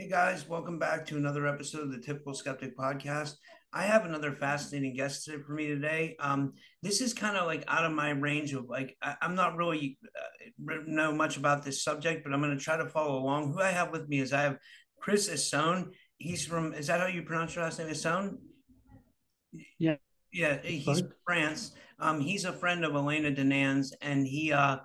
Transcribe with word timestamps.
Hey 0.00 0.08
guys, 0.08 0.48
welcome 0.48 0.78
back 0.78 1.04
to 1.08 1.18
another 1.18 1.46
episode 1.46 1.82
of 1.82 1.92
the 1.92 1.98
Typical 1.98 2.32
Skeptic 2.32 2.74
Podcast. 2.74 3.34
I 3.70 3.82
have 3.82 4.06
another 4.06 4.32
fascinating 4.32 4.96
guest 4.96 5.30
for 5.46 5.52
me 5.52 5.66
today. 5.66 6.16
Um, 6.18 6.54
this 6.82 7.02
is 7.02 7.12
kind 7.12 7.36
of 7.36 7.44
like 7.44 7.64
out 7.68 7.84
of 7.84 7.92
my 7.92 8.08
range 8.08 8.54
of 8.54 8.66
like 8.66 8.96
I, 9.02 9.16
am 9.20 9.34
not 9.34 9.56
really 9.56 9.98
uh, 10.16 10.76
know 10.86 11.12
much 11.12 11.36
about 11.36 11.66
this 11.66 11.84
subject, 11.84 12.24
but 12.24 12.32
I'm 12.32 12.40
going 12.40 12.56
to 12.56 12.64
try 12.64 12.78
to 12.78 12.88
follow 12.88 13.18
along. 13.18 13.52
Who 13.52 13.60
I 13.60 13.72
have 13.72 13.92
with 13.92 14.08
me 14.08 14.20
is 14.20 14.32
I 14.32 14.40
have 14.40 14.56
Chris 14.98 15.28
Esson. 15.28 15.90
He's 16.16 16.46
from 16.46 16.72
is 16.72 16.86
that 16.86 17.00
how 17.00 17.06
you 17.06 17.22
pronounce 17.22 17.54
your 17.54 17.64
last 17.64 17.78
name? 17.78 17.88
Esson? 17.88 18.38
Yeah. 19.78 19.96
Yeah, 20.32 20.62
he's 20.62 21.00
from 21.00 21.12
France. 21.26 21.72
Um, 21.98 22.20
he's 22.20 22.46
a 22.46 22.54
friend 22.54 22.86
of 22.86 22.94
Elena 22.94 23.32
Danaan's, 23.32 23.92
and 24.00 24.26
he 24.26 24.50
uh, 24.50 24.78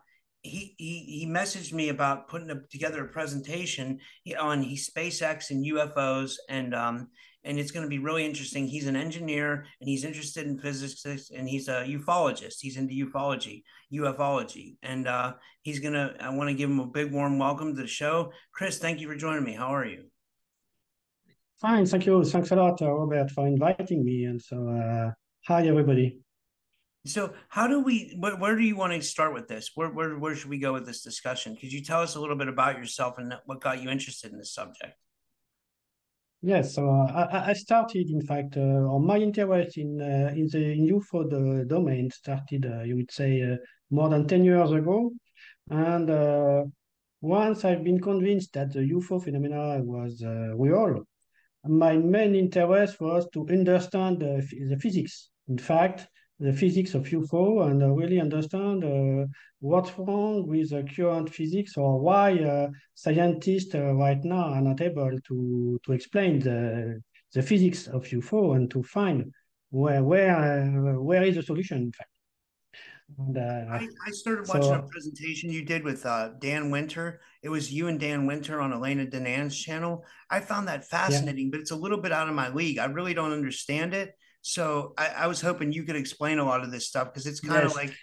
he 0.46 0.76
he 0.78 1.20
he 1.20 1.28
messaged 1.28 1.74
me 1.74 1.90
about 1.90 2.28
putting 2.28 2.52
a, 2.52 2.62
together 2.70 3.04
a 3.04 3.10
presentation 3.10 4.00
on 4.40 4.62
he 4.62 4.76
SpaceX 4.78 5.50
and 5.50 5.66
UFOs 5.66 6.36
and 6.50 6.74
um 6.76 7.10
and 7.46 7.60
it's 7.60 7.72
going 7.72 7.86
to 7.86 7.90
be 7.90 8.00
really 8.00 8.26
interesting. 8.26 8.68
He's 8.68 8.88
an 8.88 8.96
engineer 8.96 9.68
and 9.80 9.88
he's 9.88 10.04
interested 10.04 10.48
in 10.48 10.58
physics 10.58 11.30
and 11.30 11.48
he's 11.48 11.68
a 11.68 11.86
ufologist. 11.86 12.56
He's 12.60 12.76
into 12.76 12.96
ufology, 13.06 13.62
ufology, 13.94 14.78
and 14.82 15.08
uh, 15.08 15.34
he's 15.62 15.80
gonna. 15.80 16.16
I 16.20 16.30
want 16.30 16.50
to 16.50 16.56
give 16.56 16.70
him 16.70 16.80
a 16.80 16.88
big 16.88 17.12
warm 17.12 17.38
welcome 17.38 17.76
to 17.76 17.82
the 17.82 17.88
show. 17.88 18.32
Chris, 18.52 18.80
thank 18.80 19.00
you 19.00 19.08
for 19.08 19.16
joining 19.16 19.44
me. 19.44 19.54
How 19.54 19.68
are 19.76 19.86
you? 19.86 20.06
Fine, 21.62 21.86
thank 21.86 22.08
you. 22.08 22.24
Thanks 22.24 22.52
a 22.52 22.56
lot, 22.56 22.82
Robert, 22.82 23.30
for 23.32 23.48
inviting 23.48 24.04
me. 24.04 24.26
And 24.26 24.42
so, 24.42 24.68
uh, 24.68 25.12
hi 25.48 25.68
everybody. 25.68 26.25
So, 27.06 27.34
how 27.50 27.68
do 27.68 27.82
we? 27.82 28.16
Where, 28.18 28.36
where, 28.36 28.56
do 28.56 28.64
you 28.64 28.76
want 28.76 28.94
to 28.94 29.02
start 29.02 29.34
with 29.34 29.48
this? 29.48 29.72
Where, 29.76 29.90
where 29.90 30.18
where 30.18 30.36
should 30.36 30.50
we 30.50 30.58
go 30.58 30.74
with 30.74 30.88
this 30.88 31.02
discussion? 31.02 31.56
Could 31.56 31.72
you 31.72 31.84
tell 31.84 32.02
us 32.02 32.16
a 32.16 32.20
little 32.20 32.36
bit 32.36 32.48
about 32.48 32.80
yourself 32.80 33.20
and 33.20 33.32
what 33.46 33.62
got 33.62 33.82
you 33.82 33.90
interested 33.92 34.32
in 34.32 34.40
this 34.40 34.54
subject? 34.56 34.94
Yes, 36.42 36.76
so 36.76 36.90
uh, 36.90 37.28
I, 37.32 37.50
I, 37.52 37.54
started, 37.54 38.10
in 38.10 38.22
fact, 38.22 38.58
uh, 38.58 38.86
on 38.94 39.06
my 39.06 39.18
interest 39.18 39.78
in 39.78 40.02
uh, 40.02 40.34
in 40.36 40.48
the 40.52 40.72
in 40.72 40.88
UFO 40.88 41.68
domain 41.68 42.10
started, 42.10 42.66
uh, 42.66 42.82
you 42.82 42.96
would 42.96 43.12
say, 43.12 43.42
uh, 43.42 43.58
more 43.92 44.10
than 44.10 44.28
ten 44.28 44.44
years 44.44 44.72
ago, 44.72 45.12
and 45.70 46.10
uh, 46.10 46.64
once 47.22 47.66
I've 47.66 47.84
been 47.84 48.02
convinced 48.02 48.54
that 48.54 48.74
the 48.74 48.80
UFO 48.80 49.24
phenomena 49.24 49.80
was 49.84 50.24
real, 50.24 51.04
my 51.64 51.98
main 51.98 52.34
interest 52.34 53.00
was 53.00 53.28
to 53.34 53.48
understand 53.48 54.22
the, 54.22 54.48
the 54.70 54.78
physics. 54.78 55.30
In 55.48 55.60
fact, 55.60 56.08
the 56.40 56.52
physics 56.52 56.94
of 56.94 57.04
UFO 57.04 57.70
and 57.70 57.82
uh, 57.82 57.90
really 57.90 58.20
understand 58.20 58.84
uh, 58.84 59.26
what's 59.60 59.98
wrong 59.98 60.46
with 60.48 60.70
the 60.72 60.84
current 60.84 61.30
physics 61.30 61.78
or 61.78 62.00
why 62.00 62.34
uh, 62.40 62.68
scientists 62.94 63.74
right 63.74 64.24
now 64.24 64.54
are 64.54 64.62
not 64.62 64.82
able 64.82 65.18
to, 65.28 65.80
to 65.86 65.92
explain 65.94 66.40
the, 66.40 67.02
the 67.34 67.42
physics 67.42 67.88
of 67.88 68.04
UFO 68.04 68.56
and 68.56 68.70
to 68.72 68.84
find 68.84 69.32
where, 69.70 70.04
where, 70.04 71.00
where 71.00 71.24
is 71.24 71.36
the 71.36 71.44
solution, 71.44 71.78
in 71.78 71.92
fact. 71.92 72.10
And, 73.20 73.38
uh, 73.38 73.66
I, 73.70 73.88
I, 74.08 74.12
started 74.12 74.48
watching 74.48 74.64
so, 74.64 74.74
a 74.74 74.88
presentation 74.88 75.52
you 75.52 75.64
did 75.64 75.84
with 75.84 76.06
uh, 76.08 76.30
Dan 76.40 76.72
Winter. 76.72 77.22
It 77.44 77.50
was 77.50 77.72
you 77.72 77.88
and 77.88 78.00
Dan 78.00 78.26
Winter 78.26 78.60
on 78.60 78.74
Elena 78.74 79.06
Danaan's 79.06 79.56
channel. 79.56 80.04
I 80.32 80.40
found 80.40 80.68
that 80.68 80.86
fascinating, 80.86 81.46
yeah. 81.46 81.52
but 81.52 81.60
it's 81.60 81.72
a 81.72 81.76
little 81.76 82.02
bit 82.02 82.12
out 82.12 82.28
of 82.28 82.34
my 82.34 82.50
league. 82.50 82.80
I 82.80 82.86
really 82.86 83.14
don't 83.14 83.32
understand 83.32 83.94
it. 83.94 84.16
So 84.48 84.94
I, 84.96 85.08
I 85.08 85.28
was 85.28 85.42
hoping 85.42 85.72
you 85.72 85.82
could 85.86 85.96
explain 85.96 86.38
a 86.38 86.46
lot 86.46 86.64
of 86.64 86.72
this 86.72 86.86
stuff 86.88 87.12
because 87.12 87.26
it's 87.26 87.40
kind 87.40 87.64
yes. 87.64 87.72
of 87.72 87.76
like 87.76 87.96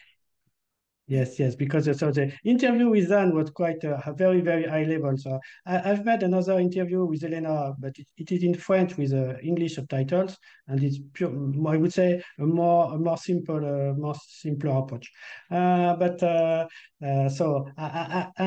Yes, 1.07 1.39
yes, 1.39 1.55
because 1.55 1.85
so 1.99 2.11
the 2.11 2.33
interview 2.45 2.89
with 2.89 3.09
Dan 3.09 3.35
was 3.35 3.51
quite 3.51 3.85
uh, 3.85 4.01
very, 4.15 4.41
very 4.41 4.65
high 4.65 4.85
level. 4.85 5.17
So 5.17 5.39
I, 5.67 5.79
have 5.79 6.05
made 6.05 6.23
another 6.23 6.59
interview 6.59 7.05
with 7.05 7.23
Elena, 7.23 7.75
but 7.79 7.97
it, 7.99 8.07
it 8.17 8.33
is 8.33 8.43
in 8.43 8.55
French 8.55 8.97
with 8.97 9.13
uh, 9.13 9.35
English 9.43 9.75
subtitles, 9.75 10.37
and 10.69 10.83
it's 10.83 10.99
pure, 11.13 11.31
I 11.69 11.77
would 11.77 11.93
say 11.93 12.23
a 12.39 12.43
more, 12.43 12.95
a 12.95 12.99
more 12.99 13.19
simple, 13.19 13.57
uh, 13.57 13.95
more 13.95 14.15
simpler 14.27 14.79
approach. 14.79 15.11
Uh, 15.51 15.97
but 15.97 16.23
uh, 16.23 16.67
uh, 17.05 17.29
so 17.29 17.69
I, 17.77 18.31
I, 18.39 18.45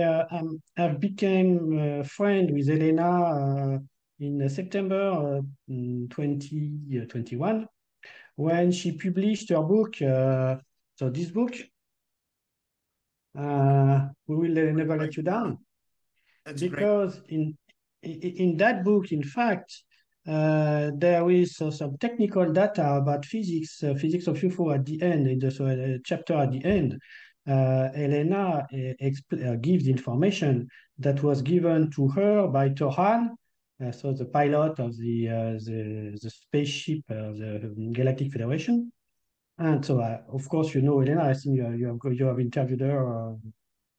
I, 0.00 0.26
um, 0.30 0.62
I 0.78 0.88
became 0.88 1.78
a 1.78 2.04
friend 2.04 2.50
with 2.52 2.70
Elena 2.70 3.80
in 4.18 4.48
September 4.48 5.42
2021 5.68 7.62
uh, 7.62 7.66
when 8.36 8.72
she 8.72 8.92
published 8.92 9.50
her 9.50 9.62
book. 9.62 10.00
Uh, 10.00 10.56
so 10.94 11.10
this 11.10 11.30
book, 11.30 11.54
uh, 13.38 14.08
we 14.26 14.36
will 14.36 14.72
never 14.72 14.96
let 14.96 15.16
you 15.16 15.22
down, 15.22 15.58
That's 16.44 16.62
because 16.62 17.18
great. 17.20 17.30
in 17.30 17.58
in 18.02 18.56
that 18.58 18.84
book, 18.84 19.10
in 19.10 19.22
fact, 19.22 19.82
uh, 20.26 20.90
there 20.96 21.28
is 21.30 21.60
uh, 21.60 21.70
some 21.70 21.96
technical 21.98 22.52
data 22.52 22.94
about 22.94 23.24
physics, 23.24 23.82
uh, 23.82 23.94
physics 23.94 24.26
of 24.26 24.36
UFO 24.38 24.74
at 24.74 24.84
the 24.84 25.02
end, 25.02 25.26
in 25.26 25.38
the 25.38 26.00
chapter 26.04 26.34
at 26.34 26.52
the 26.52 26.64
end. 26.64 26.98
Elena 27.48 28.66
gives 29.60 29.86
information 29.86 30.68
that 30.98 31.22
was 31.22 31.42
given 31.42 31.90
to 31.92 32.08
her 32.08 32.48
by 32.48 32.68
Thor 32.70 32.90
Han, 32.92 33.30
uh, 33.30 33.34
so 33.92 34.12
the 34.12 34.24
pilot 34.24 34.78
of 34.78 34.96
the 34.96 35.28
uh, 35.28 35.52
the, 35.64 36.18
the 36.22 36.30
spaceship 36.30 37.02
of 37.10 37.38
the 37.38 37.90
Galactic 37.92 38.32
Federation. 38.32 38.90
And 39.58 39.84
so, 39.84 40.00
uh, 40.00 40.18
of 40.32 40.48
course, 40.48 40.74
you 40.74 40.82
know 40.82 41.00
Elena. 41.00 41.24
I 41.24 41.34
think 41.34 41.56
you, 41.56 41.70
you 41.72 41.86
have 41.86 42.12
you 42.14 42.26
have 42.26 42.40
interviewed 42.40 42.80
her 42.80 43.36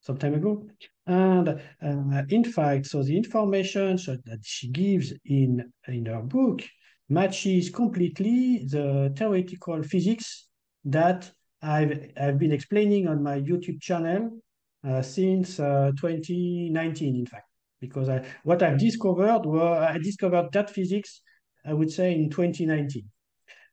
some 0.08 0.18
time 0.18 0.36
ago. 0.36 0.66
And 1.06 1.50
uh, 1.50 2.24
in 2.30 2.44
fact, 2.44 2.88
so 2.88 3.04
the 3.04 3.16
information 3.16 3.98
so 3.98 4.18
that 4.26 4.40
she 4.44 4.70
gives 4.70 5.14
in, 5.26 5.72
in 5.88 6.06
her 6.06 6.22
book 6.22 6.62
matches 7.10 7.70
completely 7.70 8.66
the 8.70 9.14
theoretical 9.16 9.84
physics 9.84 10.48
that 10.86 11.30
I've, 11.62 12.12
I've 12.20 12.38
been 12.38 12.52
explaining 12.52 13.08
on 13.08 13.24
my 13.24 13.40
YouTube 13.40 13.82
channel 13.82 14.40
uh, 14.88 15.02
since 15.02 15.60
uh, 15.60 15.92
2019, 15.98 17.16
in 17.16 17.26
fact 17.26 17.48
because 17.80 18.10
I, 18.10 18.26
what 18.44 18.64
I've 18.64 18.80
discovered 18.80 19.46
were 19.46 19.76
I 19.76 19.98
discovered 19.98 20.52
that 20.54 20.70
physics, 20.70 21.22
I 21.66 21.74
would 21.74 21.92
say 21.92 22.14
in 22.14 22.30
2019. 22.30 23.04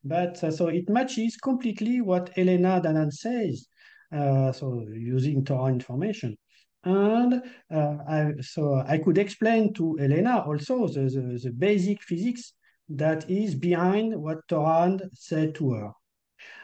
But 0.04 0.42
uh, 0.44 0.50
so 0.50 0.68
it 0.68 0.88
matches 0.88 1.36
completely 1.36 2.00
what 2.00 2.36
Elena 2.36 2.80
Danaan 2.84 3.10
says, 3.10 3.66
uh, 4.12 4.52
so 4.52 4.84
using 4.92 5.44
Thor 5.44 5.64
Han 5.64 5.74
information. 5.74 6.36
And 6.84 7.42
uh, 7.72 7.96
I, 8.06 8.32
so 8.40 8.82
I 8.86 8.98
could 8.98 9.16
explain 9.16 9.72
to 9.74 9.98
Elena 9.98 10.44
also 10.46 10.86
the, 10.86 11.02
the, 11.02 11.40
the 11.42 11.52
basic 11.56 12.02
physics 12.02 12.52
that 12.90 13.28
is 13.30 13.54
behind 13.54 14.14
what 14.14 14.38
Thor 14.48 14.66
Han 14.66 15.00
said 15.14 15.54
to 15.54 15.72
her. 15.72 15.90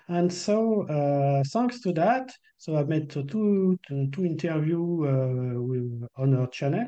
And 0.08 0.30
so, 0.30 0.82
uh, 0.88 1.42
thanks 1.52 1.80
to 1.82 1.92
that, 1.92 2.32
so 2.58 2.76
I 2.76 2.82
made 2.82 3.08
two, 3.08 3.24
two, 3.24 3.78
two 4.12 4.24
interviews 4.24 5.06
uh, 5.06 6.20
on 6.20 6.32
her 6.32 6.48
channel. 6.48 6.86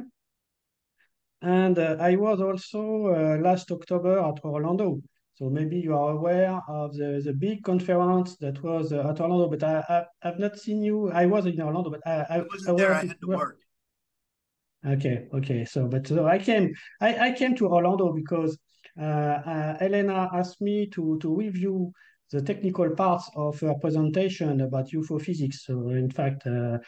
And 1.43 1.79
uh, 1.79 1.97
I 1.99 2.17
was 2.17 2.41
also 2.41 3.09
uh, 3.09 3.39
last 3.43 3.71
October 3.71 4.19
at 4.19 4.45
Orlando. 4.45 5.03
So 5.35 5.51
maybe 5.51 5.79
you 5.79 5.95
are 5.95 6.11
aware 6.11 6.61
of 6.69 6.95
the, 6.95 7.21
the 7.25 7.33
big 7.33 7.65
conference 7.65 8.37
that 8.37 8.63
was 8.63 8.93
uh, 8.93 9.09
at 9.09 9.21
Orlando, 9.21 9.49
but 9.49 9.63
I, 9.65 9.83
I 9.89 10.05
have 10.29 10.39
not 10.39 10.59
seen 10.59 10.83
you. 10.83 11.11
I 11.11 11.27
was 11.27 11.47
in 11.47 11.61
Orlando, 11.61 11.91
but 11.91 12.01
I, 12.07 12.13
I, 12.13 12.37
I 12.37 12.43
wasn't 12.43 12.81
I 12.81 12.83
there. 12.83 12.95
I 12.95 13.05
had 13.07 13.21
to 13.21 13.27
work. 13.27 13.59
Okay, 14.87 15.29
okay. 15.35 15.65
So, 15.65 15.87
but 15.89 16.07
so 16.07 16.27
I 16.27 16.39
came, 16.39 16.73
I, 17.01 17.29
I 17.29 17.33
came 17.33 17.57
to 17.57 17.69
Orlando 17.69 18.13
because 18.13 18.59
uh, 19.01 19.05
uh, 19.05 19.77
Elena 19.81 20.29
asked 20.33 20.61
me 20.61 20.87
to 20.91 21.19
to 21.21 21.35
review 21.35 21.93
the 22.33 22.43
technical 22.43 22.91
parts 22.91 23.31
of 23.37 23.61
her 23.61 23.75
presentation 23.75 24.61
about 24.61 24.89
UFO 24.89 25.21
physics. 25.21 25.65
So, 25.67 25.91
in 25.91 26.11
fact, 26.11 26.47
uh, 26.47 26.79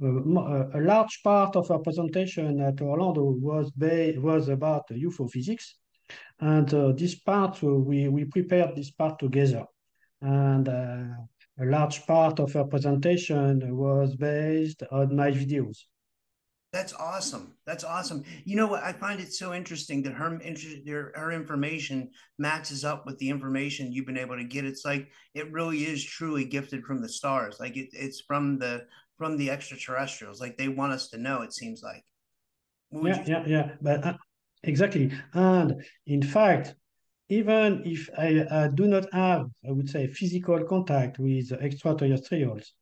a 0.00 0.80
large 0.80 1.20
part 1.22 1.56
of 1.56 1.68
her 1.68 1.78
presentation 1.78 2.60
at 2.60 2.80
Orlando 2.80 3.22
was 3.22 3.72
was 3.76 4.48
about 4.48 4.88
UFO 4.90 5.30
physics, 5.30 5.76
and 6.40 6.72
uh, 6.74 6.92
this 6.92 7.14
part 7.14 7.62
uh, 7.62 7.68
we 7.68 8.08
we 8.08 8.24
prepared 8.24 8.74
this 8.74 8.90
part 8.90 9.18
together, 9.18 9.64
and 10.20 10.68
uh, 10.68 11.04
a 11.60 11.64
large 11.64 12.04
part 12.06 12.40
of 12.40 12.52
her 12.52 12.64
presentation 12.64 13.76
was 13.76 14.16
based 14.16 14.82
on 14.90 15.14
my 15.14 15.30
videos. 15.30 15.78
That's 16.74 16.92
awesome. 16.94 17.54
That's 17.66 17.84
awesome. 17.84 18.24
You 18.44 18.56
know 18.56 18.66
what? 18.66 18.82
I 18.82 18.92
find 18.92 19.20
it 19.20 19.32
so 19.32 19.54
interesting 19.54 20.02
that 20.02 20.14
her 20.14 20.40
her, 20.88 21.12
her 21.14 21.30
information 21.30 22.10
matches 22.36 22.84
up 22.84 23.06
with 23.06 23.16
the 23.18 23.30
information 23.30 23.92
you've 23.92 24.06
been 24.06 24.18
able 24.18 24.36
to 24.36 24.42
get. 24.42 24.64
It's 24.64 24.84
like 24.84 25.08
it 25.34 25.52
really 25.52 25.84
is 25.84 26.04
truly 26.04 26.44
gifted 26.44 26.82
from 26.82 27.00
the 27.00 27.08
stars. 27.08 27.60
Like 27.60 27.76
it, 27.76 27.90
it's 27.92 28.22
from 28.22 28.58
the 28.58 28.86
from 29.18 29.36
the 29.36 29.50
extraterrestrials. 29.50 30.40
Like 30.40 30.56
they 30.56 30.68
want 30.68 30.92
us 30.92 31.08
to 31.10 31.18
know. 31.18 31.42
It 31.42 31.52
seems 31.52 31.82
like. 31.82 32.04
Yeah, 32.92 33.24
yeah, 33.26 33.44
yeah. 33.46 33.70
But 33.80 34.04
uh, 34.04 34.14
exactly, 34.62 35.10
and 35.32 35.84
in 36.06 36.22
fact, 36.22 36.74
even 37.28 37.82
if 37.84 38.08
I, 38.16 38.46
I 38.50 38.68
do 38.68 38.86
not 38.86 39.12
have, 39.12 39.46
I 39.66 39.72
would 39.72 39.88
say, 39.88 40.06
physical 40.06 40.62
contact 40.64 41.18
with 41.18 41.50
extraterrestrials, 41.52 42.72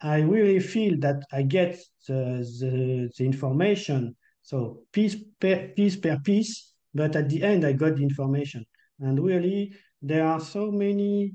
I 0.00 0.20
really 0.20 0.60
feel 0.60 0.98
that 1.00 1.22
I 1.30 1.42
get 1.42 1.78
the, 2.08 2.46
the, 2.60 3.10
the 3.16 3.24
information. 3.24 4.16
So 4.42 4.80
piece 4.92 5.16
per 5.38 5.68
piece 5.76 5.96
per 5.96 6.18
piece, 6.18 6.72
but 6.94 7.14
at 7.14 7.28
the 7.28 7.42
end 7.42 7.64
I 7.64 7.72
got 7.72 7.96
the 7.96 8.02
information. 8.02 8.64
And 8.98 9.22
really, 9.22 9.72
there 10.02 10.26
are 10.26 10.40
so 10.40 10.70
many, 10.70 11.32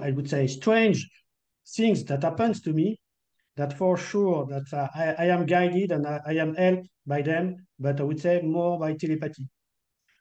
I 0.00 0.12
would 0.12 0.30
say, 0.30 0.46
strange 0.46 1.06
things 1.76 2.04
that 2.04 2.22
happens 2.22 2.60
to 2.62 2.72
me 2.72 2.98
that 3.56 3.76
for 3.76 3.96
sure 3.96 4.46
that 4.46 4.72
uh, 4.72 4.88
I, 4.94 5.24
I, 5.24 5.26
am 5.26 5.46
guided 5.46 5.90
and 5.90 6.06
I, 6.06 6.20
I, 6.26 6.32
am 6.34 6.54
helped 6.54 6.88
by 7.06 7.22
them, 7.22 7.66
but 7.78 8.00
I 8.00 8.04
would 8.04 8.20
say 8.20 8.42
more 8.42 8.78
by 8.78 8.92
telepathy. 8.94 9.48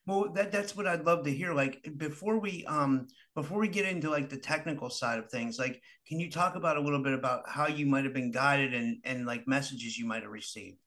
Well, 0.08 0.32
that 0.34 0.52
that's 0.52 0.76
what 0.76 0.86
I'd 0.88 1.04
love 1.04 1.24
to 1.26 1.34
hear. 1.34 1.54
Like 1.54 1.84
before 1.98 2.40
we 2.40 2.64
um 2.66 3.08
before 3.34 3.60
we 3.60 3.68
get 3.68 3.88
into 3.88 4.10
like 4.10 4.30
the 4.30 4.38
technical 4.38 4.90
side 4.90 5.18
of 5.18 5.30
things, 5.30 5.58
like 5.58 5.82
can 6.08 6.20
you 6.20 6.30
talk 6.30 6.56
about 6.56 6.78
a 6.78 6.82
little 6.82 7.02
bit 7.02 7.14
about 7.14 7.50
how 7.50 7.68
you 7.68 7.88
might 7.88 8.04
have 8.04 8.14
been 8.14 8.32
guided 8.32 8.74
and 8.74 8.98
and 9.04 9.26
like 9.26 9.48
messages 9.48 9.98
you 9.98 10.06
might 10.06 10.22
have 10.22 10.32
received? 10.32 10.78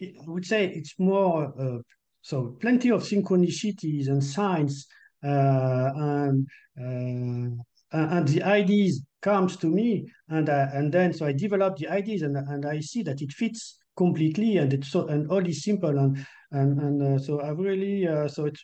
I 0.00 0.08
would 0.26 0.46
say 0.46 0.66
it's 0.66 0.94
more 0.98 1.52
uh, 1.58 1.78
so 2.22 2.56
plenty 2.60 2.90
of 2.90 3.02
synchronicities 3.02 4.08
and 4.08 4.24
signs 4.24 4.86
uh, 5.22 5.90
and 5.94 6.46
uh, 6.80 7.62
and 7.92 8.28
the 8.28 8.42
ideas 8.42 9.02
comes 9.24 9.56
to 9.56 9.66
me 9.66 10.06
and 10.28 10.48
uh, 10.48 10.68
and 10.74 10.92
then 10.92 11.12
so 11.12 11.24
I 11.26 11.32
develop 11.32 11.78
the 11.78 11.88
ideas 11.88 12.22
and 12.22 12.36
and 12.36 12.66
I 12.66 12.80
see 12.80 13.02
that 13.04 13.22
it 13.22 13.32
fits 13.32 13.80
completely 13.96 14.58
and 14.58 14.72
it's 14.72 14.90
so 14.90 15.06
and 15.08 15.30
all 15.30 15.44
is 15.46 15.64
simple 15.64 15.98
and 15.98 16.12
and 16.52 16.70
and 16.84 16.96
uh, 17.02 17.18
so 17.18 17.40
I 17.40 17.50
really 17.50 18.06
uh, 18.06 18.28
so 18.28 18.44
it's 18.44 18.62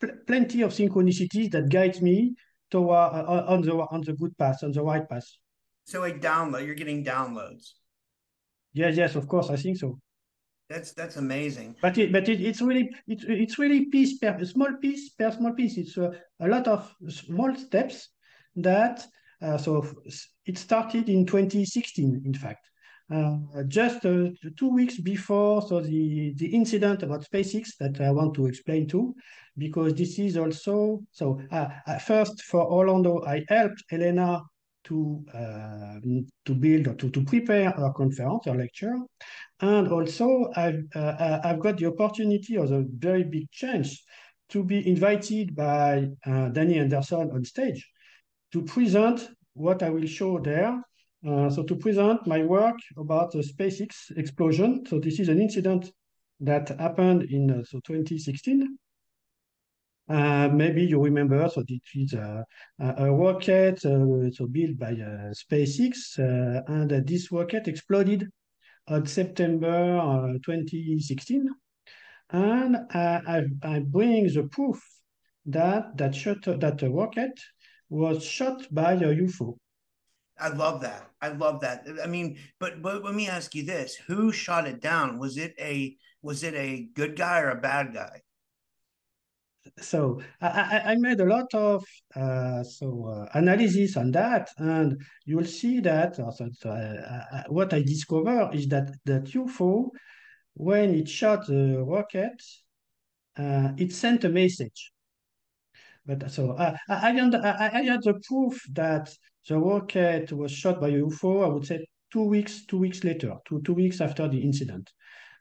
pl 0.00 0.10
plenty 0.26 0.62
of 0.62 0.72
synchronicities 0.72 1.50
that 1.54 1.68
guides 1.76 2.00
me 2.00 2.34
toward 2.70 3.12
uh, 3.14 3.44
on 3.52 3.60
the 3.62 3.74
on 3.94 4.00
the 4.00 4.14
good 4.14 4.34
path 4.38 4.58
on 4.62 4.72
the 4.72 4.82
right 4.82 5.06
path. 5.08 5.28
So 5.84 6.04
a 6.04 6.12
download, 6.12 6.64
you're 6.66 6.80
getting 6.82 7.04
downloads. 7.04 7.64
Yes, 8.72 8.96
yes, 8.96 9.14
of 9.16 9.26
course, 9.32 9.48
I 9.50 9.56
think 9.56 9.76
so. 9.78 9.98
That's 10.68 10.92
that's 10.92 11.16
amazing. 11.16 11.76
But 11.80 11.96
it 11.98 12.12
but 12.12 12.28
it, 12.28 12.40
it's 12.40 12.60
really 12.60 12.84
it's 13.06 13.24
it's 13.26 13.58
really 13.58 13.86
piece 13.86 14.18
per 14.18 14.44
small 14.44 14.72
piece 14.82 15.04
per 15.18 15.30
small 15.32 15.52
piece. 15.52 15.78
It's 15.82 15.96
a, 15.96 16.08
a 16.40 16.48
lot 16.54 16.68
of 16.68 16.80
small 17.08 17.54
steps 17.56 18.10
that 18.56 18.96
uh, 19.00 19.17
so 19.40 19.86
it 20.46 20.58
started 20.58 21.08
in 21.08 21.26
2016, 21.26 22.22
in 22.24 22.34
fact. 22.34 22.68
Uh, 23.10 23.38
just 23.68 24.04
uh, 24.04 24.28
two 24.58 24.68
weeks 24.68 25.00
before 25.00 25.62
so 25.62 25.80
the 25.80 26.34
the 26.36 26.46
incident 26.54 27.02
about 27.02 27.24
SpaceX 27.24 27.70
that 27.80 27.98
I 28.02 28.10
want 28.10 28.34
to 28.34 28.44
explain 28.44 28.86
too, 28.86 29.14
because 29.56 29.94
this 29.94 30.18
is 30.18 30.36
also 30.36 31.00
so 31.10 31.40
uh, 31.50 31.68
first 32.00 32.42
for 32.42 32.70
Orlando 32.70 33.24
I 33.24 33.46
helped 33.48 33.82
Elena 33.90 34.42
to 34.84 35.24
uh, 35.32 36.00
to 36.44 36.54
build 36.54 36.88
or 36.88 36.94
to, 36.96 37.08
to 37.08 37.24
prepare 37.24 37.70
her 37.70 37.92
conference 37.96 38.46
or 38.46 38.56
lecture, 38.56 38.98
and 39.60 39.88
also 39.88 40.50
I've 40.54 40.84
uh, 40.94 41.40
I've 41.42 41.60
got 41.60 41.78
the 41.78 41.86
opportunity 41.86 42.58
or 42.58 42.66
the 42.66 42.86
very 42.92 43.24
big 43.24 43.50
chance 43.50 44.04
to 44.50 44.62
be 44.62 44.86
invited 44.86 45.56
by 45.56 46.08
Danny 46.26 46.78
Anderson 46.78 47.30
on 47.30 47.42
stage 47.44 47.88
to 48.52 48.62
present 48.62 49.28
what 49.54 49.82
I 49.82 49.90
will 49.90 50.06
show 50.06 50.38
there 50.38 50.80
uh, 51.26 51.50
so 51.50 51.62
to 51.64 51.74
present 51.74 52.26
my 52.26 52.42
work 52.44 52.76
about 52.96 53.32
the 53.32 53.38
SpaceX 53.38 54.16
explosion. 54.16 54.84
So 54.86 55.00
this 55.00 55.18
is 55.18 55.28
an 55.28 55.40
incident 55.40 55.90
that 56.40 56.68
happened 56.78 57.24
in 57.24 57.50
uh, 57.50 57.64
so 57.64 57.80
2016. 57.80 58.78
Uh, 60.08 60.48
maybe 60.48 60.84
you 60.84 61.02
remember, 61.02 61.48
so 61.52 61.62
it 61.66 61.82
is 61.94 62.14
a, 62.14 62.44
a 62.78 63.12
rocket 63.12 63.84
uh, 63.84 64.30
so 64.30 64.46
built 64.46 64.78
by 64.78 64.92
uh, 64.92 65.32
SpaceX, 65.34 66.18
uh, 66.18 66.62
and 66.68 67.06
this 67.06 67.30
rocket 67.30 67.68
exploded 67.68 68.26
on 68.86 69.04
September 69.04 70.32
2016. 70.46 71.46
And 72.30 72.76
I, 72.94 73.42
I 73.62 73.78
bring 73.80 74.32
the 74.32 74.48
proof 74.50 74.80
that 75.46 75.96
that 75.96 76.14
shot 76.14 76.42
that 76.42 76.82
rocket 76.82 77.32
was 77.88 78.24
shot 78.24 78.66
by 78.70 78.92
a 78.92 79.14
UFO. 79.14 79.56
I 80.38 80.48
love 80.48 80.80
that. 80.82 81.10
I 81.20 81.28
love 81.28 81.60
that. 81.60 81.86
I 82.02 82.06
mean, 82.06 82.38
but 82.60 82.80
but 82.80 83.02
let 83.02 83.14
me 83.14 83.28
ask 83.28 83.54
you 83.54 83.64
this: 83.64 83.96
Who 84.06 84.30
shot 84.30 84.68
it 84.68 84.80
down? 84.80 85.18
Was 85.18 85.36
it 85.36 85.54
a 85.58 85.96
was 86.22 86.42
it 86.42 86.54
a 86.54 86.88
good 86.94 87.16
guy 87.16 87.40
or 87.40 87.50
a 87.50 87.60
bad 87.60 87.92
guy? 87.92 88.22
So 89.80 90.20
I, 90.40 90.82
I 90.86 90.96
made 90.96 91.20
a 91.20 91.26
lot 91.26 91.52
of 91.54 91.84
uh, 92.14 92.62
so 92.62 93.06
uh, 93.06 93.38
analysis 93.38 93.96
on 93.96 94.10
that, 94.12 94.48
and 94.58 95.00
you'll 95.24 95.44
see 95.44 95.80
that 95.80 96.18
uh, 96.18 96.30
uh, 96.64 96.70
uh, 96.70 97.42
what 97.48 97.74
I 97.74 97.82
discover 97.82 98.50
is 98.52 98.66
that 98.68 98.90
that 99.04 99.24
UFO, 99.24 99.90
when 100.54 100.94
it 100.94 101.08
shot 101.08 101.46
the 101.46 101.84
rocket, 101.84 102.40
uh, 103.36 103.72
it 103.76 103.92
sent 103.92 104.24
a 104.24 104.28
message. 104.28 104.92
But 106.08 106.30
so 106.30 106.56
I 106.56 106.74
I, 106.88 107.10
I, 107.10 107.70
I 107.74 107.82
had 107.82 108.02
the 108.02 108.18
proof 108.26 108.58
that 108.72 109.14
the 109.46 109.58
rocket 109.58 110.32
was 110.32 110.50
shot 110.50 110.80
by 110.80 110.88
a 110.88 111.02
UFO, 111.02 111.44
I 111.44 111.48
would 111.48 111.66
say 111.66 111.86
two 112.10 112.24
weeks, 112.24 112.64
two 112.64 112.78
weeks 112.78 113.04
later, 113.04 113.34
two, 113.46 113.60
two 113.62 113.74
weeks 113.74 114.00
after 114.00 114.26
the 114.26 114.42
incident. 114.42 114.90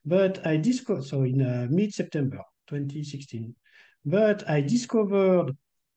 But 0.06 0.46
I 0.46 0.58
discovered, 0.58 1.06
so 1.06 1.24
in 1.24 1.42
uh, 1.42 1.68
mid-September 1.70 2.42
2016, 2.68 3.56
but 4.06 4.50
I 4.50 4.60
discovered 4.60 5.54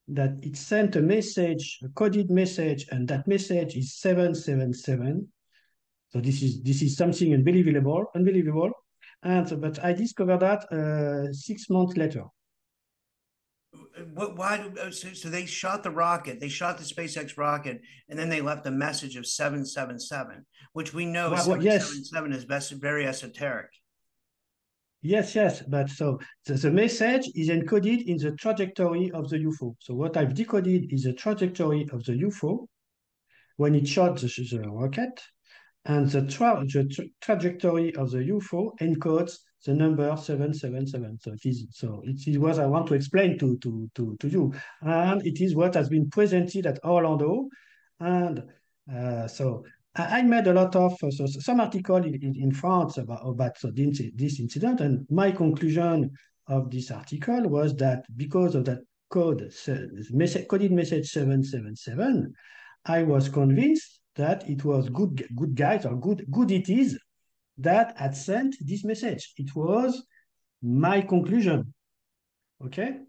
that 0.06 0.38
it 0.42 0.56
sent 0.56 0.94
a 0.94 1.02
message, 1.02 1.80
a 1.84 1.88
coded 1.88 2.30
message, 2.30 2.86
and 2.92 3.08
that 3.08 3.26
message 3.26 3.76
is 3.76 3.98
777. 3.98 5.28
So 6.10 6.20
this 6.20 6.42
is 6.42 6.62
this 6.62 6.80
is 6.82 6.96
something 6.96 7.34
unbelievable, 7.34 8.06
unbelievable. 8.14 8.70
And 9.24 9.60
but 9.60 9.84
I 9.84 9.92
discovered 9.94 10.40
that 10.40 10.64
uh, 10.72 11.32
six 11.32 11.68
months 11.68 11.96
later 11.96 12.24
what, 14.14 14.36
why? 14.36 14.70
Uh, 14.80 14.90
so, 14.90 15.12
so, 15.12 15.28
they 15.28 15.46
shot 15.46 15.82
the 15.82 15.90
rocket. 15.90 16.40
They 16.40 16.48
shot 16.48 16.78
the 16.78 16.84
SpaceX 16.84 17.36
rocket, 17.36 17.80
and 18.08 18.18
then 18.18 18.28
they 18.28 18.40
left 18.40 18.66
a 18.66 18.70
message 18.70 19.16
of 19.16 19.26
seven 19.26 19.64
seven 19.64 19.98
seven, 19.98 20.46
which 20.72 20.94
we 20.94 21.06
know 21.06 21.30
well, 21.30 21.44
seven 21.44 21.62
seven 21.62 22.04
seven 22.04 22.32
is 22.32 22.44
best, 22.44 22.72
very 22.72 23.06
esoteric. 23.06 23.70
Yes, 25.02 25.34
yes, 25.34 25.62
but 25.66 25.88
so 25.88 26.18
the, 26.44 26.54
the, 26.54 26.70
message 26.70 27.30
is 27.34 27.48
encoded 27.48 28.04
in 28.04 28.18
the 28.18 28.32
trajectory 28.32 29.10
of 29.12 29.30
the 29.30 29.38
UFO. 29.38 29.74
So 29.78 29.94
what 29.94 30.16
I've 30.18 30.34
decoded 30.34 30.92
is 30.92 31.04
the 31.04 31.14
trajectory 31.14 31.88
of 31.90 32.04
the 32.04 32.12
UFO 32.12 32.66
when 33.56 33.74
it 33.74 33.88
shot 33.88 34.18
the, 34.20 34.26
the 34.26 34.70
rocket, 34.70 35.20
and 35.86 36.10
the, 36.10 36.26
tra 36.26 36.62
the 36.66 36.84
tra 36.84 37.04
trajectory 37.22 37.94
of 37.96 38.10
the 38.10 38.18
UFO 38.18 38.72
encodes 38.80 39.38
the 39.64 39.74
number 39.74 40.16
777. 40.16 41.18
So 41.20 41.32
it 41.32 41.44
is 41.44 41.66
so 41.70 42.02
it 42.04 42.26
is 42.26 42.38
what 42.38 42.58
I 42.58 42.66
want 42.66 42.86
to 42.88 42.94
explain 42.94 43.38
to, 43.38 43.58
to, 43.58 43.90
to, 43.94 44.16
to 44.18 44.28
you. 44.28 44.52
And 44.80 45.24
it 45.26 45.40
is 45.40 45.54
what 45.54 45.74
has 45.74 45.88
been 45.88 46.08
presented 46.10 46.66
at 46.66 46.82
Orlando. 46.84 47.48
And 47.98 48.42
uh, 48.92 49.26
so 49.28 49.64
I, 49.94 50.22
made 50.22 50.46
a 50.46 50.54
lot 50.54 50.74
of 50.76 50.92
uh, 51.02 51.10
so 51.10 51.26
some 51.26 51.60
article 51.60 51.96
in, 51.96 52.34
in, 52.36 52.52
France 52.52 52.96
about, 52.98 53.26
about 53.26 53.58
so 53.58 53.70
this, 53.70 54.00
this 54.14 54.40
incident. 54.40 54.80
And 54.80 55.06
my 55.10 55.30
conclusion 55.32 56.10
of 56.46 56.70
this 56.70 56.90
article 56.90 57.48
was 57.48 57.74
that 57.76 58.04
because 58.16 58.54
of 58.54 58.64
that 58.66 58.78
code, 59.10 59.52
message, 60.10 60.48
coded 60.48 60.72
message 60.72 61.10
777, 61.10 62.32
I 62.86 63.02
was 63.02 63.28
convinced 63.28 64.00
that 64.16 64.48
it 64.48 64.64
was 64.64 64.88
good 64.88 65.26
good 65.36 65.54
guys 65.54 65.86
or 65.86 65.96
good 65.96 66.26
good 66.30 66.50
it 66.50 66.68
is 66.68 66.98
that 67.60 67.96
had 67.98 68.16
sent 68.16 68.56
this 68.60 68.84
message. 68.84 69.32
It 69.36 69.54
was 69.54 70.02
my 70.62 71.00
conclusion. 71.00 71.72
Okay. 72.64 73.00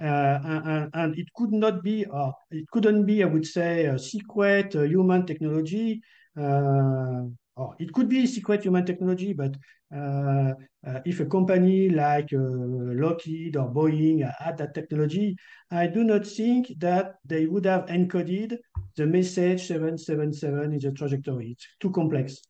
Uh, 0.00 0.38
and, 0.44 0.90
and, 0.92 1.18
it 1.18 1.28
could 1.36 1.52
not 1.52 1.82
be, 1.82 2.04
uh, 2.12 2.32
it 2.50 2.68
couldn't 2.72 3.06
be, 3.06 3.22
I 3.22 3.26
would 3.26 3.46
say, 3.46 3.86
a 3.86 3.98
secret 3.98 4.74
uh, 4.74 4.82
human 4.82 5.24
technology. 5.24 6.00
Uh, 6.36 7.26
or 7.56 7.76
it 7.78 7.92
could 7.92 8.08
be 8.08 8.26
secret 8.26 8.64
human 8.64 8.84
technology, 8.84 9.32
but 9.32 9.54
uh, 9.94 10.54
uh, 10.84 11.00
if 11.04 11.20
a 11.20 11.26
company 11.26 11.88
like 11.88 12.26
Lockheed 12.32 13.56
or 13.56 13.72
Boeing 13.72 14.28
had 14.40 14.58
that 14.58 14.74
technology, 14.74 15.36
I 15.70 15.86
do 15.86 16.02
not 16.02 16.26
think 16.26 16.72
that 16.78 17.14
they 17.24 17.46
would 17.46 17.64
have 17.66 17.86
encoded 17.86 18.56
the 18.96 19.06
message 19.06 19.68
777 19.68 20.72
in 20.72 20.78
the 20.80 20.90
trajectory. 20.90 21.52
It's 21.52 21.66
too 21.78 21.92
complex, 21.92 22.42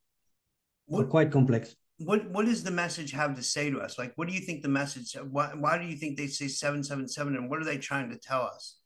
what, 0.87 1.09
quite 1.09 1.31
complex 1.31 1.75
what 1.99 2.29
what 2.31 2.47
does 2.47 2.62
the 2.62 2.71
message 2.71 3.12
have 3.12 3.37
to 3.37 3.43
say 3.43 3.71
to 3.71 3.81
us? 3.81 3.99
Like, 3.99 4.12
what 4.17 4.29
do 4.29 4.35
you 4.35 4.41
think 4.41 4.62
the 4.62 4.69
message? 4.69 5.17
Why 5.31 5.53
why 5.55 5.79
do 5.79 5.87
you 5.87 5.97
think 5.97 6.17
they 6.17 6.26
say 6.26 6.49
seven 6.49 6.83
seven 6.83 7.09
seven, 7.09 7.37
and 7.37 7.49
what 7.49 7.61
are 7.61 7.64
they 7.64 7.79
trying 7.79 8.11
to 8.11 8.19
tell 8.19 8.43
us? 8.43 8.76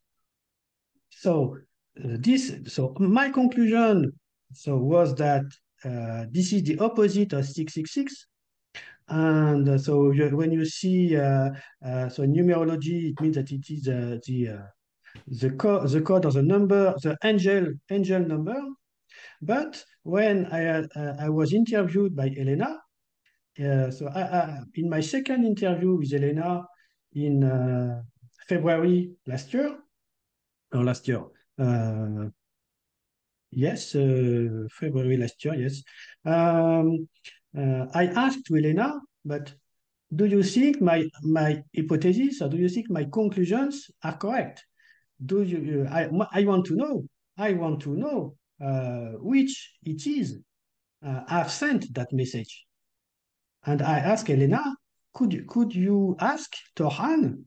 So 1.09 1.57
uh, 1.97 2.17
this 2.19 2.53
so 2.67 2.95
my 2.99 3.29
conclusion 3.29 4.13
so 4.53 4.77
was 4.77 5.15
that 5.15 5.43
uh, 5.83 6.25
this 6.31 6.53
is 6.53 6.63
the 6.63 6.79
opposite 6.79 7.33
of 7.33 7.45
six 7.45 7.73
six 7.73 7.93
six, 7.93 8.27
and 9.07 9.67
uh, 9.67 9.77
so 9.77 10.11
you, 10.11 10.29
when 10.35 10.51
you 10.51 10.65
see 10.65 11.17
uh, 11.17 11.49
uh, 11.83 12.09
so 12.09 12.23
numerology, 12.23 13.11
it 13.11 13.21
means 13.21 13.35
that 13.35 13.51
it 13.51 13.69
is 13.69 13.87
uh, 13.87 14.17
the 14.25 14.59
the 15.27 15.49
code 15.51 15.89
the 15.89 16.01
code 16.01 16.25
or 16.25 16.31
the 16.31 16.43
number 16.43 16.93
the 17.01 17.17
angel 17.23 17.73
angel 17.89 18.19
number. 18.19 18.55
But 19.41 19.83
when 20.03 20.47
I 20.47 20.83
I 21.19 21.29
was 21.29 21.53
interviewed 21.53 22.15
by 22.15 22.27
Elena, 22.37 22.79
uh, 23.59 23.91
so 23.91 24.07
I, 24.07 24.21
I, 24.21 24.59
in 24.75 24.89
my 24.89 24.99
second 25.01 25.45
interview 25.45 25.95
with 25.95 26.13
Elena 26.13 26.65
in 27.13 27.43
uh, 27.43 28.01
February 28.47 29.11
last 29.25 29.53
year, 29.53 29.77
or 30.73 30.83
last 30.83 31.07
year, 31.07 31.23
uh, 31.57 32.29
yes, 33.51 33.95
uh, 33.95 34.67
February 34.71 35.17
last 35.17 35.43
year, 35.43 35.55
yes, 35.55 35.83
um, 36.25 37.07
uh, 37.57 37.85
I 37.93 38.05
asked 38.15 38.45
to 38.45 38.55
Elena, 38.57 38.99
but 39.23 39.53
do 40.13 40.25
you 40.25 40.43
think 40.43 40.81
my 40.81 41.07
my 41.23 41.63
hypothesis 41.75 42.41
or 42.41 42.49
do 42.49 42.57
you 42.57 42.69
think 42.69 42.89
my 42.89 43.05
conclusions 43.05 43.91
are 44.03 44.17
correct? 44.17 44.65
Do 45.23 45.43
you? 45.43 45.85
I 45.89 46.09
I 46.31 46.45
want 46.45 46.65
to 46.65 46.75
know. 46.75 47.05
I 47.37 47.53
want 47.53 47.81
to 47.81 47.95
know 47.95 48.35
which 48.59 49.73
it 49.83 50.05
is. 50.05 50.39
I've 51.01 51.51
sent 51.51 51.93
that 51.93 52.11
message 52.11 52.65
and 53.65 53.81
I 53.81 53.99
asked 53.99 54.29
Elena, 54.29 54.63
could 55.13 55.33
you, 55.33 55.45
could 55.47 55.73
you 55.75 56.15
ask 56.19 56.53
Thor 56.75 56.91
Han 56.91 57.45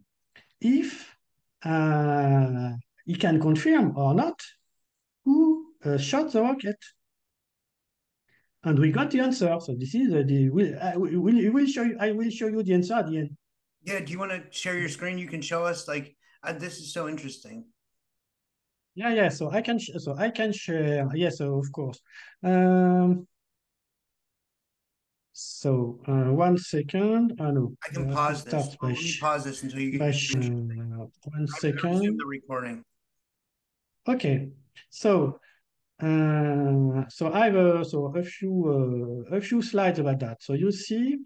if 0.60 1.14
uh, 1.64 2.70
he 3.06 3.14
can 3.14 3.40
confirm 3.40 3.96
or 3.96 4.14
not 4.14 4.40
who 5.24 5.66
uh, 5.84 5.96
shot 5.98 6.32
the 6.32 6.42
rocket? 6.42 6.76
And 8.64 8.78
we 8.78 8.92
got 8.92 9.10
the 9.10 9.20
answer. 9.20 9.56
So 9.60 9.74
this 9.74 9.94
is 9.94 10.14
uh, 10.14 10.22
the 10.24 10.76
I 10.80 10.96
will, 10.96 11.20
will 11.20 11.66
show 11.66 11.82
you. 11.82 11.96
I 11.98 12.12
will 12.12 12.30
show 12.30 12.46
you 12.46 12.62
the 12.62 12.74
answer 12.74 12.94
at 12.94 13.08
the 13.08 13.18
end. 13.18 13.30
Yeah. 13.82 14.00
Do 14.00 14.12
you 14.12 14.18
want 14.20 14.30
to 14.30 14.42
share 14.50 14.78
your 14.78 14.88
screen? 14.88 15.18
You 15.18 15.26
can 15.26 15.42
show 15.42 15.64
us. 15.64 15.88
Like 15.88 16.14
uh, 16.44 16.52
this 16.52 16.78
is 16.78 16.92
so 16.92 17.08
interesting. 17.08 17.64
Yeah. 18.94 19.12
Yeah. 19.12 19.28
So 19.28 19.50
I 19.50 19.62
can. 19.62 19.78
so 19.78 20.14
I 20.16 20.30
can 20.30 20.52
share. 20.52 21.08
Yes. 21.14 21.40
Of 21.40 21.70
course. 21.72 22.00
Um, 22.42 23.26
so 25.32 26.00
uh, 26.06 26.32
one 26.32 26.58
second. 26.58 27.36
I 27.40 27.50
know. 27.50 27.74
I 27.84 27.94
can 27.94 28.12
pause 28.12 28.44
this. 28.44 28.76
Let 28.82 28.92
me 28.92 29.16
pause 29.20 29.44
this 29.44 29.62
until 29.62 29.80
you 29.80 29.98
get 29.98 30.02
uh, 30.02 31.06
one 31.24 31.46
second. 31.58 32.18
The 32.18 32.26
recording. 32.26 32.84
Okay. 34.06 34.50
So 34.90 35.40
uh, 36.02 37.04
so 37.08 37.32
I 37.32 37.44
have 37.46 37.54
a, 37.54 37.84
so 37.84 38.12
a 38.16 38.22
few 38.22 39.26
uh, 39.30 39.36
a 39.36 39.40
few 39.40 39.62
slides 39.62 39.98
about 39.98 40.20
that. 40.20 40.42
So 40.42 40.52
you 40.52 40.72
see. 40.72 41.18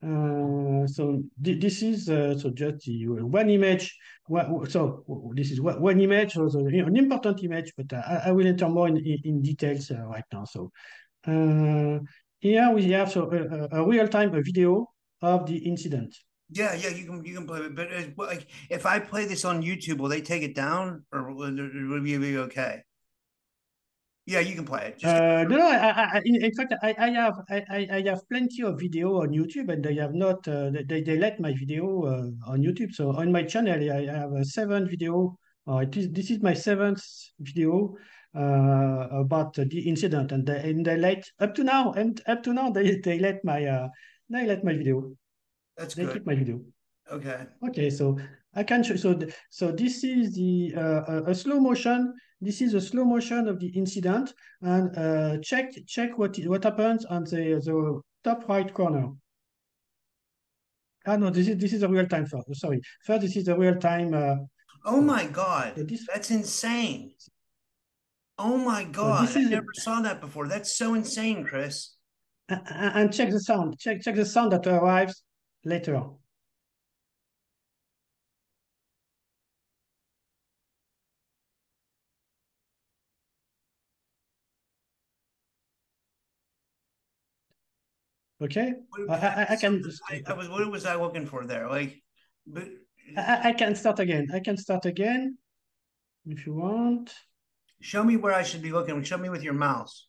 Uh, 0.00 0.86
so 0.86 1.20
th 1.42 1.60
this 1.60 1.82
is 1.82 2.08
uh, 2.08 2.38
so 2.38 2.50
just 2.50 2.86
the, 2.86 3.06
one 3.08 3.50
image. 3.50 3.96
So 4.68 5.04
this 5.34 5.50
is 5.50 5.60
one 5.60 6.00
image, 6.00 6.34
so 6.34 6.46
an 6.46 6.96
important 6.96 7.42
image, 7.42 7.72
but 7.76 7.92
I, 7.92 8.22
I 8.26 8.32
will 8.32 8.46
enter 8.46 8.68
more 8.68 8.86
in, 8.88 8.98
in, 9.24 9.42
details 9.42 9.90
uh, 9.90 10.04
right 10.06 10.24
now. 10.32 10.44
So 10.44 10.70
uh, 11.26 11.98
here 12.38 12.70
we 12.72 12.90
have 12.92 13.10
so 13.10 13.30
a, 13.32 13.80
a 13.80 13.88
real-time 13.88 14.30
video 14.44 14.86
of 15.22 15.46
the 15.46 15.56
incident. 15.56 16.14
Yeah, 16.50 16.74
yeah, 16.74 16.90
you 16.90 17.04
can 17.04 17.24
you 17.24 17.34
can 17.34 17.46
play 17.46 17.60
it, 17.60 17.74
but 18.16 18.28
like 18.28 18.46
if 18.70 18.86
I 18.86 19.00
play 19.00 19.26
this 19.26 19.44
on 19.44 19.62
YouTube, 19.62 19.98
will 19.98 20.08
they 20.08 20.22
take 20.22 20.42
it 20.42 20.54
down 20.54 21.04
or 21.10 21.34
will 21.34 21.48
it 21.48 22.04
be 22.04 22.38
okay? 22.38 22.82
Yeah, 24.28 24.40
you 24.40 24.54
can 24.56 24.66
play 24.66 24.92
it. 24.92 25.02
Uh, 25.02 25.44
no, 25.44 25.56
no. 25.56 25.66
I, 25.66 26.18
I, 26.18 26.20
in 26.22 26.54
fact, 26.54 26.74
I, 26.82 26.94
I 26.98 27.10
have 27.12 27.36
I, 27.48 27.88
I 27.90 28.02
have 28.02 28.20
plenty 28.28 28.62
of 28.62 28.78
video 28.78 29.22
on 29.22 29.30
YouTube, 29.30 29.72
and 29.72 29.82
they 29.82 29.94
have 29.94 30.12
not. 30.12 30.46
Uh, 30.46 30.70
they 30.86 31.00
they 31.00 31.16
let 31.16 31.40
my 31.40 31.54
video 31.54 32.04
uh, 32.04 32.52
on 32.52 32.60
YouTube. 32.60 32.92
So 32.92 33.16
on 33.16 33.32
my 33.32 33.42
channel, 33.42 33.80
I 33.90 34.04
have 34.04 34.32
a 34.32 34.44
seven 34.44 34.86
video. 34.86 35.34
Uh, 35.66 35.78
it 35.78 35.96
is 35.96 36.10
this 36.10 36.30
is 36.30 36.42
my 36.42 36.52
seventh 36.52 37.02
video 37.40 37.96
uh, 38.36 39.08
about 39.12 39.54
the 39.54 39.88
incident, 39.88 40.30
and 40.32 40.46
they, 40.46 40.60
and 40.60 40.84
they 40.84 40.98
let 40.98 41.24
up 41.40 41.54
to 41.54 41.64
now, 41.64 41.92
and 41.92 42.20
up 42.26 42.42
to 42.42 42.52
now 42.52 42.68
they 42.68 43.00
they 43.00 43.18
let 43.18 43.42
my 43.44 43.64
uh, 43.64 43.88
they 44.28 44.44
let 44.44 44.62
my 44.62 44.74
video. 44.74 45.10
That's 45.78 45.94
they 45.94 46.04
good. 46.04 46.12
keep 46.12 46.26
my 46.26 46.34
video. 46.34 46.60
Okay. 47.10 47.46
Okay, 47.66 47.88
so 47.88 48.18
I 48.54 48.62
can 48.62 48.82
show. 48.82 48.96
So 48.96 49.18
so 49.48 49.72
this 49.72 50.04
is 50.04 50.34
the 50.34 50.74
uh, 50.76 51.22
a 51.24 51.34
slow 51.34 51.60
motion. 51.60 52.12
This 52.40 52.60
is 52.62 52.74
a 52.74 52.80
slow 52.80 53.04
motion 53.04 53.48
of 53.48 53.58
the 53.58 53.68
incident, 53.68 54.32
and 54.62 54.96
uh, 54.96 55.38
check 55.42 55.72
check 55.86 56.16
what 56.16 56.36
what 56.46 56.62
happens 56.62 57.04
on 57.04 57.24
the 57.24 57.60
the 57.64 58.00
top 58.22 58.48
right 58.48 58.72
corner. 58.72 59.10
Ah 61.04 61.16
no, 61.16 61.30
this 61.30 61.48
is 61.48 61.58
this 61.58 61.72
is 61.72 61.82
a 61.82 61.88
real 61.88 62.06
time. 62.06 62.26
First, 62.26 62.54
sorry. 62.54 62.80
First, 63.04 63.22
this 63.22 63.36
is 63.36 63.48
a 63.48 63.58
real 63.58 63.76
time. 63.76 64.14
Uh, 64.14 64.36
oh 64.84 65.00
my 65.00 65.26
god, 65.26 65.74
this, 65.76 66.06
that's 66.06 66.30
insane. 66.30 67.12
Oh 68.38 68.56
my 68.56 68.84
god! 68.84 69.36
I 69.36 69.42
never 69.42 69.74
saw 69.74 70.00
that 70.02 70.20
before. 70.20 70.46
That's 70.46 70.76
so 70.76 70.94
insane, 70.94 71.44
Chris. 71.44 71.96
And 72.48 73.12
check 73.12 73.30
the 73.30 73.40
sound. 73.40 73.78
Check 73.80 74.00
check 74.02 74.14
the 74.14 74.24
sound 74.24 74.52
that 74.52 74.66
arrives 74.66 75.24
later 75.64 76.00
Okay, 88.40 88.72
I, 89.08 89.14
I, 89.14 89.46
I 89.50 89.56
can. 89.56 89.82
I, 90.08 90.22
I, 90.26 90.32
was. 90.32 90.48
What 90.48 90.70
was 90.70 90.86
I 90.86 90.94
looking 90.94 91.26
for 91.26 91.44
there? 91.44 91.68
Like, 91.68 92.00
but 92.46 92.68
I, 93.16 93.48
I 93.48 93.52
can 93.52 93.74
start 93.74 93.98
again. 93.98 94.28
I 94.32 94.38
can 94.38 94.56
start 94.56 94.86
again, 94.86 95.38
if 96.24 96.46
you 96.46 96.54
want. 96.54 97.12
Show 97.80 98.04
me 98.04 98.16
where 98.16 98.34
I 98.34 98.44
should 98.44 98.62
be 98.62 98.70
looking. 98.70 99.02
Show 99.02 99.18
me 99.18 99.28
with 99.28 99.42
your 99.42 99.54
mouse. 99.54 100.06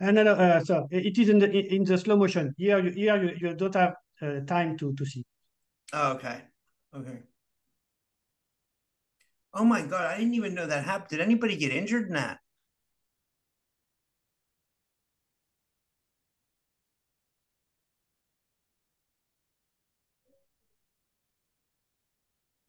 Uh, 0.00 0.10
no, 0.10 0.22
no, 0.24 0.32
uh, 0.32 0.62
so 0.62 0.86
it 0.90 1.16
is 1.16 1.28
in 1.28 1.38
the 1.38 1.48
in 1.74 1.84
the 1.84 1.96
slow 1.96 2.16
motion. 2.16 2.54
Here, 2.58 2.78
you, 2.78 2.90
here 2.90 3.22
you, 3.22 3.32
you 3.40 3.54
don't 3.54 3.74
have 3.74 3.94
uh, 4.20 4.40
time 4.40 4.76
to 4.78 4.92
to 4.94 5.06
see. 5.06 5.24
Oh, 5.92 6.12
okay, 6.14 6.42
okay. 6.94 7.18
Oh 9.54 9.64
my 9.64 9.82
god, 9.82 10.04
I 10.04 10.18
didn't 10.18 10.34
even 10.34 10.54
know 10.54 10.66
that 10.66 10.84
happened. 10.84 11.10
Did 11.10 11.20
anybody 11.20 11.56
get 11.56 11.72
injured 11.72 12.08
in 12.08 12.14
that? 12.14 12.40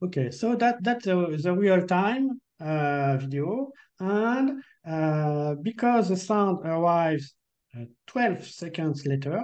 Okay, 0.06 0.30
so 0.30 0.54
that 0.54 0.76
that's 0.84 1.08
uh, 1.08 1.36
the 1.36 1.52
real 1.52 1.84
time 1.84 2.40
uh, 2.60 3.16
video. 3.16 3.72
And 3.98 4.62
uh, 4.86 5.56
because 5.62 6.08
the 6.08 6.16
sound 6.16 6.58
arrives 6.64 7.34
uh, 7.76 7.86
12 8.06 8.46
seconds 8.46 9.04
later, 9.04 9.42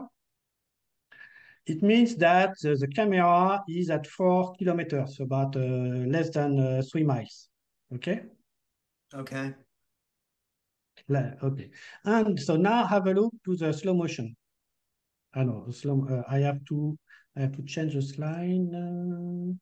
it 1.66 1.82
means 1.82 2.14
that 2.16 2.54
the 2.62 2.88
camera 2.94 3.60
is 3.68 3.90
at 3.90 4.06
four 4.06 4.54
kilometers, 4.56 5.18
about 5.18 5.56
uh, 5.56 5.60
less 5.60 6.30
than 6.30 6.60
uh, 6.60 6.82
three 6.92 7.04
miles. 7.04 7.48
Okay? 7.92 8.22
Okay. 9.14 9.54
Okay. 11.42 11.70
And 12.04 12.38
so 12.38 12.56
now 12.56 12.86
have 12.86 13.08
a 13.08 13.14
look 13.14 13.34
to 13.46 13.56
the 13.56 13.72
slow 13.72 13.94
motion. 13.94 14.36
I 15.34 15.42
know, 15.42 15.66
slow, 15.72 16.06
uh, 16.08 16.22
I 16.28 16.38
have 16.38 16.64
to 16.66 16.96
I 17.36 17.40
have 17.40 17.56
to 17.56 17.62
change 17.62 17.94
the 17.94 18.02
slide. 18.02 19.58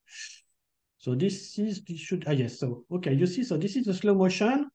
So 1.00 1.14
this 1.14 1.58
is, 1.58 1.82
this 1.84 1.98
should, 1.98 2.24
ah 2.28 2.32
yes, 2.32 2.60
so, 2.60 2.84
okay, 2.92 3.14
you 3.14 3.26
see, 3.26 3.42
so 3.42 3.56
this 3.56 3.74
is 3.74 3.86
the 3.86 3.94
slow 3.94 4.14
motion 4.14 4.68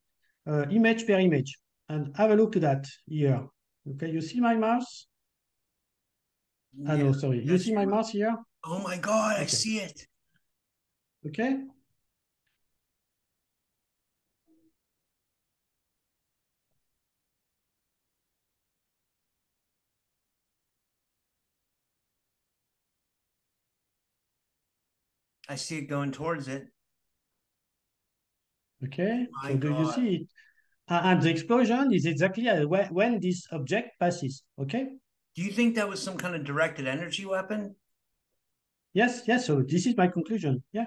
uh, 0.48 0.65
image 0.72 1.05
per 1.05 1.20
image. 1.20 1.55
And 1.88 2.15
have 2.17 2.32
a 2.32 2.36
look 2.36 2.51
to 2.53 2.60
that 2.62 2.88
here. 3.05 3.46
Okay, 3.88 4.10
you 4.10 4.22
see 4.22 4.39
my 4.39 4.55
mouse? 4.55 5.05
Yeah, 6.75 6.94
ah, 6.94 6.96
no, 6.98 7.12
sorry. 7.13 7.46
You 7.46 7.60
see 7.60 7.75
my 7.75 7.86
mouse 7.86 8.10
here? 8.10 8.36
Oh 8.63 8.79
my 8.79 8.98
God, 8.98 9.36
okay. 9.36 9.44
I 9.44 9.46
see 9.46 9.77
it. 9.77 10.08
Okay. 11.27 11.60
I 25.48 25.56
see 25.56 25.78
it 25.78 25.90
going 25.90 26.12
towards 26.12 26.48
it. 26.48 26.68
Okay, 28.84 29.28
My 29.44 29.52
so 29.52 29.58
do 29.58 29.70
you 29.70 29.92
see 29.94 30.16
it? 30.16 30.28
Uh, 30.88 31.02
and 31.06 31.22
the 31.22 31.30
explosion 31.30 31.92
is 31.92 32.06
exactly 32.06 32.46
when, 32.66 32.88
when 32.94 33.20
this 33.20 33.48
object 33.52 34.00
passes. 34.00 34.44
Okay. 34.60 34.88
Do 35.36 35.42
you 35.42 35.52
think 35.52 35.75
that 35.75 35.90
was 35.90 36.02
some 36.02 36.18
kind 36.18 36.36
of 36.36 36.44
directed 36.44 36.88
energy 36.88 37.25
weapon? 37.25 37.75
Yes, 38.94 39.24
yes. 39.28 39.46
So 39.46 39.62
this 39.62 39.86
is 39.86 39.98
my 39.98 40.08
conclusion. 40.08 40.64
Yeah, 40.72 40.86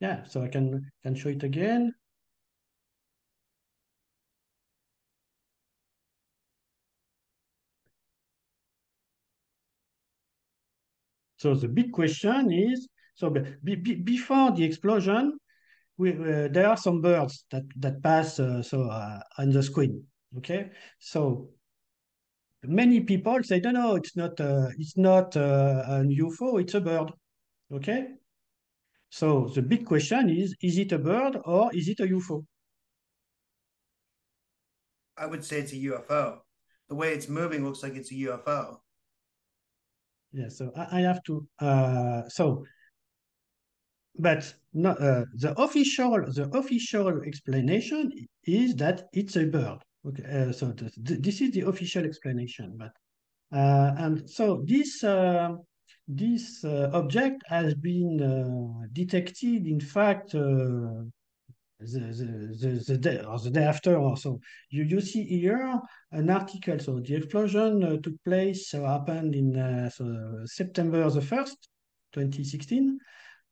yeah. 0.00 0.24
So 0.24 0.42
I 0.42 0.48
can 0.48 0.90
can 1.02 1.14
show 1.14 1.30
it 1.30 1.42
again. 1.42 1.92
So 11.38 11.54
the 11.54 11.68
big 11.68 11.92
question 11.92 12.52
is, 12.52 12.88
so 13.18 13.30
be, 13.30 13.74
be, 13.74 13.96
before 13.96 14.52
the 14.52 14.62
explosion, 14.62 15.40
we, 15.96 16.12
uh, 16.12 16.46
there 16.52 16.68
are 16.68 16.76
some 16.76 17.00
birds 17.00 17.44
that, 17.50 17.64
that 17.74 18.00
pass 18.00 18.38
uh, 18.38 18.62
so 18.62 18.82
uh, 18.82 19.18
on 19.38 19.50
the 19.50 19.60
screen, 19.60 20.04
okay? 20.36 20.70
So 21.00 21.48
many 22.62 23.00
people 23.00 23.42
say, 23.42 23.58
no, 23.58 23.72
no, 23.72 23.96
it's 23.96 24.16
not, 24.16 24.40
uh, 24.40 24.68
it's 24.78 24.96
not 24.96 25.36
uh, 25.36 25.82
an 25.88 26.16
UFO, 26.16 26.60
it's 26.60 26.74
a 26.74 26.80
bird, 26.80 27.10
okay? 27.74 28.06
So 29.10 29.50
the 29.52 29.62
big 29.62 29.84
question 29.84 30.30
is, 30.30 30.54
is 30.62 30.78
it 30.78 30.92
a 30.92 30.98
bird 30.98 31.38
or 31.44 31.74
is 31.74 31.88
it 31.88 31.98
a 31.98 32.04
UFO? 32.04 32.44
I 35.16 35.26
would 35.26 35.44
say 35.44 35.58
it's 35.58 35.72
a 35.72 35.76
UFO. 35.76 36.38
The 36.88 36.94
way 36.94 37.14
it's 37.14 37.28
moving 37.28 37.64
looks 37.64 37.82
like 37.82 37.96
it's 37.96 38.12
a 38.12 38.14
UFO. 38.14 38.76
Yeah, 40.30 40.50
so 40.50 40.70
I, 40.76 40.98
I 40.98 41.00
have 41.00 41.20
to, 41.24 41.48
uh, 41.58 42.28
so, 42.28 42.64
but 44.18 44.52
no, 44.72 44.90
uh, 44.90 45.24
the 45.34 45.54
official, 45.60 46.10
the 46.10 46.50
official 46.52 47.22
explanation 47.22 48.10
is 48.44 48.74
that 48.76 49.04
it's 49.12 49.36
a 49.36 49.44
bird. 49.46 49.78
Okay, 50.06 50.24
uh, 50.24 50.52
so 50.52 50.72
this, 50.72 50.92
this 50.96 51.40
is 51.40 51.52
the 51.52 51.62
official 51.62 52.04
explanation, 52.04 52.76
but, 52.76 52.92
uh, 53.56 53.94
and 53.98 54.28
so 54.28 54.62
this, 54.66 55.02
uh, 55.04 55.50
this 56.06 56.64
uh, 56.64 56.90
object 56.92 57.42
has 57.46 57.74
been 57.74 58.20
uh, 58.22 58.86
detected, 58.92 59.66
in 59.66 59.80
fact, 59.80 60.32
the, 60.32 61.10
the, 61.80 61.98
the, 62.60 62.84
the, 62.86 62.98
day, 62.98 63.22
or 63.24 63.38
the 63.38 63.50
day 63.50 63.64
after 63.64 63.98
also. 63.98 64.40
You, 64.70 64.84
you 64.84 65.00
see 65.00 65.24
here 65.24 65.78
an 66.12 66.30
article. 66.30 66.78
So 66.78 67.00
the 67.00 67.16
explosion 67.16 68.02
took 68.02 68.14
place, 68.24 68.74
uh, 68.74 68.82
happened 68.82 69.34
in 69.34 69.90
so 69.94 70.44
September 70.46 71.08
the 71.10 71.20
1st, 71.20 71.56
2016. 72.12 72.98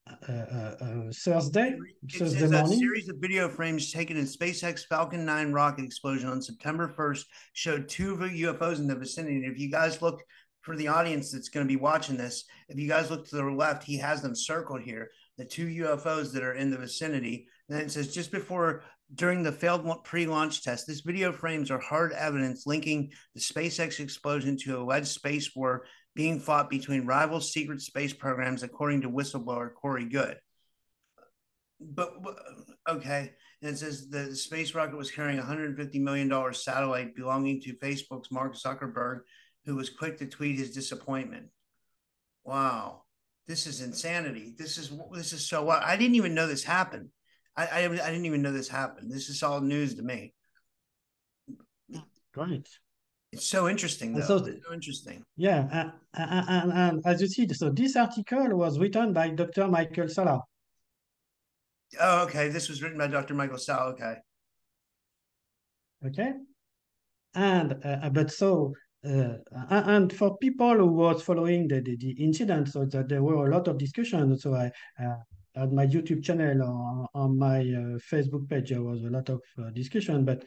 Uh, 0.07 0.33
uh, 0.33 0.75
uh, 0.81 1.13
Thursday, 1.13 1.77
it 2.05 2.13
Thursday 2.13 2.47
morning. 2.47 2.73
A 2.73 2.77
series 2.77 3.09
of 3.09 3.17
video 3.19 3.49
frames 3.49 3.91
taken 3.91 4.17
in 4.17 4.25
SpaceX 4.25 4.87
Falcon 4.87 5.25
9 5.25 5.53
rocket 5.53 5.85
explosion 5.85 6.29
on 6.29 6.41
September 6.41 6.95
1st 6.97 7.25
showed 7.54 7.89
two 7.89 8.17
UFOs 8.17 8.78
in 8.78 8.87
the 8.87 8.95
vicinity. 8.95 9.37
And 9.37 9.52
if 9.52 9.59
you 9.59 9.69
guys 9.69 10.02
look 10.02 10.23
for 10.61 10.76
the 10.76 10.87
audience 10.89 11.33
that's 11.33 11.49
going 11.49 11.67
to 11.67 11.69
be 11.69 11.80
watching 11.80 12.17
this, 12.17 12.45
if 12.69 12.78
you 12.78 12.89
guys 12.89 13.11
look 13.11 13.26
to 13.28 13.37
the 13.37 13.45
left, 13.45 13.83
he 13.83 13.99
has 13.99 14.23
them 14.23 14.37
circled 14.37 14.83
here 14.83 15.11
the 15.39 15.45
two 15.45 15.67
UFOs 15.67 16.33
that 16.33 16.43
are 16.43 16.54
in 16.54 16.71
the 16.71 16.78
vicinity. 16.78 17.49
And 17.69 17.80
it 17.80 17.91
says 17.91 18.15
just 18.15 18.30
before 18.30 18.85
during 19.15 19.43
the 19.43 19.52
failed 19.52 20.04
pre-launch 20.04 20.63
test, 20.63 20.87
this 20.87 21.00
video 21.00 21.33
frames 21.33 21.71
are 21.71 21.78
hard 21.78 22.13
evidence 22.13 22.67
linking 22.67 23.13
the 23.35 23.41
SpaceX 23.41 24.00
explosion 24.00 24.57
to 24.59 24.76
a 24.76 24.83
alleged 24.83 25.09
space 25.09 25.54
war 25.54 25.85
being 26.17 26.41
fought 26.41 26.69
between 26.69 27.07
rival 27.07 27.41
secret 27.41 27.81
space 27.81 28.13
programs, 28.13 28.65
according 28.65 29.02
to 29.02 29.11
whistleblower 29.11 29.73
Corey 29.73 30.07
Goode. 30.07 30.39
But 31.79 32.15
okay, 32.89 33.33
and 33.63 33.71
it 33.71 33.79
says 33.79 34.09
the 34.09 34.35
space 34.35 34.75
rocket 34.75 34.97
was 34.97 35.13
carrying 35.13 35.39
a 35.39 35.43
$150 35.43 35.95
million 36.00 36.55
satellite 36.55 37.15
belonging 37.15 37.61
to 37.61 37.76
Facebook's 37.76 38.33
Mark 38.33 38.57
Zuckerberg, 38.57 39.21
who 39.67 39.76
was 39.76 39.91
quick 39.91 40.19
to 40.19 40.26
tweet 40.26 40.59
his 40.59 40.73
disappointment. 40.73 41.49
Wow 42.45 43.02
this 43.47 43.67
is 43.67 43.81
insanity. 43.81 44.55
This 44.57 44.76
is 44.76 44.93
this 45.13 45.33
is 45.33 45.47
so 45.47 45.63
what 45.63 45.83
I 45.83 45.97
didn't 45.97 46.17
even 46.17 46.35
know 46.35 46.47
this 46.47 46.65
happened. 46.65 47.11
I, 47.57 47.67
I, 47.67 47.85
I 47.85 47.89
didn't 47.89 48.26
even 48.26 48.43
know 48.43 48.52
this 48.52 48.69
happened. 48.69 49.11
This 49.11 49.29
is 49.29 49.43
all 49.43 49.61
news 49.61 49.95
to 49.95 50.02
me. 50.02 50.35
Right. 52.35 52.69
It's 53.32 53.47
so 53.47 53.69
interesting, 53.69 54.15
though. 54.15 54.21
So, 54.21 54.39
so 54.39 54.73
interesting. 54.73 55.23
Yeah, 55.36 55.67
uh, 55.73 55.91
and, 56.15 56.73
and, 56.73 57.02
as 57.04 57.21
you 57.21 57.26
see, 57.26 57.49
so 57.49 57.71
this 57.71 57.97
article 57.97 58.56
was 58.56 58.78
written 58.78 59.12
by 59.12 59.30
Dr. 59.30 59.69
Michael 59.69 60.08
Salla. 60.08 60.41
Oh, 62.00 62.25
okay. 62.25 62.49
This 62.49 62.69
was 62.69 62.82
written 62.82 62.99
by 62.99 63.08
Dr. 63.08 63.34
Michael 63.34 63.58
Salla. 63.58 63.91
Okay. 63.91 64.15
Okay. 66.06 66.32
And 67.34 67.76
uh, 67.84 68.08
but 68.10 68.30
so 68.30 68.73
uh, 69.06 69.34
and 69.71 70.12
for 70.12 70.36
people 70.39 70.75
who 70.76 70.86
was 70.86 71.23
following 71.23 71.69
the, 71.69 71.80
the, 71.80 71.97
the, 71.97 72.10
incident, 72.12 72.69
so 72.69 72.84
that 72.86 73.08
there 73.08 73.23
were 73.23 73.47
a 73.47 73.50
lot 73.54 73.69
of 73.69 73.78
discussions. 73.78 74.43
So 74.43 74.54
I, 74.54 74.71
uh, 75.02 75.17
on 75.56 75.75
my 75.75 75.86
YouTube 75.86 76.25
channel 76.25 76.62
or 76.62 77.08
on 77.15 77.39
my 77.39 77.60
uh, 77.60 77.99
Facebook 78.12 78.49
page, 78.49 78.71
there 78.71 78.82
was 78.82 79.04
a 79.04 79.10
lot 79.10 79.28
of 79.28 79.41
uh, 79.58 79.71
discussion. 79.71 80.25
But 80.25 80.43
uh, 80.43 80.45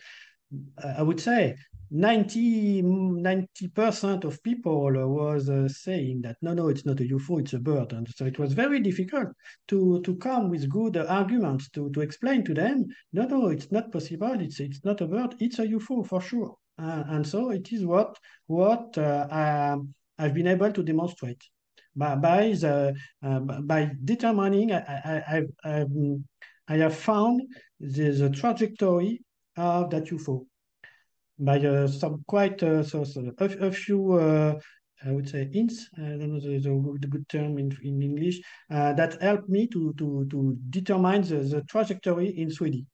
I 0.84 1.04
would 1.04 1.20
say 1.20 1.56
90 1.92 2.84
percent 3.74 4.24
of 4.24 4.42
people 4.44 4.92
was 4.92 5.50
uh, 5.50 5.68
saying 5.68 6.22
that 6.22 6.38
no, 6.42 6.54
no, 6.54 6.70
it's 6.70 6.86
not 6.86 7.00
a 7.00 7.04
UFO, 7.04 7.40
it's 7.40 7.54
a 7.54 7.60
bird. 7.60 7.94
And 7.94 8.08
so 8.16 8.26
it 8.26 8.38
was 8.40 8.54
very 8.54 8.80
difficult 8.80 9.30
to 9.70 10.02
to 10.02 10.16
come 10.18 10.50
with 10.50 10.70
good 10.70 10.98
arguments 10.98 11.70
to 11.72 11.90
to 11.92 12.02
explain 12.02 12.44
to 12.46 12.54
them, 12.54 12.86
no, 13.14 13.26
no, 13.26 13.48
it's 13.48 13.72
not 13.72 13.92
possible. 13.92 14.40
It's 14.40 14.60
it's 14.60 14.84
not 14.84 15.02
a 15.02 15.08
bird, 15.08 15.36
it's 15.40 15.60
a 15.60 15.68
UFO 15.68 16.06
for 16.06 16.22
sure. 16.22 16.56
Uh, 16.78 17.04
and 17.08 17.28
so 17.28 17.50
it 17.52 17.72
is 17.72 17.86
what 17.86 18.18
what 18.48 18.98
uh, 18.98 19.28
um, 19.32 19.94
I've 20.18 20.34
been 20.34 20.48
able 20.48 20.72
to 20.72 20.84
demonstrate 20.84 21.44
by 21.96 22.16
by, 22.16 22.52
the, 22.52 22.96
uh, 23.24 23.40
by 23.40 23.92
determining 24.06 24.72
I, 24.72 24.80
I, 24.80 25.44
I, 25.64 25.82
um, 25.82 26.26
I 26.68 26.76
have 26.78 26.96
found 26.96 27.42
the, 27.80 28.12
the 28.12 28.30
trajectory 28.30 29.22
of 29.60 29.90
that 29.92 30.06
UFO 30.06 30.46
by 31.38 31.60
uh, 31.60 31.88
some 31.88 32.24
quite 32.28 32.62
uh, 32.64 32.84
so, 32.84 33.04
so 33.04 33.32
a, 33.38 33.46
a 33.68 33.72
few 33.72 34.14
uh, 34.14 34.60
I 35.06 35.12
would 35.12 35.30
say 35.30 35.50
hints. 35.52 35.88
I 35.98 36.02
don't 36.02 36.34
know 36.34 36.40
the, 36.42 36.98
the, 37.00 37.08
good 37.08 37.28
term 37.30 37.58
in, 37.58 37.72
in 37.84 38.02
English 38.02 38.42
that 38.70 39.22
helped 39.22 39.48
me 39.48 39.68
to 39.68 39.94
to 39.98 40.28
to 40.30 40.58
determine 40.70 41.22
the, 41.22 41.38
the 41.38 41.62
trajectory 41.70 42.38
in 42.38 42.50
3D. 42.50 42.86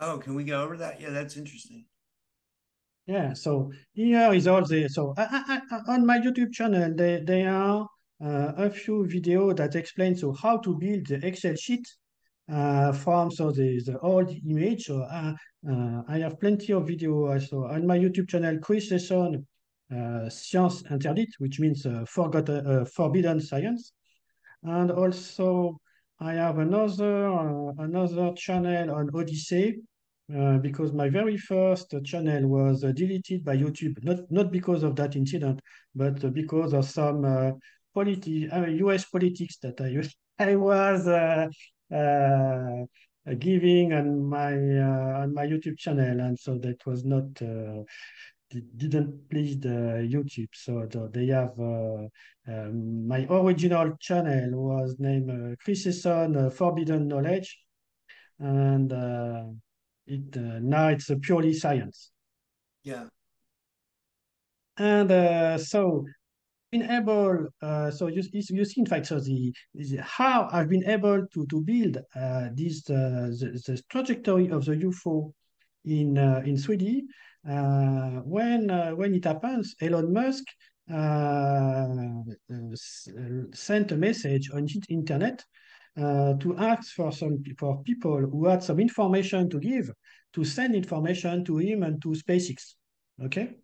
Oh, 0.00 0.18
can 0.18 0.34
we 0.34 0.44
go 0.44 0.62
over 0.62 0.76
that? 0.76 1.00
Yeah, 1.00 1.10
that's 1.10 1.36
interesting. 1.36 1.86
Yeah, 3.06 3.32
so 3.32 3.72
here 3.94 4.32
is 4.32 4.46
all 4.46 4.64
the, 4.64 4.88
so 4.88 5.12
I, 5.16 5.60
I, 5.70 5.92
on 5.92 6.06
my 6.06 6.18
YouTube 6.18 6.52
channel, 6.52 6.92
there, 6.94 7.24
there 7.24 7.52
are 7.52 7.88
uh, 8.24 8.52
a 8.56 8.70
few 8.70 9.06
videos 9.08 9.56
that 9.56 9.74
explain 9.74 10.16
so 10.16 10.32
how 10.32 10.58
to 10.58 10.76
build 10.76 11.06
the 11.06 11.24
Excel 11.26 11.56
sheet 11.56 11.84
uh, 12.50 12.92
from 12.92 13.30
so 13.30 13.50
the, 13.50 13.82
the 13.84 13.98
old 14.00 14.34
image. 14.48 14.84
So 14.84 15.02
uh, 15.02 15.34
uh, 15.68 16.02
I 16.08 16.18
have 16.18 16.40
plenty 16.40 16.72
of 16.72 16.84
videos 16.84 17.48
so 17.48 17.66
on 17.66 17.86
my 17.86 17.98
YouTube 17.98 18.28
channel, 18.28 18.58
Chris 18.58 18.90
Esson, 18.90 19.44
uh, 19.94 20.28
Science 20.28 20.82
Interdite, 20.90 21.34
which 21.38 21.60
means 21.60 21.86
uh, 21.86 22.04
forgotten, 22.06 22.66
uh, 22.66 22.84
forbidden 22.84 23.40
science. 23.40 23.92
And 24.62 24.90
also 24.90 25.78
I 26.20 26.34
have 26.34 26.58
another, 26.58 27.28
uh, 27.28 27.72
another 27.78 28.32
channel 28.36 28.94
on 28.94 29.10
Odysee, 29.14 29.74
uh, 30.34 30.58
because 30.58 30.92
my 30.92 31.08
very 31.08 31.36
first 31.36 31.94
channel 32.04 32.46
was 32.48 32.84
uh, 32.84 32.92
deleted 32.92 33.44
by 33.44 33.56
YouTube, 33.56 34.02
not 34.02 34.18
not 34.30 34.50
because 34.50 34.82
of 34.82 34.96
that 34.96 35.16
incident, 35.16 35.60
but 35.94 36.24
uh, 36.24 36.28
because 36.28 36.72
of 36.72 36.84
some 36.84 37.24
uh, 37.24 37.50
politi 37.94 38.48
US 38.86 39.04
politics 39.06 39.58
that 39.58 39.80
I 39.80 40.00
I 40.50 40.56
was 40.56 41.06
uh, 41.06 41.48
Uh, 41.92 42.86
giving 43.38 43.92
on 43.92 44.24
my 44.24 44.52
uh, 44.54 45.22
on 45.22 45.32
my 45.34 45.46
YouTube 45.46 45.78
channel, 45.78 46.20
and 46.20 46.38
so 46.38 46.58
that 46.58 46.84
was 46.86 47.04
not 47.04 47.24
uh, 47.40 47.82
didn't 48.76 49.28
please 49.30 49.58
the 49.60 50.06
YouTube. 50.10 50.48
So 50.52 50.86
they 51.12 51.26
have 51.26 51.58
um, 51.58 53.06
my 53.06 53.26
original 53.30 53.96
channel 54.00 54.50
was 54.60 54.96
named 54.98 55.56
Chris 55.64 55.86
Esson 55.86 56.52
Forbidden 56.52 57.08
Knowledge, 57.08 57.58
and 58.38 58.92
it 60.06 60.36
uh, 60.36 60.58
now 60.60 60.88
it's 60.88 61.10
a 61.10 61.16
purely 61.16 61.54
science. 61.54 62.10
Yeah. 62.82 63.04
and 64.76 65.10
uh, 65.10 65.58
so 65.58 66.04
been 66.72 66.90
able, 66.90 67.48
uh, 67.60 67.90
so 67.90 68.06
you, 68.08 68.22
you 68.32 68.64
see, 68.64 68.80
in 68.80 68.86
fact, 68.86 69.06
so 69.06 69.20
the, 69.20 69.52
the, 69.74 69.98
how 69.98 70.48
I've 70.50 70.70
been 70.70 70.88
able 70.88 71.26
to 71.26 71.46
to 71.46 71.60
build 71.60 71.98
uh, 72.16 72.48
this 72.54 72.88
uh, 72.90 73.28
the, 73.38 73.62
the 73.66 73.82
trajectory 73.90 74.48
of 74.48 74.64
the 74.64 74.76
UFO 74.76 75.32
in 75.84 76.18
uh, 76.18 76.42
in 76.44 76.56
3D. 76.56 77.02
Uh, 77.48 78.22
when 78.24 78.70
uh, 78.70 78.92
when 78.92 79.14
it 79.14 79.24
happens, 79.24 79.74
Elon 79.80 80.12
Musk 80.12 80.44
sent 83.54 83.92
a 83.92 83.96
message 83.96 84.50
on 84.52 84.66
internet 84.88 85.44
to 85.96 86.56
ask 86.58 86.94
for 86.94 87.12
some 87.12 87.42
for 87.58 87.82
people 87.82 88.18
who 88.18 88.46
had 88.46 88.62
some 88.62 88.80
information 88.80 89.50
to 89.50 89.60
give 89.60 89.90
to 90.32 90.44
send 90.44 90.74
information 90.74 91.44
to 91.44 91.58
him 91.58 91.82
and 91.82 92.00
to 92.00 92.08
SpaceX. 92.08 92.74
Okay. 93.22 93.61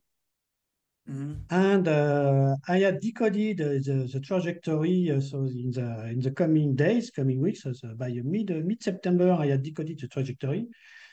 Mm-hmm. 1.10 1.32
And 1.50 1.88
uh, 1.88 2.56
I 2.68 2.80
had 2.80 3.00
decoded 3.00 3.58
the, 3.58 4.10
the 4.12 4.20
trajectory. 4.20 5.10
Uh, 5.10 5.20
so 5.20 5.38
in 5.38 5.70
the 5.70 6.08
in 6.12 6.20
the 6.20 6.30
coming 6.30 6.76
days, 6.76 7.10
coming 7.10 7.40
weeks, 7.40 7.62
so 7.62 7.72
by 7.96 8.10
mid 8.24 8.50
mid 8.66 8.82
September, 8.82 9.32
I 9.32 9.46
had 9.46 9.62
decoded 9.62 9.98
the 10.00 10.08
trajectory. 10.08 10.66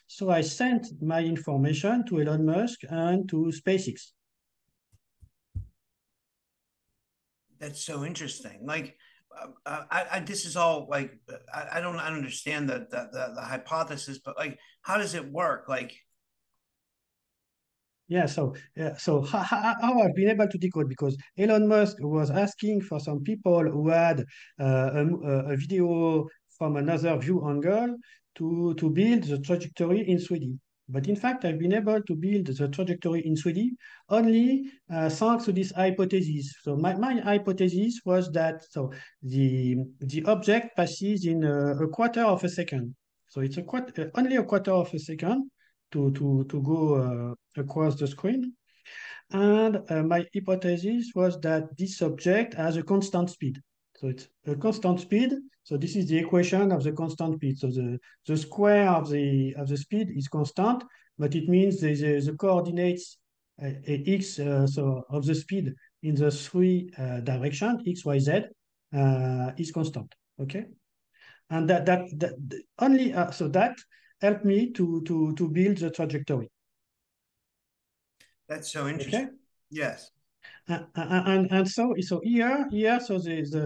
So 0.08 0.30
I 0.30 0.42
sent 0.42 0.88
my 1.02 1.24
information 1.24 2.06
to 2.08 2.22
Elon 2.22 2.46
Musk 2.46 2.82
and 2.90 3.28
to 3.30 3.52
SpaceX. 3.56 4.12
That's 7.60 7.82
so 7.82 8.04
interesting. 8.04 8.66
Like, 8.66 8.98
uh, 9.66 9.84
I, 9.90 10.06
I, 10.12 10.20
this 10.20 10.46
is 10.46 10.58
all 10.58 10.88
like 10.90 11.18
I, 11.54 11.78
I 11.78 11.82
don't 11.82 11.98
understand 11.98 12.70
the, 12.70 12.86
the 12.92 13.10
the 13.12 13.34
the 13.36 13.42
hypothesis, 13.42 14.20
but 14.20 14.38
like, 14.38 14.60
how 14.82 14.98
does 14.98 15.16
it 15.16 15.32
work? 15.32 15.70
Like, 15.70 15.96
yeah, 18.08 18.28
so 18.28 18.54
so 18.98 19.22
how, 19.22 19.76
how 19.82 20.02
I've 20.02 20.16
been 20.16 20.30
able 20.30 20.48
to 20.48 20.58
decode 20.58 20.90
because 20.90 21.18
Elon 21.38 21.68
Musk 21.68 21.98
was 22.02 22.30
asking 22.30 22.82
for 22.82 23.00
some 23.00 23.22
people 23.22 23.64
who 23.64 23.90
had 23.90 24.24
uh, 24.60 24.92
a, 24.94 25.06
a, 25.54 25.58
video 25.58 26.28
from 26.58 26.76
another 26.78 27.18
view 27.18 27.48
angle 27.48 27.98
to 28.36 28.76
to 28.76 28.90
build 28.92 29.24
the 29.24 29.40
trajectory 29.40 30.08
in 30.08 30.18
3D. 30.18 30.58
But 30.88 31.08
in 31.08 31.16
fact, 31.16 31.46
I've 31.46 31.58
been 31.58 31.74
able 31.74 32.00
to 32.00 32.16
build 32.16 32.46
the 32.46 32.68
trajectory 32.68 33.26
in 33.26 33.34
3D 33.34 33.70
only 34.10 34.66
uh, 34.94 35.10
thanks 35.10 35.46
to 35.46 35.52
this 35.52 35.72
hypothesis. 35.72 36.54
So 36.62 36.76
my, 36.76 36.94
my 36.94 37.20
hypothesis 37.22 38.02
was 38.06 38.32
that 38.34 38.62
so 38.70 38.94
the 39.24 39.78
the 40.00 40.24
object 40.26 40.78
passes 40.78 41.26
in 41.26 41.44
a, 41.44 41.84
a 41.84 41.88
quarter 41.88 42.24
of 42.24 42.44
a 42.44 42.50
second. 42.50 42.96
So 43.30 43.42
it's 43.42 43.58
a 43.58 43.64
quarter, 43.64 44.12
only 44.14 44.36
a 44.36 44.44
quarter 44.44 44.72
of 44.74 44.94
a 44.94 45.00
second 45.00 45.50
to, 45.92 46.12
to, 46.12 46.46
to 46.50 46.62
go 46.62 46.96
uh, 46.96 47.62
across 47.62 47.96
the 47.96 48.08
screen. 48.08 48.54
And 49.32 49.82
uh, 49.90 50.04
my 50.04 50.26
hypothesis 50.34 51.12
was 51.16 51.40
that 51.42 51.76
this 51.78 52.02
object 52.02 52.54
has 52.54 52.78
a 52.78 52.84
constant 52.84 53.30
speed. 53.30 53.60
So 53.98 54.08
it's 54.08 54.28
a 54.46 54.56
constant 54.56 55.00
speed. 55.00 55.34
So 55.64 55.78
this 55.78 55.96
is 55.96 56.08
the 56.08 56.18
equation 56.18 56.72
of 56.72 56.84
the 56.84 56.92
constant 56.92 57.36
speed. 57.38 57.58
So 57.58 57.68
the, 57.68 57.98
the 58.28 58.38
square 58.38 58.90
of 58.90 59.10
the 59.10 59.56
of 59.58 59.68
the 59.68 59.78
speed 59.78 60.10
is 60.16 60.28
constant, 60.28 60.84
but 61.18 61.34
it 61.34 61.48
means 61.50 61.80
the, 61.80 61.96
the, 61.96 62.20
the 62.20 62.38
coordinates 62.38 63.18
uh, 63.64 63.72
x 63.88 64.38
uh, 64.38 64.68
so 64.68 65.04
of 65.10 65.26
the 65.26 65.34
speed 65.34 65.74
in 66.04 66.14
the 66.14 66.30
three 66.30 66.90
uh, 67.00 67.22
direction 67.22 67.82
x 67.88 68.06
y 68.06 68.20
z 68.20 68.42
uh, 68.94 69.52
is 69.58 69.72
constant. 69.72 70.14
Okay, 70.40 70.66
and 71.50 71.70
that 71.70 71.86
that, 71.86 72.02
that 72.20 72.34
only 72.80 73.16
so 73.32 73.48
that 73.48 73.76
helped 74.26 74.46
me 74.46 74.72
to 74.72 75.02
to 75.08 75.34
to 75.34 75.50
build 75.50 75.78
the 75.78 75.90
trajectory. 75.90 76.50
That's 78.50 78.72
so 78.72 78.88
interesting. 78.88 79.26
Okay? 79.26 79.30
Yes. 79.70 80.12
Uh, 80.68 80.80
and 80.96 81.52
and 81.52 81.68
so 81.68 81.94
so 82.02 82.20
here 82.24 82.68
here 82.72 83.00
so 83.00 83.20
the 83.20 83.36
the 83.56 83.66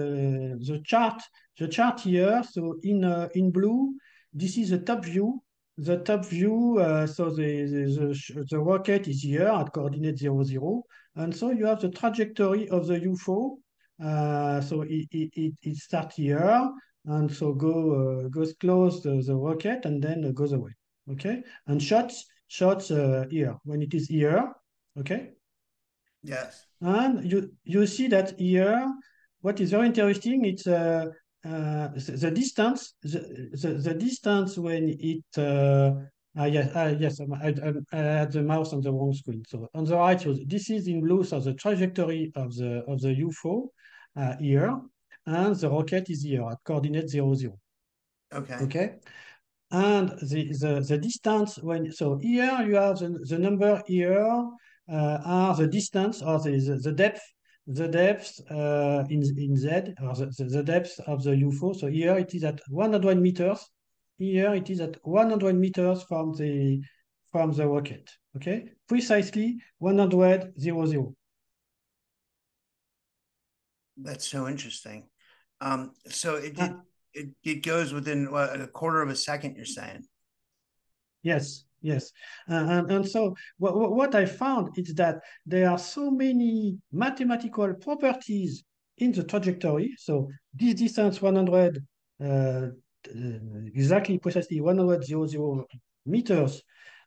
the 0.67 0.81
chart 0.85 1.21
the 1.57 1.67
chart 1.67 2.01
here 2.01 2.43
so 2.51 2.75
in 2.83 3.05
uh, 3.05 3.29
in 3.35 3.51
blue 3.51 3.93
this 4.33 4.57
is 4.57 4.69
the 4.71 4.79
top 4.79 5.05
view 5.05 5.41
the 5.77 5.97
top 5.99 6.25
view 6.25 6.77
uh, 6.79 7.07
so 7.07 7.29
the, 7.29 7.51
the 7.71 7.83
the, 7.95 8.45
the 8.49 8.59
rocket 8.59 9.07
is 9.07 9.21
here 9.21 9.47
at 9.47 9.71
coordinate 9.71 10.17
zero 10.17 10.43
zero 10.43 10.83
and 11.15 11.33
so 11.33 11.51
you 11.51 11.65
have 11.65 11.79
the 11.79 11.89
trajectory 11.89 12.67
of 12.69 12.87
the 12.87 12.99
UFO 12.99 13.57
uh, 14.03 14.59
so 14.59 14.81
it, 14.81 15.07
it, 15.11 15.53
it 15.61 15.77
starts 15.77 16.15
here 16.15 16.69
and 17.09 17.31
so 17.31 17.53
go 17.53 17.75
uh, 18.23 18.27
goes 18.29 18.53
close 18.59 19.01
the, 19.01 19.21
the 19.25 19.35
rocket 19.35 19.85
and 19.85 20.01
then 20.01 20.31
goes 20.33 20.53
away 20.53 20.71
okay? 21.11 21.41
And 21.67 21.81
shots 21.81 22.25
shots 22.47 22.91
uh, 22.91 23.25
here. 23.29 23.57
When 23.63 23.81
it 23.81 23.93
is 23.93 24.07
here 24.07 24.53
okay? 24.97 25.31
Yes. 26.23 26.65
And 26.81 27.29
you 27.29 27.51
you 27.63 27.85
see 27.87 28.07
that 28.07 28.39
here 28.39 28.93
what 29.41 29.59
is 29.59 29.71
very 29.71 29.87
interesting 29.87 30.45
it's 30.45 30.67
uh, 30.67 31.05
uh 31.45 31.87
the, 31.95 32.17
the 32.19 32.31
distance 32.31 32.95
the, 33.01 33.19
the, 33.53 33.69
the 33.81 33.93
distance 33.93 34.57
when 34.57 34.89
it 34.99 35.23
uh, 35.37 35.93
uh, 36.39 36.45
yes, 36.45 36.75
uh, 36.75 36.95
yes, 36.99 37.19
I, 37.19 37.47
I, 37.47 37.73
I, 37.91 37.97
had 37.97 38.31
the 38.31 38.43
mouse 38.43 38.71
on 38.71 38.81
the 38.81 38.93
wrong 38.93 39.11
screen. 39.13 39.43
So 39.47 39.67
on 39.73 39.83
the 39.85 39.95
right, 39.95 40.21
so 40.21 40.37
this 40.45 40.69
is 40.69 40.87
in 40.87 41.01
blue, 41.01 41.23
so 41.23 41.39
the 41.39 41.55
trajectory 41.55 42.31
of 42.35 42.55
the 42.55 42.83
of 42.87 43.01
the 43.01 43.15
UFO 43.15 43.69
uh, 44.15 44.37
here, 44.37 44.79
and 45.25 45.55
the 45.55 45.69
rocket 45.69 46.10
is 46.10 46.23
here 46.23 46.47
at 46.49 46.58
coordinate 46.63 47.10
zero 47.10 47.34
zero. 47.36 47.58
Okay. 48.34 48.55
Okay. 48.55 48.95
And 49.71 50.10
the, 50.21 50.51
the, 50.60 50.86
the 50.88 50.97
distance 50.97 51.58
when 51.60 51.91
so 51.91 52.17
here 52.17 52.62
you 52.67 52.75
have 52.75 52.99
the, 52.99 53.10
the 53.29 53.38
number 53.38 53.82
here 53.86 54.25
uh, 54.91 55.17
are 55.23 55.55
the 55.55 55.67
distance 55.67 56.21
or 56.21 56.39
the, 56.39 56.60
the, 56.60 56.79
the 56.82 56.91
depth 56.91 57.21
the 57.67 57.88
depth 57.88 58.41
uh, 58.49 59.03
in 59.10 59.21
in 59.38 59.55
Z 59.55 59.93
or 60.01 60.15
the, 60.15 60.47
the 60.49 60.63
depth 60.63 60.99
of 61.05 61.23
the 61.23 61.32
UFO. 61.32 61.75
So 61.75 61.86
here 61.86 62.17
it 62.17 62.34
is 62.34 62.43
at 62.43 62.60
100 62.67 63.21
meters. 63.21 63.63
Here 64.17 64.55
it 64.55 64.69
is 64.71 64.82
at 64.82 64.97
100 65.03 65.55
meters 65.55 66.03
from 66.03 66.34
the 66.34 66.82
from 67.32 67.51
the 67.51 67.67
rocket. 67.67 68.10
Okay, 68.36 68.71
precisely 68.88 69.58
100 69.77 70.53
zero 70.60 70.86
zero. 70.88 71.15
That's 74.01 74.27
so 74.27 74.47
interesting. 74.47 75.07
Um, 75.62 75.91
so 76.07 76.35
it 76.35 76.55
did, 76.55 76.73
it, 77.13 77.29
it 77.43 77.63
goes 77.63 77.93
within 77.93 78.31
what, 78.31 78.59
a 78.59 78.67
quarter 78.67 79.01
of 79.01 79.09
a 79.09 79.15
second. 79.15 79.55
You're 79.55 79.65
saying? 79.65 80.05
Yes, 81.21 81.65
yes. 81.81 82.12
Uh, 82.49 82.53
and, 82.69 82.91
and 82.91 83.07
so 83.07 83.35
what, 83.57 83.75
what 83.75 84.15
I 84.15 84.25
found 84.25 84.77
is 84.77 84.93
that 84.95 85.19
there 85.45 85.69
are 85.69 85.77
so 85.77 86.09
many 86.09 86.77
mathematical 86.91 87.73
properties 87.73 88.63
in 88.97 89.12
the 89.12 89.23
trajectory. 89.23 89.95
So 89.97 90.29
this 90.53 90.75
distance 90.75 91.21
100, 91.21 91.85
uh, 92.23 92.67
exactly 93.73 94.17
precisely 94.17 94.62
100 94.62 95.05
meters 96.05 96.63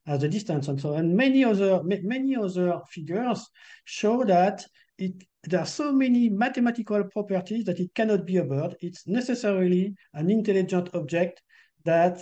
as 0.07 0.20
the 0.20 0.28
distance 0.28 0.68
and 0.68 0.81
so 0.81 0.94
and 0.94 1.14
many 1.16 1.44
other 1.44 1.81
many 1.85 2.35
other 2.35 2.81
figures 2.90 3.48
show 3.85 4.24
that 4.24 4.64
it 4.98 5.24
there 5.44 5.61
are 5.61 5.66
so 5.66 5.92
many 5.92 6.28
mathematical 6.28 7.02
properties 7.05 7.64
that 7.64 7.81
it 7.81 7.94
cannot 7.94 8.24
be 8.24 8.37
a 8.37 8.44
bird. 8.44 8.76
It's 8.81 9.07
necessarily 9.09 9.94
an 10.14 10.31
intelligent 10.31 10.90
object 10.94 11.42
that 11.85 12.20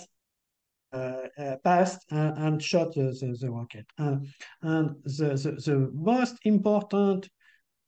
uh, 0.91 1.27
uh, 1.37 1.55
passed 1.63 2.03
and, 2.09 2.37
and 2.37 2.63
shot 2.63 2.93
the, 2.95 3.03
the, 3.03 3.37
the 3.39 3.51
rocket. 3.51 3.85
and 3.97 4.25
the, 4.61 4.91
the, 5.03 5.61
the, 5.65 5.91
most 5.93 6.35
important 6.43 7.29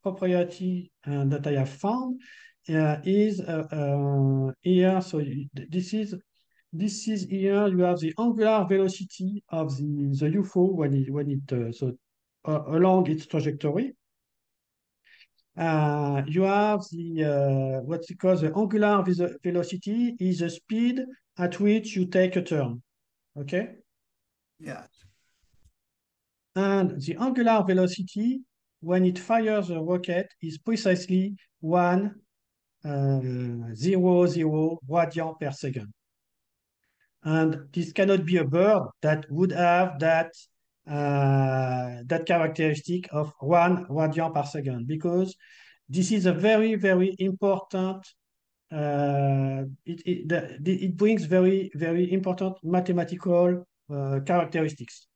property 0.04 0.92
uh, 1.08 1.26
that 1.26 1.48
I 1.48 1.54
have 1.54 1.70
found 1.70 2.22
uh, 2.70 2.98
is 3.04 3.42
uh, 3.42 3.66
uh, 3.72 4.52
here. 4.62 5.02
So 5.02 5.22
this 5.54 5.94
is 5.94 6.16
this 6.72 7.08
is 7.08 7.24
here. 7.24 7.68
You 7.68 7.80
have 7.80 8.00
the 8.00 8.14
angular 8.20 8.66
velocity 8.68 9.44
of 9.50 9.76
the, 9.76 10.16
the 10.20 10.38
UFO 10.38 10.74
when 10.74 10.94
it 10.94 11.12
when 11.12 11.30
it 11.32 11.76
so 11.76 11.94
along 12.46 13.10
its 13.10 13.26
trajectory 13.26 13.94
uh, 15.58 16.24
you 16.28 16.44
have 16.44 16.82
the 16.92 17.24
uh, 17.24 17.82
what's 17.82 18.14
called 18.16 18.42
the 18.42 18.52
angular 18.56 19.04
velocity 19.44 20.16
is 20.20 20.40
the 20.40 20.50
speed 20.50 21.02
at 21.38 21.60
which 21.60 21.96
you 21.96 22.06
take 22.06 22.36
a 22.36 22.42
turn. 22.42 22.82
Okay. 23.38 23.70
Yes. 24.60 24.88
And 26.56 27.02
the 27.02 27.16
angular 27.20 27.64
velocity 27.64 28.42
when 28.82 29.06
it 29.06 29.18
fires 29.20 29.70
a 29.70 29.80
rocket 29.80 30.28
is 30.42 30.58
precisely 30.58 31.36
one 31.62 32.16
uh, 32.84 33.22
zero 33.74 34.26
zero 34.28 34.80
radian 34.90 35.40
per 35.40 35.52
second. 35.52 35.94
And 37.24 37.68
this 37.72 37.94
cannot 37.94 38.26
be 38.26 38.38
a 38.38 38.44
bird 38.44 38.84
that 39.02 39.26
would 39.30 39.52
have 39.52 40.00
that 40.00 40.32
uh, 40.88 42.04
that 42.06 42.24
characteristic 42.26 43.08
of 43.12 43.34
one 43.40 43.86
radian 43.86 44.34
per 44.34 44.44
second 44.44 44.88
because 44.88 45.36
this 45.90 46.12
is 46.12 46.26
a 46.26 46.34
very, 46.34 46.76
very 46.76 47.16
important, 47.20 48.06
uh, 48.72 49.64
it, 49.86 50.02
it, 50.06 50.30
the, 50.30 50.84
it 50.86 50.98
brings 50.98 51.26
very, 51.26 51.72
very 51.76 52.12
important 52.12 52.58
mathematical 52.64 53.66
uh, 53.94 54.20
characteristics. 54.26 55.08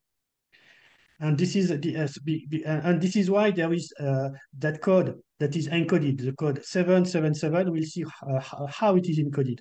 And 1.19 1.36
this 1.36 1.56
is 1.56 1.69
the 1.69 2.63
and 2.65 3.01
this 3.01 3.15
is 3.15 3.32
why 3.32 3.49
there 3.49 3.73
is 3.73 3.91
uh, 3.99 4.30
that 4.60 4.82
code 4.82 5.15
that 5.39 5.56
is 5.56 5.67
encoded. 5.67 6.23
The 6.23 6.34
code 6.34 6.63
seven 6.63 7.06
seven 7.06 7.34
seven. 7.34 7.71
We'll 7.71 7.82
see 7.84 8.06
uh, 8.06 8.39
how 8.69 8.95
it 8.97 9.10
is 9.10 9.17
encoded. 9.17 9.58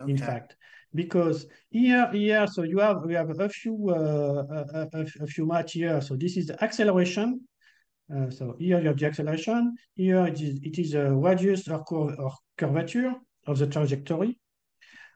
Okay. 0.00 0.10
In 0.10 0.18
fact, 0.18 0.56
because 0.94 1.46
here 1.70 2.10
here 2.12 2.46
so 2.46 2.62
you 2.62 2.78
have 2.78 3.04
we 3.04 3.14
have 3.14 3.30
a 3.38 3.48
few 3.48 3.90
uh, 3.90 4.44
a, 4.50 4.88
a, 4.92 5.06
a, 5.20 5.26
few 5.26 5.46
match 5.46 5.72
here. 5.72 6.00
So 6.00 6.16
this 6.16 6.36
is 6.36 6.46
the 6.46 6.62
acceleration. 6.62 7.40
Uh, 8.14 8.30
so 8.30 8.56
here 8.58 8.80
you 8.80 8.88
have 8.88 8.98
the 8.98 9.06
acceleration. 9.06 9.76
Here 9.94 10.26
it 10.26 10.40
is 10.40 10.60
it 10.62 10.78
is 10.78 10.94
a 10.94 11.12
radius 11.12 11.68
or, 11.68 11.84
curve, 11.84 12.18
or 12.18 12.32
curvature 12.56 13.14
of 13.46 13.58
the 13.58 13.66
trajectory. 13.66 14.38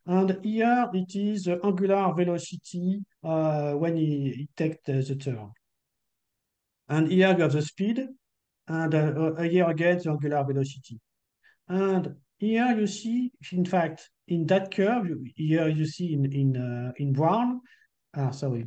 And 0.05 0.45
here 0.45 0.91
it 0.93 1.15
is 1.15 1.45
the 1.45 1.61
angular 1.65 2.13
velocity 2.13 3.01
uh, 3.23 3.73
when 3.75 3.97
he, 3.97 4.33
he 4.37 4.49
takes 4.57 4.79
the, 4.85 4.95
the 4.95 5.15
turn. 5.15 5.53
And 6.89 7.11
here 7.11 7.33
you 7.33 7.43
have 7.43 7.53
the 7.53 7.63
speed, 7.63 8.05
and 8.67 8.95
uh, 8.95 9.41
here 9.43 9.69
again 9.69 9.99
the 10.03 10.11
angular 10.11 10.45
velocity. 10.45 11.01
And 11.69 12.17
here 12.43 12.77
you 12.77 12.89
see, 12.89 13.31
in 13.53 13.65
fact, 13.65 14.11
in 14.27 14.47
that 14.47 14.75
curve, 14.75 15.07
here 15.37 15.69
you 15.69 15.87
see 15.87 16.13
in 16.13 16.25
in 16.33 16.57
uh, 16.57 16.93
in 16.97 17.13
brown, 17.13 17.61
uh, 18.19 18.33
sorry, 18.33 18.65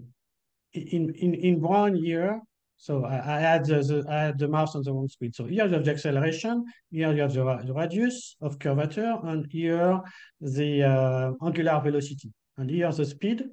in 0.72 1.14
in 1.16 1.34
in 1.34 1.60
brown 1.60 1.94
here. 1.96 2.40
So 2.78 3.04
I, 3.06 3.18
I 3.36 3.40
had 3.40 3.66
the, 3.66 3.80
the, 3.90 4.06
I 4.10 4.20
had 4.28 4.38
the 4.38 4.48
mouse 4.48 4.76
on 4.76 4.84
the 4.84 4.94
wrong 4.94 5.08
speed. 5.08 5.34
So 5.36 5.46
here 5.46 5.66
you 5.66 5.74
have 5.74 5.86
the 5.86 5.92
acceleration, 5.92 6.66
here 6.92 7.12
you 7.14 7.22
have 7.22 7.34
the, 7.34 7.44
the 7.66 7.74
radius 7.74 8.36
of 8.42 8.60
curvature, 8.60 9.18
and 9.24 9.46
here 9.50 10.00
the 10.40 10.84
uh, 10.84 11.46
angular 11.46 11.80
velocity, 11.82 12.32
and 12.58 12.70
here 12.70 12.92
the 12.92 13.06
speed 13.06 13.44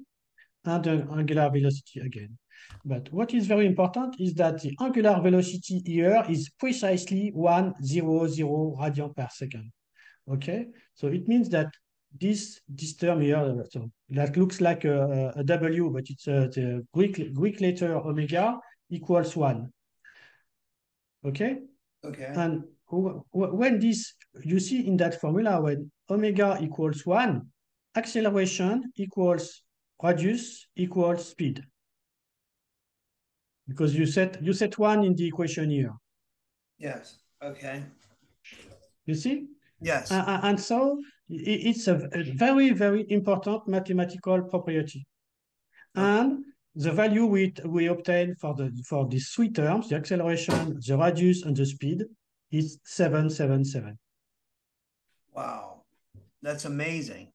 and 0.65 0.83
the 0.83 1.07
angular 1.17 1.49
velocity 1.49 1.99
again. 1.99 2.37
But 2.85 3.11
what 3.11 3.33
is 3.33 3.45
very 3.47 3.65
important 3.65 4.15
is 4.19 4.33
that 4.35 4.61
the 4.61 4.75
angular 4.81 5.19
velocity 5.21 5.81
here 5.85 6.23
is 6.29 6.49
precisely 6.59 7.31
100 7.33 7.75
radian 7.81 9.15
per 9.15 9.27
second. 9.31 9.71
Okay, 10.31 10.67
so 10.93 11.07
it 11.07 11.27
means 11.27 11.49
that 11.49 11.67
this 12.19 12.61
this 12.69 12.95
term 12.95 13.21
here, 13.21 13.37
uh, 13.37 13.63
so 13.69 13.91
that 14.09 14.37
looks 14.37 14.61
like 14.61 14.85
a, 14.85 15.33
a 15.35 15.43
W, 15.43 15.89
but 15.89 16.03
it's 16.09 16.27
uh, 16.27 16.31
a, 16.31 16.47
the 16.47 16.87
Greek 16.93 17.33
Greek 17.33 17.59
letter 17.59 17.95
omega 17.97 18.59
equals 18.89 19.35
one. 19.35 19.71
Okay. 21.25 21.59
Okay. 22.05 22.31
And 22.35 22.63
when 22.89 23.79
this 23.79 24.13
you 24.43 24.59
see 24.59 24.85
in 24.87 24.97
that 24.97 25.19
formula 25.19 25.61
when 25.61 25.91
omega 26.09 26.57
equals 26.61 27.05
one, 27.05 27.47
acceleration 27.95 28.91
equals 28.95 29.63
radius 30.01 30.67
equals 30.75 31.29
speed 31.29 31.63
because 33.67 33.95
you 33.95 34.05
set 34.05 34.41
you 34.43 34.53
set 34.53 34.77
one 34.77 35.03
in 35.03 35.15
the 35.15 35.27
equation 35.27 35.69
here. 35.69 35.93
Yes. 36.77 37.19
Okay. 37.41 37.83
You 39.05 39.15
see? 39.15 39.47
Yes. 39.83 40.11
Uh, 40.11 40.39
and 40.43 40.59
so 40.59 41.01
it's 41.29 41.87
a, 41.87 42.09
very 42.35 42.71
very 42.71 43.05
important 43.09 43.67
mathematical 43.67 44.41
property, 44.43 45.05
and 45.95 46.43
the 46.75 46.91
value 46.91 47.25
we 47.25 47.53
we 47.65 47.87
obtain 47.87 48.35
for 48.35 48.53
the 48.55 48.71
for 48.87 49.07
these 49.07 49.29
three 49.29 49.51
terms, 49.51 49.89
the 49.89 49.95
acceleration, 49.95 50.79
the 50.85 50.97
radius, 50.97 51.43
and 51.43 51.55
the 51.55 51.65
speed, 51.65 52.03
is 52.51 52.79
seven 52.85 53.29
seven 53.29 53.65
seven. 53.65 53.97
Wow, 55.33 55.83
that's 56.41 56.65
amazing. 56.65 57.31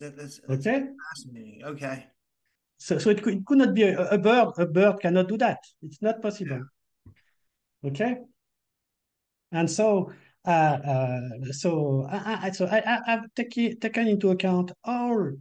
That, 0.00 0.16
that's, 0.16 0.40
that's 0.46 0.66
okay. 0.66 0.84
Fascinating. 1.14 1.62
Okay. 1.64 2.06
So, 2.78 2.98
so 2.98 3.08
it 3.10 3.22
could, 3.22 3.34
it 3.34 3.46
could 3.46 3.58
not 3.58 3.74
be 3.74 3.84
a, 3.84 4.08
a 4.08 4.18
bird. 4.18 4.48
A 4.58 4.66
bird 4.66 5.00
cannot 5.00 5.28
do 5.28 5.38
that. 5.38 5.58
It's 5.82 6.02
not 6.02 6.20
possible. 6.20 6.60
Yeah. 7.82 7.90
Okay. 7.90 8.16
And 9.52 9.70
so, 9.70 9.88
uh, 10.08 10.12
uh, 10.12 10.12
so 10.46 12.06
I, 12.10 12.38
I, 12.44 12.50
so 12.52 12.66
I, 12.66 13.00
have 13.06 13.24
taken 13.34 13.78
taken 13.80 14.06
into 14.06 14.30
account 14.30 14.72
all 14.84 15.32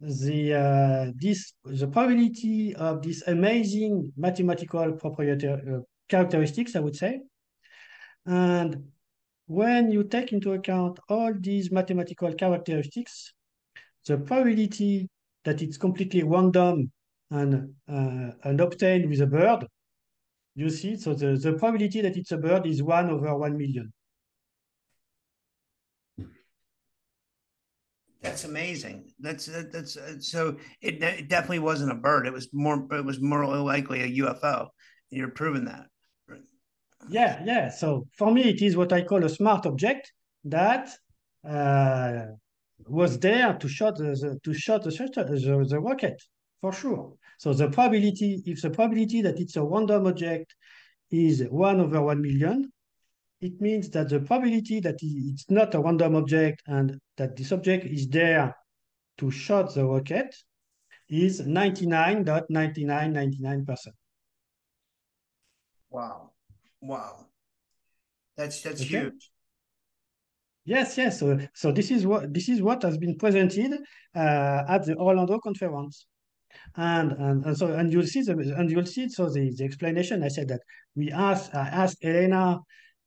the 0.00 0.54
uh, 0.54 1.12
this 1.16 1.52
the 1.64 1.86
probability 1.86 2.74
of 2.74 3.02
this 3.02 3.26
amazing 3.26 4.12
mathematical 4.16 4.92
proprietary 4.92 5.62
uh, 5.70 5.80
characteristics, 6.08 6.76
I 6.76 6.80
would 6.80 6.96
say, 6.96 7.20
and 8.26 8.84
when 9.46 9.90
you 9.90 10.04
take 10.04 10.32
into 10.32 10.52
account 10.52 10.98
all 11.08 11.32
these 11.38 11.70
mathematical 11.70 12.32
characteristics, 12.32 13.32
the 14.06 14.16
probability 14.16 15.08
that 15.44 15.60
it's 15.60 15.76
completely 15.76 16.22
random 16.22 16.90
and, 17.30 17.74
uh, 17.88 18.30
and 18.44 18.60
obtained 18.60 19.08
with 19.10 19.20
a 19.20 19.26
bird, 19.26 19.66
you 20.54 20.70
see, 20.70 20.96
so 20.96 21.14
the, 21.14 21.36
the 21.36 21.52
probability 21.54 22.00
that 22.00 22.16
it's 22.16 22.32
a 22.32 22.38
bird 22.38 22.66
is 22.66 22.82
1 22.82 23.10
over 23.10 23.36
1 23.36 23.56
million. 23.56 23.92
That's 28.24 28.44
amazing. 28.44 29.12
That's 29.20 29.46
that's 29.46 29.98
so 30.20 30.56
it, 30.80 31.02
it 31.02 31.28
definitely 31.28 31.58
wasn't 31.58 31.92
a 31.92 31.94
bird. 31.94 32.26
It 32.26 32.32
was 32.32 32.48
more 32.54 32.86
it 32.92 33.04
was 33.04 33.20
more 33.20 33.46
likely 33.46 34.00
a 34.00 34.24
UFO. 34.24 34.68
You're 35.10 35.28
proving 35.28 35.66
that. 35.66 35.86
Yeah, 37.08 37.42
yeah. 37.44 37.68
So 37.68 38.06
for 38.16 38.32
me, 38.32 38.48
it 38.48 38.62
is 38.62 38.78
what 38.78 38.94
I 38.94 39.02
call 39.02 39.24
a 39.24 39.28
smart 39.28 39.66
object 39.66 40.10
that 40.44 40.88
uh, 41.46 42.26
was 42.86 43.18
there 43.18 43.52
to 43.58 43.68
shot 43.68 43.96
the, 43.96 44.04
the 44.04 44.40
to 44.42 44.54
shot 44.54 44.84
the, 44.84 44.90
the, 44.90 45.66
the 45.68 45.80
rocket 45.80 46.20
for 46.62 46.72
sure. 46.72 47.14
So 47.38 47.52
the 47.52 47.68
probability, 47.68 48.42
if 48.46 48.62
the 48.62 48.70
probability 48.70 49.20
that 49.20 49.38
it's 49.38 49.56
a 49.56 49.62
random 49.62 50.06
object 50.06 50.54
is 51.10 51.44
one 51.50 51.78
over 51.78 52.00
one 52.00 52.22
million, 52.22 52.72
it 53.44 53.60
means 53.60 53.90
that 53.90 54.08
the 54.08 54.20
probability 54.20 54.80
that 54.80 54.96
it's 55.02 55.50
not 55.50 55.74
a 55.74 55.80
random 55.80 56.14
object 56.14 56.62
and 56.66 56.98
that 57.18 57.36
this 57.36 57.52
object 57.52 57.84
is 57.84 58.08
there 58.08 58.56
to 59.18 59.30
shot 59.30 59.74
the 59.74 59.84
rocket 59.84 60.34
is 61.10 61.42
99.9999%. 61.42 63.76
Wow. 65.90 66.30
Wow. 66.80 67.26
That's 68.36 68.62
that's 68.62 68.80
okay. 68.80 69.00
huge. 69.00 69.30
Yes, 70.64 70.96
yes. 70.96 71.20
So, 71.20 71.38
so 71.54 71.70
this 71.70 71.90
is 71.90 72.06
what 72.06 72.32
this 72.32 72.48
is 72.48 72.62
what 72.62 72.82
has 72.82 72.96
been 72.96 73.18
presented 73.18 73.74
uh, 74.16 74.62
at 74.66 74.86
the 74.86 74.96
Orlando 74.96 75.38
conference, 75.38 76.06
and, 76.76 77.12
and 77.12 77.44
and 77.44 77.54
so 77.56 77.74
and 77.74 77.92
you'll 77.92 78.06
see 78.06 78.22
the 78.22 78.32
and 78.32 78.68
you'll 78.70 78.86
see 78.86 79.08
so 79.08 79.28
the, 79.28 79.54
the 79.56 79.64
explanation. 79.64 80.24
I 80.24 80.28
said 80.28 80.48
that 80.48 80.62
we 80.96 81.12
asked 81.12 81.54
I 81.54 81.68
asked 81.68 82.02
Elena 82.02 82.60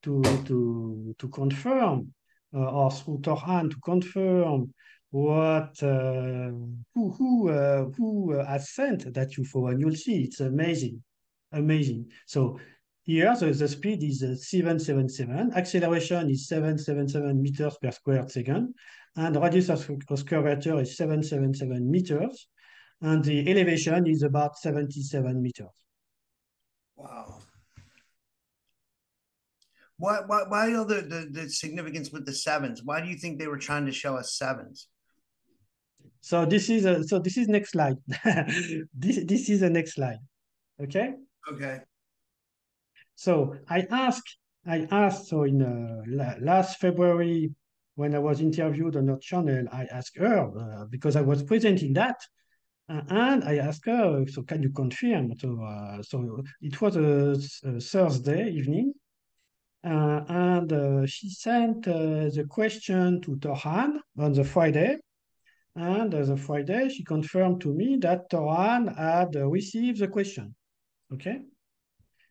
to 0.07 0.21
to 0.45 1.15
to 1.19 1.27
confirm 1.27 2.13
uh, 2.53 2.59
or 2.59 2.89
through 2.91 3.19
Thor 3.23 3.35
Han 3.35 3.69
to 3.69 3.77
confirm 3.83 4.73
what 5.09 5.83
uh, 5.83 6.51
who 6.93 7.11
who 7.17 7.49
uh, 7.49 7.85
who 7.97 8.31
has 8.39 8.73
sent 8.73 9.13
that 9.13 9.31
UFO, 9.31 9.69
and 9.69 9.81
you'll 9.81 9.95
see 9.95 10.23
it's 10.23 10.39
amazing, 10.39 11.03
amazing. 11.51 12.09
So 12.25 12.59
here, 13.03 13.35
so 13.35 13.51
the 13.51 13.67
speed 13.67 14.03
is 14.03 14.23
uh, 14.23 14.35
777, 14.35 15.53
acceleration 15.55 16.29
is 16.29 16.47
777 16.47 17.41
meters 17.41 17.77
per 17.81 17.91
square 17.91 18.27
second, 18.27 18.73
and 19.15 19.35
radius 19.41 19.69
of, 19.69 19.89
of 20.09 20.25
curvature 20.25 20.79
is 20.81 20.97
777 20.97 21.89
meters, 21.89 22.47
and 23.01 23.23
the 23.23 23.49
elevation 23.49 24.07
is 24.07 24.23
about 24.23 24.57
77 24.57 25.41
meters. 25.41 25.67
Wow. 26.97 27.39
Why, 29.97 30.19
why, 30.27 30.43
why 30.47 30.69
the, 30.69 30.83
the, 30.83 31.41
the 31.41 31.49
significance 31.49 32.11
with 32.11 32.25
the 32.25 32.33
sevens? 32.33 32.81
Why 32.83 33.01
do 33.01 33.07
you 33.07 33.17
think 33.17 33.39
they 33.39 33.47
were 33.47 33.57
trying 33.57 33.85
to 33.87 33.91
show 33.91 34.15
us 34.15 34.35
sevens? 34.37 34.87
So 36.21 36.45
this 36.45 36.69
is 36.69 36.85
a, 36.85 37.03
so 37.03 37.19
this 37.19 37.37
is 37.37 37.47
next 37.47 37.71
slide. 37.71 37.97
this 38.93 39.23
this 39.25 39.49
is 39.49 39.61
the 39.61 39.69
next 39.69 39.95
slide. 39.95 40.19
Okay. 40.81 41.13
Okay. 41.51 41.79
So 43.15 43.55
I 43.67 43.87
asked, 43.89 44.37
I 44.65 44.87
asked, 44.91 45.27
so 45.27 45.43
in 45.43 45.61
uh, 45.61 46.35
last 46.39 46.79
February, 46.79 47.51
when 47.95 48.13
I 48.13 48.19
was 48.19 48.41
interviewed 48.41 48.95
on 48.95 49.09
our 49.09 49.17
channel, 49.17 49.65
I 49.71 49.85
asked 49.85 50.17
her, 50.17 50.51
uh, 50.55 50.85
because 50.91 51.15
I 51.15 51.21
was 51.21 51.41
presenting 51.41 51.93
that, 51.93 52.17
uh, 52.87 53.01
and 53.09 53.43
I 53.43 53.57
asked 53.57 53.85
her, 53.87 54.23
so 54.27 54.43
can 54.43 54.61
you 54.61 54.69
confirm? 54.69 55.33
So, 55.39 55.59
uh, 55.63 56.03
so 56.03 56.43
it 56.61 56.79
was 56.79 56.95
a, 56.95 57.35
a 57.67 57.79
Thursday 57.79 58.51
evening, 58.51 58.93
and 59.87 60.71
uh, 60.73 61.05
she 61.05 61.29
sent 61.29 61.83
the 61.83 62.45
question 62.49 63.21
to 63.21 63.37
Thor 63.37 63.55
Han 63.55 64.01
on 64.17 64.33
the 64.33 64.43
Friday, 64.43 64.97
and 65.75 66.13
on 66.13 66.25
the 66.25 66.37
Friday, 66.37 66.89
she 66.89 67.03
confirmed 67.03 67.61
to 67.61 67.73
me 67.73 67.97
that 67.97 68.29
Thor 68.29 68.55
Han 68.55 68.87
had 68.87 69.35
received 69.35 69.99
the 69.99 70.07
question. 70.07 70.55
Okay? 71.13 71.41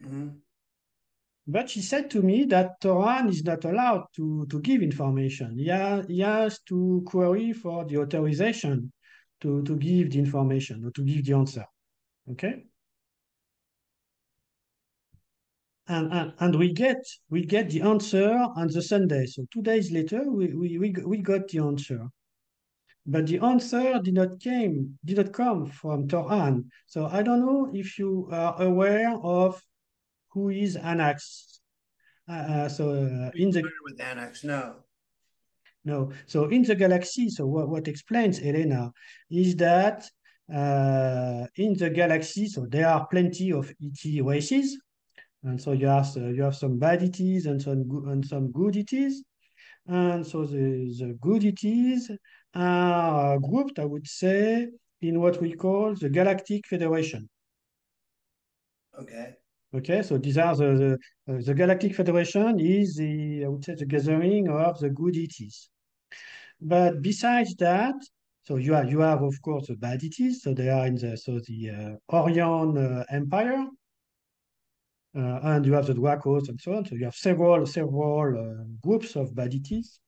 Mm 0.03 0.11
-hmm. 0.11 0.41
But 1.47 1.71
she 1.71 1.81
said 1.81 2.11
to 2.11 2.23
me 2.23 2.47
that 2.47 2.81
Thor 2.81 3.05
Han 3.05 3.29
is 3.29 3.43
not 3.45 3.65
allowed 3.65 4.05
to, 4.17 4.47
to 4.47 4.61
give 4.61 4.83
information. 4.83 5.59
He, 5.59 5.71
ha, 5.71 6.03
he 6.09 6.23
has 6.23 6.61
to 6.65 7.03
query 7.07 7.53
for 7.53 7.87
the 7.87 7.99
authorization 7.99 8.93
to, 9.41 9.63
to 9.63 9.77
give 9.77 10.11
the 10.11 10.19
information 10.19 10.85
or 10.85 10.91
to 10.91 11.03
give 11.03 11.25
the 11.25 11.35
answer. 11.35 11.65
Okay? 12.33 12.67
And, 15.89 16.13
and, 16.13 16.33
and 16.41 16.57
we 16.57 16.73
get 16.73 16.97
we 17.31 17.45
get 17.45 17.71
the 17.71 17.83
answer 17.83 18.33
on 18.57 18.69
the 18.69 18.83
Sunday. 18.83 19.27
So 19.27 19.47
two 19.53 19.63
days 19.63 19.93
later, 19.93 20.31
we, 20.31 20.53
we, 20.53 20.79
we, 20.79 20.95
we 21.05 21.19
got 21.19 21.49
the 21.49 21.61
answer. 21.61 22.09
But 23.07 23.29
the 23.29 23.39
answer 23.39 24.01
did 24.03 24.15
not 24.15 24.41
came 24.41 24.99
did 25.05 25.19
not 25.19 25.33
come 25.33 25.67
from 25.67 26.09
Thor 26.09 26.29
Han. 26.29 26.69
So 26.87 27.07
I 27.07 27.23
don't 27.23 27.41
know 27.41 27.71
if 27.73 27.99
you 27.99 28.29
are 28.33 28.61
aware 28.61 29.15
of 29.23 29.63
who 30.33 30.49
is 30.49 30.77
Anax. 30.77 31.61
Uh, 32.29 32.33
uh 32.33 32.69
so 32.69 32.91
uh, 32.91 33.31
in 33.37 33.51
the 33.51 33.63
with 33.85 33.99
Anax, 34.01 34.43
no. 34.43 34.77
No. 35.85 36.11
So 36.27 36.47
in 36.47 36.65
the 36.65 36.75
galaxy, 36.75 37.29
so 37.29 37.47
what, 37.47 37.69
what 37.69 37.87
explains 37.87 38.41
Elena 38.41 38.91
is 39.31 39.55
that 39.57 40.05
uh, 40.53 41.47
in 41.55 41.75
the 41.75 41.91
galaxy, 41.91 42.49
so 42.49 42.67
there 42.69 42.89
are 42.89 43.07
plenty 43.07 43.53
of 43.53 43.73
ET 43.81 44.25
races, 44.25 44.77
and 45.47 45.61
so 45.61 45.73
you 45.73 45.87
have 45.87 46.09
uh, 46.17 46.29
you 46.37 46.43
have 46.43 46.57
some 46.57 46.79
bad 46.79 47.03
ETs 47.03 47.47
and 47.47 47.63
some 47.63 47.83
and 48.09 48.27
some 48.27 48.51
good 48.51 48.77
ETs, 48.77 49.23
and 49.87 50.27
so 50.27 50.45
the 50.45 50.93
the 50.99 51.17
good 51.21 51.45
ETs 51.45 52.11
are 52.55 53.39
grouped, 53.39 53.79
I 53.79 53.85
would 53.85 54.07
say, 54.07 54.69
in 55.01 55.21
what 55.21 55.41
we 55.41 55.53
call 55.55 55.95
the 55.95 56.09
Galactic 56.09 56.67
Federation. 56.67 57.29
Okay. 58.99 59.37
Okay, 59.75 60.03
so 60.03 60.17
these 60.17 60.39
are 60.39 60.57
the 60.57 60.99
the, 61.27 61.35
uh, 61.35 61.41
the 61.45 61.55
Galactic 61.55 61.95
Federation 61.95 62.59
is 62.59 62.97
the 62.97 63.45
I 63.45 63.49
would 63.49 63.65
say 63.65 63.75
the 63.75 63.87
gathering 63.87 64.49
of 64.49 64.79
the 64.81 64.91
good 64.91 65.17
ETs. 65.17 65.71
But 66.61 67.03
besides 67.03 67.55
that, 67.57 67.95
so 68.45 68.57
you 68.57 68.73
have 68.73 68.91
you 68.91 69.01
have 69.01 69.23
of 69.23 69.41
course 69.43 69.67
the 69.69 69.77
bad 69.77 70.03
ETs. 70.03 70.43
So 70.43 70.55
they 70.55 70.71
are 70.71 70.87
in 70.87 70.97
the 70.97 71.17
so 71.17 71.41
the 71.47 71.71
uh, 71.71 72.17
Orion 72.17 72.79
uh, 72.79 73.05
Empire, 73.11 73.59
uh, 73.59 73.67
and 75.17 75.65
you 75.65 75.73
have 75.73 75.87
the 75.87 75.95
Dracos 75.95 76.49
and 76.49 76.61
so 76.61 76.75
on. 76.75 76.85
So 76.85 76.95
you 76.95 77.05
have 77.05 77.15
several 77.15 77.67
several 77.67 78.39
uh, 78.39 78.65
groups 78.83 79.17
of 79.17 79.35
bad 79.35 79.55
ETs. 79.55 80.01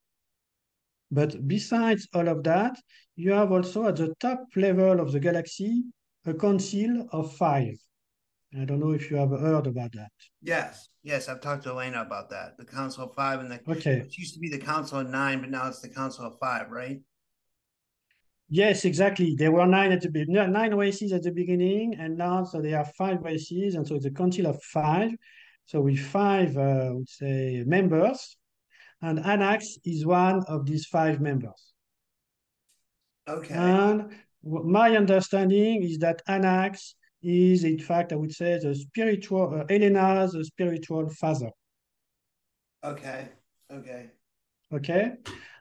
But 1.11 1.49
besides 1.49 2.07
all 2.13 2.29
of 2.29 2.45
that, 2.45 2.77
you 3.17 3.33
have 3.33 3.51
also 3.51 3.89
at 3.89 3.97
the 3.97 4.15
top 4.21 4.45
level 4.55 5.01
of 5.01 5.13
the 5.13 5.21
galaxy 5.21 5.85
a 6.27 6.35
council 6.35 7.09
of 7.13 7.35
five. 7.37 7.75
I 8.59 8.65
don't 8.65 8.81
know 8.81 8.93
if 8.93 9.11
you 9.11 9.17
have 9.17 9.31
heard 9.31 9.67
about 9.67 9.93
that. 9.93 10.11
Yes, 10.43 10.89
yes, 11.03 11.29
I've 11.29 11.41
talked 11.41 11.65
to 11.65 11.71
Elena 11.71 12.03
about 12.03 12.31
that. 12.31 12.57
The 12.57 12.65
Council 12.65 13.05
of 13.05 13.15
Five 13.15 13.41
and 13.41 13.51
the 13.51 13.61
okay. 13.69 13.99
It 13.99 14.17
used 14.17 14.35
to 14.35 14.41
be 14.41 14.49
the 14.49 14.59
Council 14.59 15.01
of 15.01 15.09
Nine, 15.09 15.41
but 15.41 15.51
now 15.51 15.69
it's 15.69 15.81
the 15.81 15.89
Council 15.91 16.25
of 16.25 16.39
Five, 16.39 16.71
right? 16.71 17.01
Yes, 18.51 18.85
exactly. 18.87 19.35
There 19.37 19.53
were 19.53 19.67
nine 19.67 19.93
at 19.93 20.01
the 20.01 20.11
beginning, 20.11 20.53
nine 20.53 20.75
races 20.75 21.13
at 21.13 21.23
the 21.23 21.31
beginning, 21.31 21.97
and 21.99 22.17
now 22.17 22.45
so 22.45 22.63
there 22.63 22.79
are 22.79 22.85
five 22.97 23.23
races, 23.23 23.75
and 23.75 23.87
so 23.87 23.97
it's 23.97 24.07
a 24.07 24.11
council 24.11 24.47
of 24.47 24.63
five. 24.63 25.11
So 25.67 25.83
with 25.83 25.99
five, 25.99 26.57
uh, 26.57 26.61
I 26.61 26.91
would 26.91 27.09
say, 27.09 27.63
members, 27.67 28.39
and 29.03 29.19
Anax 29.19 29.79
is 29.85 30.07
one 30.07 30.43
of 30.49 30.65
these 30.65 30.87
five 30.87 31.21
members. 31.21 31.75
Okay. 33.29 33.55
And 33.55 34.17
my 34.43 34.97
understanding 34.97 35.83
is 35.83 35.99
that 35.99 36.23
Anax 36.27 36.95
is, 37.23 37.65
in 37.65 37.79
fact, 37.79 38.15
I 38.15 38.17
would 38.17 38.33
say, 38.33 38.59
the 38.59 38.75
spiritual, 38.75 39.61
uh, 39.61 39.65
Elena's 39.65 40.35
spiritual 40.47 41.11
father. 41.11 41.51
Okay. 42.83 43.29
Okay. 43.71 44.07
Okay. 44.73 45.13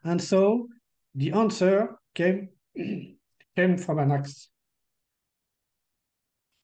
And 0.05 0.21
so 0.21 0.69
the 1.15 1.33
answer 1.33 1.97
came 2.15 2.49
came 3.55 3.77
from 3.77 3.97
Anax. 3.97 4.47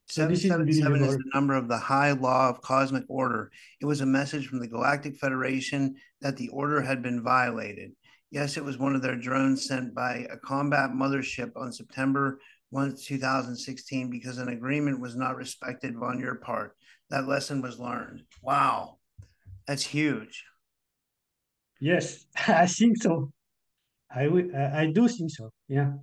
So 0.08 0.28
this 0.28 0.46
is 0.46 0.52
is 0.52 0.80
the 0.80 1.24
number 1.34 1.56
of 1.56 1.68
the 1.68 1.78
high 1.78 2.12
law 2.12 2.50
of 2.50 2.62
cosmic 2.62 3.04
order. 3.08 3.52
It 3.82 3.86
was 3.86 4.02
a 4.02 4.06
message 4.06 4.48
from 4.48 4.60
the 4.60 4.68
Galactic 4.68 5.18
Federation 5.18 5.96
that 6.22 6.38
the 6.38 6.50
order 6.50 6.82
had 6.82 7.02
been 7.02 7.24
violated. 7.24 7.94
Yes, 8.30 8.58
it 8.58 8.64
was 8.64 8.78
one 8.78 8.96
of 8.96 9.02
their 9.02 9.16
drones 9.16 9.66
sent 9.66 9.96
by 9.96 10.28
a 10.30 10.38
combat 10.38 10.92
mothership 10.92 11.52
on 11.56 11.72
September 11.72 12.40
1, 12.70 12.96
2016, 13.04 14.10
because 14.10 14.38
an 14.38 14.50
agreement 14.50 15.00
was 15.00 15.16
not 15.16 15.36
respected 15.36 15.96
on 16.00 16.20
your 16.20 16.36
part. 16.36 16.76
That 17.10 17.28
lesson 17.28 17.62
was 17.62 17.80
learned. 17.80 18.22
Wow. 18.42 18.98
That's 19.68 19.84
huge. 19.84 20.44
Yes, 21.80 22.26
I 22.48 22.68
think 22.68 23.02
so. 23.02 23.32
I, 24.14 24.26
I 24.26 24.92
do 24.94 25.08
think 25.08 25.32
so. 25.32 25.52
Yeah. 25.74 25.94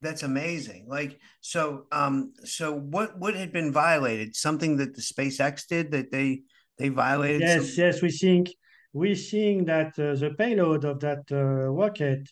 That's 0.00 0.22
amazing. 0.22 0.86
Like 0.88 1.20
so 1.42 1.84
um 1.92 2.32
so 2.44 2.72
what 2.72 3.18
what 3.18 3.34
had 3.34 3.52
been 3.52 3.70
violated? 3.72 4.34
Something 4.34 4.78
that 4.78 4.94
the 4.94 5.02
spacex 5.02 5.66
did 5.66 5.90
that 5.90 6.10
they 6.10 6.40
they 6.78 6.88
violated 6.88 7.42
yes 7.42 7.56
something? 7.56 7.84
yes 7.84 8.02
we 8.02 8.10
think 8.10 8.48
we 8.94 9.14
think 9.14 9.66
that 9.66 9.88
uh, 9.98 10.14
the 10.14 10.30
payload 10.38 10.86
of 10.86 10.98
that 11.00 11.22
uh, 11.30 11.68
rocket 11.68 12.26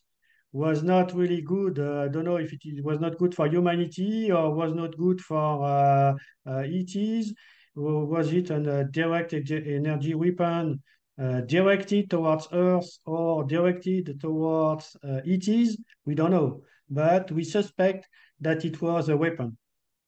was 0.52 0.82
not 0.82 1.12
really 1.12 1.42
good. 1.42 1.78
Uh, 1.78 2.04
i 2.04 2.08
don't 2.08 2.24
know 2.24 2.38
if 2.38 2.50
it 2.54 2.82
was 2.82 2.98
not 2.98 3.18
good 3.18 3.34
for 3.34 3.46
humanity 3.46 4.32
or 4.32 4.54
was 4.54 4.72
not 4.72 4.96
good 4.96 5.20
for 5.20 5.62
uh, 5.62 6.14
uh, 6.46 6.62
ets 6.78 7.34
was 7.74 8.32
it 8.32 8.50
a 8.50 8.84
direct 8.90 9.34
energy 9.34 10.14
weapon 10.14 10.82
uh, 11.20 11.40
directed 11.42 12.08
towards 12.10 12.48
earth 12.52 12.98
or 13.04 13.44
directed 13.44 14.20
towards 14.20 14.96
ets 15.04 15.76
we 16.04 16.14
don't 16.14 16.30
know 16.30 16.62
but 16.90 17.30
we 17.30 17.44
suspect 17.44 18.08
that 18.40 18.64
it 18.64 18.80
was 18.80 19.08
a 19.08 19.16
weapon, 19.16 19.56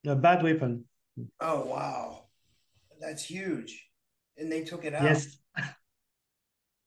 a 0.07 0.17
bad 0.17 0.43
weapon. 0.43 0.85
Oh, 1.41 1.65
wow. 1.67 2.25
That's 3.01 3.25
huge. 3.25 3.87
And 4.37 4.51
they 4.51 4.65
took 4.65 4.85
it 4.85 4.95
out. 4.95 5.05
Yes. 5.05 5.39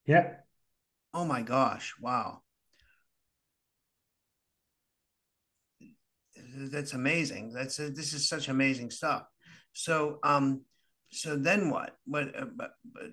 yeah. 0.06 0.34
Oh 1.12 1.24
my 1.24 1.42
gosh. 1.42 1.94
Wow. 2.00 2.42
That's 6.56 6.92
amazing. 6.92 7.52
That's 7.52 7.78
a, 7.78 7.90
this 7.90 8.12
is 8.12 8.28
such 8.28 8.48
amazing 8.48 8.90
stuff. 8.90 9.24
So, 9.72 10.18
um, 10.22 10.62
so 11.10 11.36
then 11.36 11.70
what? 11.70 11.96
What? 12.06 12.34
Uh, 12.36 12.46
but, 12.56 12.72
but, 12.92 13.10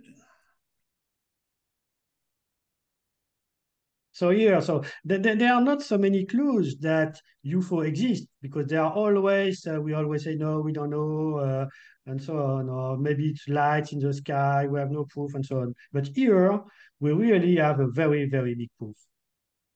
So 4.22 4.30
here, 4.30 4.62
so 4.62 4.84
th 5.10 5.24
th 5.24 5.40
there 5.40 5.54
are 5.58 5.66
not 5.70 5.82
so 5.82 5.98
many 5.98 6.28
clues 6.32 6.78
that 6.90 7.14
UFO 7.56 7.78
exist 7.92 8.28
because 8.46 8.68
there 8.68 8.84
are 8.86 8.94
always, 9.04 9.66
uh, 9.66 9.82
we 9.82 9.96
always 9.96 10.24
say, 10.26 10.36
no, 10.36 10.62
we 10.62 10.72
don't 10.78 10.92
know, 10.92 11.38
uh, 11.48 11.66
and 12.06 12.22
so 12.22 12.34
on, 12.38 12.70
or 12.70 13.00
maybe 13.00 13.24
it's 13.32 13.48
lights 13.48 13.94
in 13.94 14.00
the 14.00 14.14
sky, 14.14 14.68
we 14.68 14.78
have 14.78 14.92
no 14.92 15.06
proof, 15.06 15.34
and 15.34 15.44
so 15.44 15.56
on. 15.64 15.74
But 15.92 16.06
here, 16.14 16.62
we 17.00 17.10
really 17.14 17.56
have 17.56 17.80
a 17.80 17.88
very, 18.02 18.30
very 18.30 18.54
big 18.54 18.70
proof. 18.78 18.98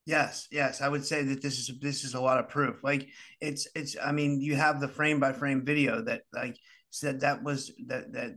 Yes, 0.06 0.48
yes, 0.52 0.80
I 0.80 0.90
would 0.90 1.06
say 1.12 1.24
that 1.24 1.42
this 1.42 1.58
is 1.58 1.68
this 1.82 2.04
is 2.04 2.14
a 2.14 2.22
lot 2.22 2.38
of 2.40 2.48
proof. 2.48 2.76
Like 2.84 3.10
it's 3.42 3.64
it's. 3.74 3.98
I 3.98 4.12
mean, 4.12 4.32
you 4.48 4.56
have 4.66 4.80
the 4.80 4.94
frame 4.98 5.20
by 5.20 5.34
frame 5.34 5.66
video 5.66 6.04
that 6.04 6.22
like 6.32 6.56
said 6.90 7.22
that 7.22 7.44
was 7.44 7.72
that 7.88 8.14
that 8.14 8.36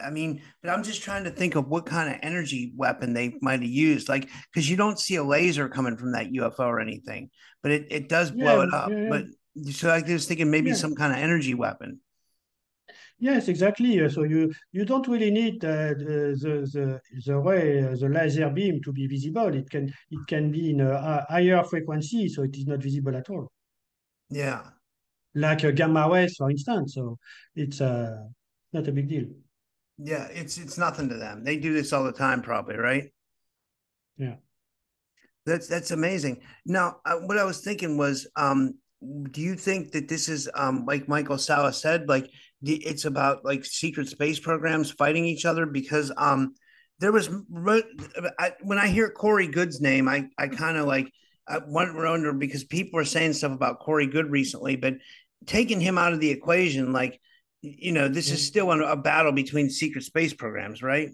I 0.00 0.10
mean, 0.10 0.42
but 0.62 0.70
I'm 0.70 0.82
just 0.82 1.02
trying 1.02 1.24
to 1.24 1.30
think 1.30 1.54
of 1.54 1.68
what 1.68 1.86
kind 1.86 2.12
of 2.12 2.18
energy 2.22 2.72
weapon 2.76 3.12
they 3.12 3.34
might 3.40 3.60
have 3.60 3.70
used, 3.70 4.08
like 4.08 4.28
because 4.52 4.68
you 4.68 4.76
don't 4.76 4.98
see 4.98 5.16
a 5.16 5.22
laser 5.24 5.68
coming 5.68 5.96
from 5.96 6.12
that 6.12 6.32
UFO 6.32 6.66
or 6.66 6.80
anything, 6.80 7.30
but 7.62 7.72
it, 7.72 7.86
it 7.90 8.08
does 8.08 8.30
blow 8.30 8.58
yeah, 8.58 8.62
it 8.64 8.74
up. 8.74 8.90
Yeah, 8.90 9.08
But 9.08 9.72
so 9.72 9.90
I 9.90 10.02
was 10.02 10.26
thinking 10.26 10.50
maybe 10.50 10.74
some 10.74 10.94
kind 10.94 11.12
of 11.12 11.18
energy 11.18 11.54
weapon. 11.54 12.00
Yes, 13.18 13.46
exactly. 13.46 14.08
So 14.08 14.24
you 14.24 14.52
you 14.72 14.84
don't 14.84 15.06
really 15.06 15.30
need 15.30 15.64
uh, 15.64 15.94
the, 15.94 16.36
the 16.42 17.00
the 17.24 17.38
ray, 17.38 17.84
uh, 17.84 17.94
the 17.94 18.08
laser 18.08 18.50
beam 18.50 18.80
to 18.82 18.92
be 18.92 19.06
visible. 19.06 19.54
It 19.54 19.70
can 19.70 19.92
it 20.10 20.26
can 20.26 20.50
be 20.50 20.70
in 20.70 20.80
a 20.80 21.24
higher 21.28 21.62
frequency, 21.62 22.28
so 22.28 22.42
it 22.42 22.56
is 22.56 22.66
not 22.66 22.82
visible 22.82 23.16
at 23.16 23.30
all. 23.30 23.52
Yeah, 24.28 24.62
like 25.34 25.64
a 25.64 25.72
gamma 25.72 26.08
waves, 26.08 26.36
for 26.36 26.50
instance. 26.50 26.94
So 26.94 27.18
it's 27.54 27.80
uh, 27.80 28.24
not 28.72 28.88
a 28.88 28.92
big 28.92 29.08
deal. 29.08 29.26
Yeah, 29.98 30.26
it's 30.30 30.58
it's 30.58 30.78
nothing 30.78 31.08
to 31.10 31.16
them. 31.16 31.44
They 31.44 31.56
do 31.56 31.72
this 31.72 31.92
all 31.92 32.04
the 32.04 32.12
time, 32.12 32.42
probably, 32.42 32.76
right? 32.76 33.12
Yeah, 34.16 34.36
that's 35.46 35.68
that's 35.68 35.90
amazing. 35.90 36.42
Now, 36.66 36.96
uh, 37.04 37.16
what 37.16 37.38
I 37.38 37.44
was 37.44 37.60
thinking 37.60 37.96
was, 37.96 38.26
um, 38.36 38.74
do 39.30 39.40
you 39.40 39.54
think 39.54 39.92
that 39.92 40.08
this 40.08 40.28
is 40.28 40.48
um, 40.54 40.84
like 40.86 41.08
Michael 41.08 41.38
Salla 41.38 41.72
said, 41.72 42.08
like 42.08 42.30
it's 42.62 43.04
about 43.04 43.44
like 43.44 43.64
secret 43.64 44.08
space 44.08 44.38
programs 44.38 44.90
fighting 44.90 45.24
each 45.24 45.44
other? 45.44 45.66
Because 45.66 46.12
um, 46.16 46.54
there 46.98 47.12
was 47.12 47.28
I, 48.38 48.52
when 48.62 48.78
I 48.78 48.88
hear 48.88 49.10
Corey 49.10 49.48
Goode's 49.48 49.80
name, 49.80 50.08
I 50.08 50.28
I 50.38 50.48
kind 50.48 50.76
of 50.76 50.86
like 50.86 51.12
I 51.48 51.58
wonder 51.58 52.32
because 52.32 52.64
people 52.64 53.00
are 53.00 53.04
saying 53.04 53.32
stuff 53.32 53.52
about 53.52 53.80
Corey 53.80 54.06
Goode 54.06 54.30
recently, 54.30 54.76
but 54.76 54.94
taking 55.46 55.80
him 55.80 55.98
out 55.98 56.12
of 56.12 56.20
the 56.20 56.30
equation, 56.30 56.92
like, 56.92 57.20
you 57.60 57.92
know, 57.92 58.08
this 58.08 58.30
is 58.30 58.44
still 58.44 58.70
a 58.72 58.96
battle 58.96 59.32
between 59.32 59.70
secret 59.70 60.04
space 60.04 60.34
programs, 60.34 60.82
right? 60.82 61.10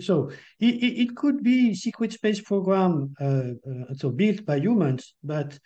So 0.00 0.30
it, 0.58 0.66
it 0.66 1.16
could 1.16 1.42
be 1.42 1.74
secret 1.74 2.12
space 2.12 2.40
program, 2.40 3.14
uh, 3.20 3.24
uh, 3.24 3.94
so 3.94 4.10
built 4.10 4.44
by 4.44 4.56
humans, 4.56 5.14
but 5.22 5.58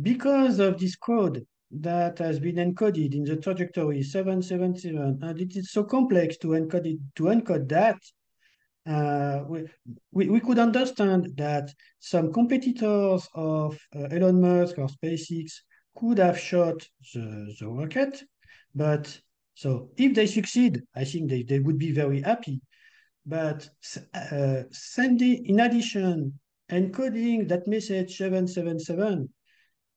because 0.00 0.58
of 0.58 0.78
this 0.78 0.96
code, 0.96 1.46
that 1.70 2.18
has 2.18 2.40
been 2.40 2.56
encoded 2.56 3.14
in 3.14 3.24
the 3.24 3.36
trajectory 3.36 4.02
777, 4.02 5.18
and 5.22 5.40
it 5.40 5.54
is 5.54 5.70
so 5.70 5.84
complex 5.84 6.38
to 6.38 6.48
encode 6.48 6.86
it, 6.86 6.98
to 7.16 7.24
encode 7.24 7.68
that, 7.68 7.98
uh, 8.88 9.44
we, 9.46 9.66
we, 10.12 10.28
we, 10.30 10.40
could 10.40 10.58
understand 10.58 11.30
that 11.36 11.70
some 11.98 12.32
competitors 12.32 13.28
of 13.34 13.78
uh, 13.94 14.04
Elon 14.04 14.40
Musk 14.40 14.78
or 14.78 14.88
SpaceX 14.88 15.60
could 15.98 16.18
have 16.18 16.38
shot 16.38 16.86
the, 17.14 17.54
the 17.58 17.68
rocket, 17.68 18.22
but 18.74 19.20
so 19.54 19.90
if 19.96 20.14
they 20.14 20.26
succeed, 20.26 20.82
I 20.94 21.04
think 21.04 21.28
they, 21.28 21.42
they 21.42 21.58
would 21.58 21.78
be 21.78 21.92
very 21.92 22.22
happy. 22.22 22.60
But 23.26 23.68
uh, 24.14 24.62
sending, 24.70 25.44
in 25.46 25.60
addition, 25.60 26.38
encoding 26.70 27.48
that 27.48 27.66
message 27.66 28.16
777 28.16 29.28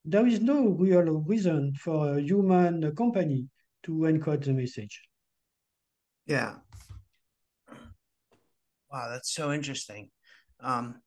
there 0.06 0.26
is 0.26 0.42
no 0.42 0.70
real 0.70 1.24
reason 1.28 1.74
for 1.76 2.18
a 2.18 2.22
human 2.22 2.96
company 2.96 3.48
to 3.84 3.92
encode 3.92 4.44
the 4.44 4.54
message. 4.54 5.02
Yeah. 6.26 6.56
Wow, 8.92 9.10
that's 9.10 9.34
so 9.34 9.52
interesting. 9.52 10.10
Um, 10.60 11.02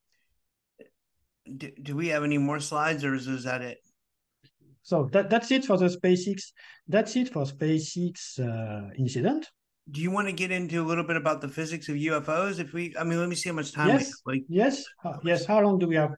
do, 1.56 1.70
do 1.82 1.96
we 1.96 2.08
have 2.08 2.24
any 2.24 2.38
more 2.38 2.60
slides 2.60 3.04
or 3.04 3.14
is, 3.14 3.26
is 3.26 3.44
that 3.44 3.62
it? 3.62 3.78
So 4.84 5.08
that, 5.12 5.30
that's 5.30 5.50
it 5.50 5.64
for 5.64 5.76
the 5.78 5.86
SpaceX. 5.86 6.52
That's 6.86 7.16
it 7.16 7.30
for 7.30 7.44
SpaceX 7.44 8.38
uh, 8.38 8.90
incident. 8.96 9.50
Do 9.90 10.00
you 10.00 10.10
want 10.10 10.28
to 10.28 10.32
get 10.32 10.50
into 10.50 10.80
a 10.80 10.86
little 10.86 11.04
bit 11.04 11.16
about 11.16 11.40
the 11.40 11.48
physics 11.48 11.88
of 11.88 11.96
UFOs? 11.96 12.58
If 12.58 12.72
we, 12.72 12.94
I 12.98 13.04
mean, 13.04 13.18
let 13.18 13.28
me 13.28 13.34
see 13.34 13.48
how 13.48 13.54
much 13.54 13.72
time 13.72 13.88
yes. 13.88 13.98
we 13.98 14.04
have. 14.04 14.14
Like, 14.26 14.42
yes, 14.48 14.84
uh, 15.04 15.16
yes. 15.24 15.44
How 15.46 15.60
long 15.60 15.78
do 15.78 15.88
we 15.88 15.96
have? 15.96 16.12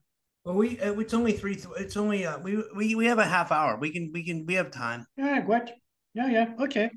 Well, 0.45 0.57
we 0.57 0.79
uh, 0.81 0.93
it's 0.99 1.15
only 1.15 1.33
three. 1.33 1.59
It's 1.79 1.97
only 1.97 2.27
uh, 2.27 2.39
we 2.39 2.63
we 2.77 2.95
we 2.95 3.07
have 3.07 3.19
a 3.19 3.25
half 3.25 3.51
hour. 3.51 3.79
We 3.79 3.91
can 3.91 4.11
we 4.13 4.25
can 4.25 4.47
we 4.47 4.55
have 4.55 4.71
time. 4.71 5.07
Yeah, 5.17 5.41
great. 5.41 5.71
Yeah, 6.15 6.29
yeah. 6.29 6.55
Okay, 6.61 6.91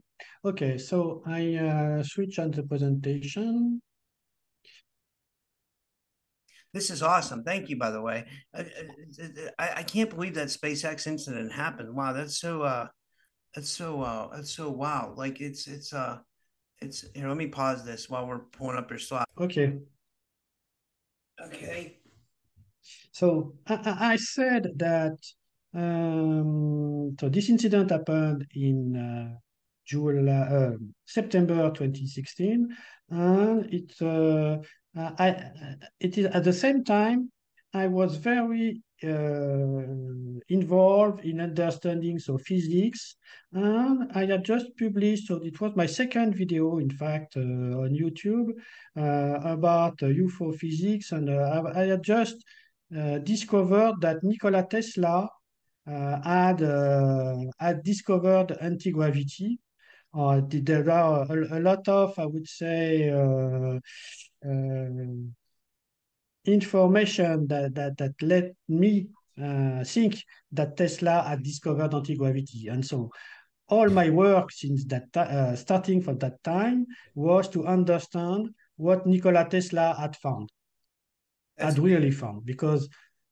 okay. 0.46 0.78
So 0.78 1.24
I 1.26 1.56
uh, 1.56 2.04
switch 2.04 2.38
on 2.38 2.52
the 2.52 2.64
presentation. 2.64 3.82
This 6.74 6.92
is 6.92 7.02
awesome. 7.02 7.44
Thank 7.44 7.70
you, 7.70 7.78
by 7.78 7.90
the 7.90 8.02
way. 8.02 8.26
I, 8.54 8.66
I, 9.58 9.70
I 9.78 9.84
can't 9.84 10.10
believe 10.10 10.36
that 10.36 10.50
SpaceX 10.50 11.08
incident 11.08 11.52
happened. 11.52 11.96
Wow, 11.96 12.14
that's 12.14 12.40
so 12.40 12.62
uh, 12.62 12.88
that's 13.56 13.70
so 13.70 14.02
uh, 14.02 14.36
that's 14.36 14.52
so 14.52 14.70
wow. 14.70 15.14
Like 15.18 15.42
it's 15.42 15.68
it's 15.68 15.94
uh, 15.94 16.20
it's 16.80 17.06
know. 17.16 17.28
Let 17.28 17.38
me 17.38 17.48
pause 17.48 17.84
this 17.84 18.10
while 18.10 18.28
we're 18.28 18.40
pulling 18.40 18.78
up 18.78 18.90
your 18.90 19.00
slide. 19.00 19.26
Okay. 19.40 19.80
Okay. 21.44 21.98
So 23.12 23.56
I, 23.68 24.14
I 24.14 24.16
said 24.18 24.68
that 24.78 25.18
um, 25.74 27.16
so 27.20 27.30
this 27.30 27.50
incident 27.50 27.92
happened 27.92 28.46
in 28.54 28.96
uh, 28.96 29.38
July, 29.86 30.32
uh, 30.32 30.74
September 31.06 31.72
2016, 31.72 32.70
and 33.10 33.74
it 33.74 33.92
uh, 34.02 34.58
I 35.18 35.28
it 36.00 36.18
is 36.18 36.26
at 36.26 36.44
the 36.44 36.54
same 36.54 36.84
time 36.84 37.32
I 37.74 37.88
was 37.88 38.18
very 38.18 38.82
uh, 39.04 39.84
involved 40.50 41.24
in 41.24 41.40
understanding 41.40 42.20
so 42.20 42.38
physics, 42.38 43.16
and 43.54 44.12
I 44.14 44.26
had 44.26 44.44
just 44.44 44.68
published. 44.78 45.28
So 45.28 45.36
it 45.44 45.62
was 45.62 45.74
my 45.76 45.86
second 45.86 46.36
video, 46.36 46.80
in 46.80 46.90
fact, 46.90 47.38
uh, 47.38 47.42
on 47.84 47.96
YouTube 47.96 48.50
uh, 48.98 49.40
about 49.48 50.00
UFO 50.00 50.58
physics, 50.58 51.12
and 51.12 51.30
I, 51.30 51.62
I 51.76 51.86
had 51.86 52.04
just 52.04 52.36
uh, 52.96 53.20
discovered 53.20 54.02
that 54.02 54.24
Nikola 54.24 54.66
Tesla 54.68 55.30
uh, 55.88 56.22
had 56.24 56.62
uh, 56.62 57.38
had 57.60 57.84
discovered 57.84 58.58
anti-gravity. 58.62 59.60
there 60.14 60.90
are 60.90 61.26
a, 61.30 61.58
a, 61.58 61.60
lot 61.60 61.88
of, 61.88 62.18
I 62.18 62.26
would 62.26 62.48
say, 62.48 63.10
information 66.46 67.48
that, 67.48 67.76
that, 67.76 67.98
that 67.98 68.14
let 68.22 68.52
me 68.68 69.08
uh, 69.42 69.84
think 69.84 70.24
that 70.52 70.78
Tesla 70.78 71.24
had 71.28 71.44
discovered 71.44 71.94
anti-gravity. 71.94 72.68
And 72.68 72.86
so 72.86 73.12
all 73.68 73.90
my 73.90 74.10
work 74.10 74.52
since 74.52 74.86
that 74.86 75.16
uh, 75.16 75.56
starting 75.56 76.02
from 76.02 76.18
that 76.20 76.44
time 76.44 76.86
was 77.16 77.48
to 77.50 77.66
understand 77.66 78.50
what 78.78 79.06
Nikola 79.06 79.48
Tesla 79.50 79.96
had 80.00 80.16
found 80.16 80.50
had 81.58 81.78
really 81.78 82.12
found 82.12 82.46
because 82.46 82.88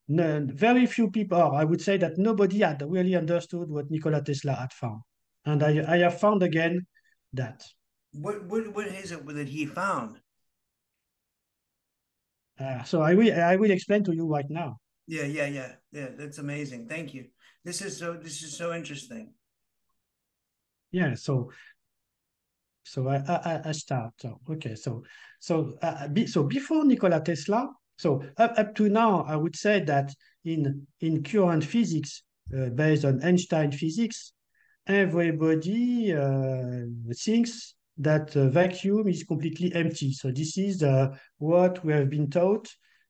no, 0.09 0.45
very 0.53 0.85
few 0.85 1.11
people, 1.11 1.37
or 1.37 1.55
I 1.55 1.65
would 1.65 1.81
say 1.81 1.97
that 1.97 2.17
nobody 2.17 2.59
had 2.59 2.81
really 2.81 3.15
understood 3.15 3.69
what 3.69 3.91
Nikola 3.91 4.21
Tesla 4.21 4.53
had 4.53 4.71
found. 4.71 5.01
And 5.45 5.61
I, 5.61 5.83
I 5.85 5.97
have 5.97 6.19
found 6.19 6.43
again 6.43 6.85
that. 7.33 7.63
What, 8.13 8.45
what, 8.45 8.73
what 8.73 8.87
is 8.87 9.11
it 9.11 9.25
that 9.27 9.49
he 9.49 9.65
found? 9.65 10.19
Uh, 12.59 12.83
so 12.83 13.01
I 13.01 13.13
will, 13.13 13.33
I 13.33 13.55
will 13.55 13.71
explain 13.71 14.03
to 14.05 14.15
you 14.15 14.27
right 14.27 14.49
now. 14.49 14.77
Yeah, 15.07 15.23
yeah, 15.23 15.47
yeah, 15.47 15.71
yeah. 15.91 16.07
That's 16.17 16.39
amazing. 16.39 16.87
Thank 16.87 17.13
you. 17.13 17.25
This 17.63 17.81
is 17.81 17.97
so, 17.97 18.13
this 18.13 18.41
is 18.43 18.57
so 18.57 18.73
interesting. 18.73 19.33
Yeah. 20.91 21.15
So, 21.15 21.51
so 22.83 23.07
I, 23.07 23.17
I, 23.17 23.61
I 23.65 23.71
start. 23.73 24.13
So, 24.19 24.39
okay. 24.49 24.75
So, 24.75 25.03
so, 25.39 25.77
uh, 25.81 26.07
be, 26.07 26.27
so 26.27 26.43
before 26.43 26.83
Nikola 26.85 27.21
Tesla, 27.21 27.69
so 27.97 28.23
up, 28.37 28.53
up 28.57 28.75
to 28.75 28.89
now, 28.89 29.23
I 29.23 29.35
would 29.35 29.55
say 29.55 29.83
that 29.83 30.13
in, 30.45 30.87
in 31.01 31.23
current 31.23 31.63
physics, 31.63 32.23
uh, 32.57 32.69
based 32.69 33.05
on 33.05 33.23
Einstein 33.23 33.71
physics, 33.71 34.33
everybody 34.87 36.13
uh, 36.13 36.85
thinks 37.13 37.75
that 37.97 38.35
uh, 38.35 38.49
vacuum 38.49 39.07
is 39.07 39.23
completely 39.23 39.73
empty. 39.73 40.11
So 40.13 40.31
this 40.31 40.57
is 40.57 40.83
uh, 40.83 41.15
what 41.37 41.83
we 41.83 41.93
have 41.93 42.09
been 42.09 42.29
taught 42.29 42.67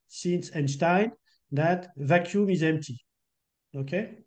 since 0.07 0.55
Einstein, 0.55 1.11
that 1.51 1.89
vacuum 1.97 2.49
is 2.49 2.63
empty. 2.63 2.97
Okay? 3.75 4.17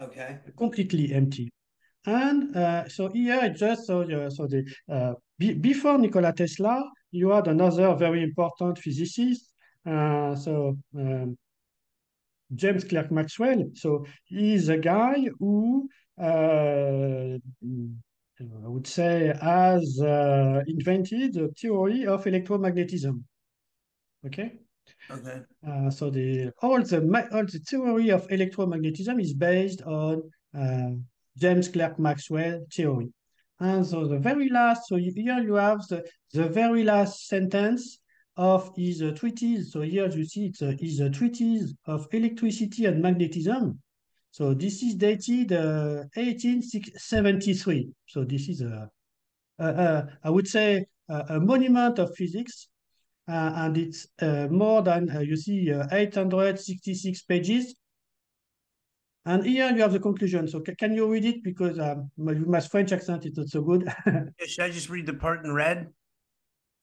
Okay. 0.00 0.38
Completely 0.56 1.12
empty. 1.12 1.50
And 2.06 2.54
uh, 2.56 2.88
so 2.88 3.08
here, 3.08 3.38
I 3.40 3.48
just 3.50 3.86
so, 3.86 4.02
uh, 4.02 4.30
so 4.30 4.46
the, 4.46 4.64
uh, 4.90 5.14
be, 5.38 5.54
before 5.54 5.98
Nikola 5.98 6.32
Tesla, 6.32 6.82
you 7.10 7.30
had 7.30 7.48
another 7.48 7.94
very 7.94 8.22
important 8.22 8.78
physicist. 8.78 9.52
Uh, 9.86 10.34
so 10.34 10.76
um, 10.96 11.36
James 12.54 12.84
Clerk 12.84 13.10
Maxwell. 13.10 13.70
So 13.74 14.04
he's 14.24 14.68
a 14.68 14.78
guy 14.78 15.28
who 15.38 15.88
uh, 16.20 17.38
I 18.40 18.68
would 18.68 18.86
say 18.86 19.32
has 19.40 20.00
uh, 20.00 20.62
invented 20.66 21.34
the 21.34 21.48
theory 21.58 22.06
of 22.06 22.24
electromagnetism. 22.24 23.22
Okay. 24.26 24.58
Okay. 25.10 25.42
Uh, 25.66 25.90
so 25.90 26.10
the 26.10 26.50
all 26.60 26.82
the 26.82 27.28
all 27.32 27.44
the 27.44 27.58
theory 27.60 28.10
of 28.10 28.26
electromagnetism 28.28 29.20
is 29.20 29.34
based 29.34 29.82
on 29.82 30.22
uh, 30.58 30.90
James 31.36 31.68
Clerk 31.68 31.98
Maxwell 31.98 32.64
theory. 32.72 33.12
And 33.60 33.86
so 33.86 34.06
the 34.06 34.18
very 34.18 34.48
last, 34.48 34.88
so 34.88 34.96
here 34.96 35.38
you 35.38 35.54
have 35.54 35.86
the, 35.88 36.04
the 36.32 36.48
very 36.48 36.82
last 36.82 37.28
sentence 37.28 37.98
of 38.36 38.72
his 38.76 39.00
uh, 39.00 39.12
treatise. 39.12 39.72
So 39.72 39.82
here 39.82 40.08
you 40.08 40.24
see 40.24 40.46
it's 40.46 40.60
uh, 40.60 40.74
his 40.78 41.00
uh, 41.00 41.08
treatise 41.10 41.72
of 41.86 42.08
electricity 42.12 42.86
and 42.86 43.00
magnetism. 43.00 43.80
So 44.34 44.52
this 44.52 44.82
is 44.82 44.96
dated 44.96 45.52
uh, 45.52 46.10
1873. 46.16 47.92
So 48.08 48.24
this 48.24 48.48
is 48.48 48.62
a, 48.62 48.90
a, 49.60 49.64
a 49.64 50.08
I 50.24 50.30
would 50.30 50.48
say, 50.48 50.86
a, 51.08 51.36
a, 51.36 51.40
monument 51.40 52.00
of 52.00 52.16
physics. 52.16 52.66
Uh, 53.28 53.52
and 53.54 53.76
it's 53.78 54.08
uh, 54.20 54.48
more 54.50 54.82
than, 54.82 55.08
uh, 55.08 55.20
you 55.20 55.36
see, 55.36 55.72
uh, 55.72 55.86
866 55.92 57.22
pages. 57.22 57.76
And 59.24 59.46
here 59.46 59.70
you 59.70 59.82
have 59.82 59.92
the 59.92 60.00
conclusion. 60.00 60.48
So 60.48 60.60
can 60.60 60.94
you 60.94 61.08
read 61.08 61.26
it? 61.26 61.44
Because 61.44 61.78
um, 61.78 62.10
my, 62.16 62.58
French 62.58 62.90
accent 62.90 63.26
is 63.26 63.36
not 63.36 63.46
so 63.46 63.62
good. 63.62 63.88
Should 64.44 64.64
I 64.64 64.70
just 64.70 64.90
read 64.90 65.06
the 65.06 65.14
part 65.14 65.44
in 65.44 65.52
red? 65.52 65.92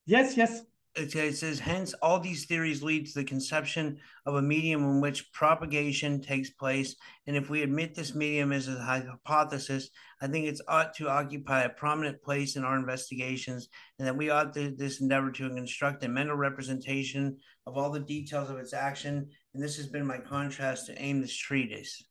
Yes, 0.06 0.38
yes. 0.38 0.62
It 0.94 1.38
says, 1.38 1.58
hence, 1.58 1.94
all 2.02 2.20
these 2.20 2.48
theories 2.48 2.84
lead 2.84 3.06
to 3.06 3.14
the 3.14 3.24
conception 3.24 3.98
of 4.26 4.36
a 4.36 4.42
medium 4.42 4.84
in 4.84 5.00
which 5.00 5.32
propagation 5.32 6.22
takes 6.22 6.50
place. 6.50 6.98
And 7.28 7.38
if 7.38 7.50
we 7.50 7.62
admit 7.62 7.96
this 7.96 8.14
medium 8.14 8.52
is 8.52 8.68
a 8.68 8.78
hypothesis, 8.78 9.89
I 10.22 10.28
think 10.28 10.48
it's 10.48 10.62
ought 10.68 10.94
to 10.96 11.08
occupy 11.08 11.62
a 11.62 11.70
prominent 11.70 12.22
place 12.22 12.58
in 12.58 12.66
our 12.66 12.76
investigations, 12.76 13.70
and 14.00 14.08
that 14.08 14.18
we 14.18 14.32
ought 14.32 14.54
to 14.56 14.76
this 14.76 15.00
endeavor 15.00 15.32
to 15.32 15.50
construct 15.50 16.04
a 16.04 16.10
mental 16.10 16.36
representation 16.36 17.38
of 17.66 17.78
all 17.78 17.89
the 17.89 18.02
details 18.02 18.50
of 18.50 18.58
its 18.58 18.74
action. 18.74 19.30
And 19.54 19.64
this 19.64 19.78
has 19.78 19.88
been 19.88 20.06
my 20.06 20.18
contrast 20.18 20.88
to 20.88 21.02
aim 21.02 21.22
this 21.22 21.36
treatise. 21.36 22.04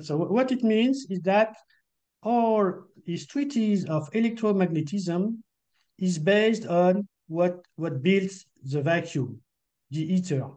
So 0.00 0.16
what 0.16 0.50
it 0.50 0.64
means 0.64 1.06
is 1.08 1.20
that 1.20 1.56
all 2.24 2.72
these 3.04 3.28
treatises 3.28 3.84
of 3.84 4.10
electromagnetism 4.10 5.36
is 5.98 6.18
based 6.18 6.66
on 6.66 7.08
what 7.28 7.64
what 7.76 8.02
builds 8.02 8.46
the 8.62 8.82
vacuum, 8.82 9.40
the 9.90 10.14
ether. 10.14 10.50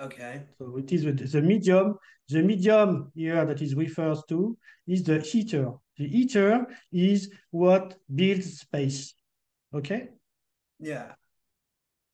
Okay. 0.00 0.42
So 0.58 0.76
it 0.76 0.92
is 0.92 1.32
the 1.32 1.42
medium. 1.42 1.98
The 2.28 2.42
medium 2.42 3.12
here 3.14 3.44
that 3.44 3.62
is 3.62 3.74
refers 3.74 4.22
to 4.28 4.56
is 4.86 5.04
the 5.04 5.24
ether. 5.32 5.72
The 5.96 6.18
ether 6.18 6.66
is 6.92 7.30
what 7.50 7.96
builds 8.14 8.60
space. 8.60 9.14
Okay. 9.74 10.08
Yeah. 10.78 11.12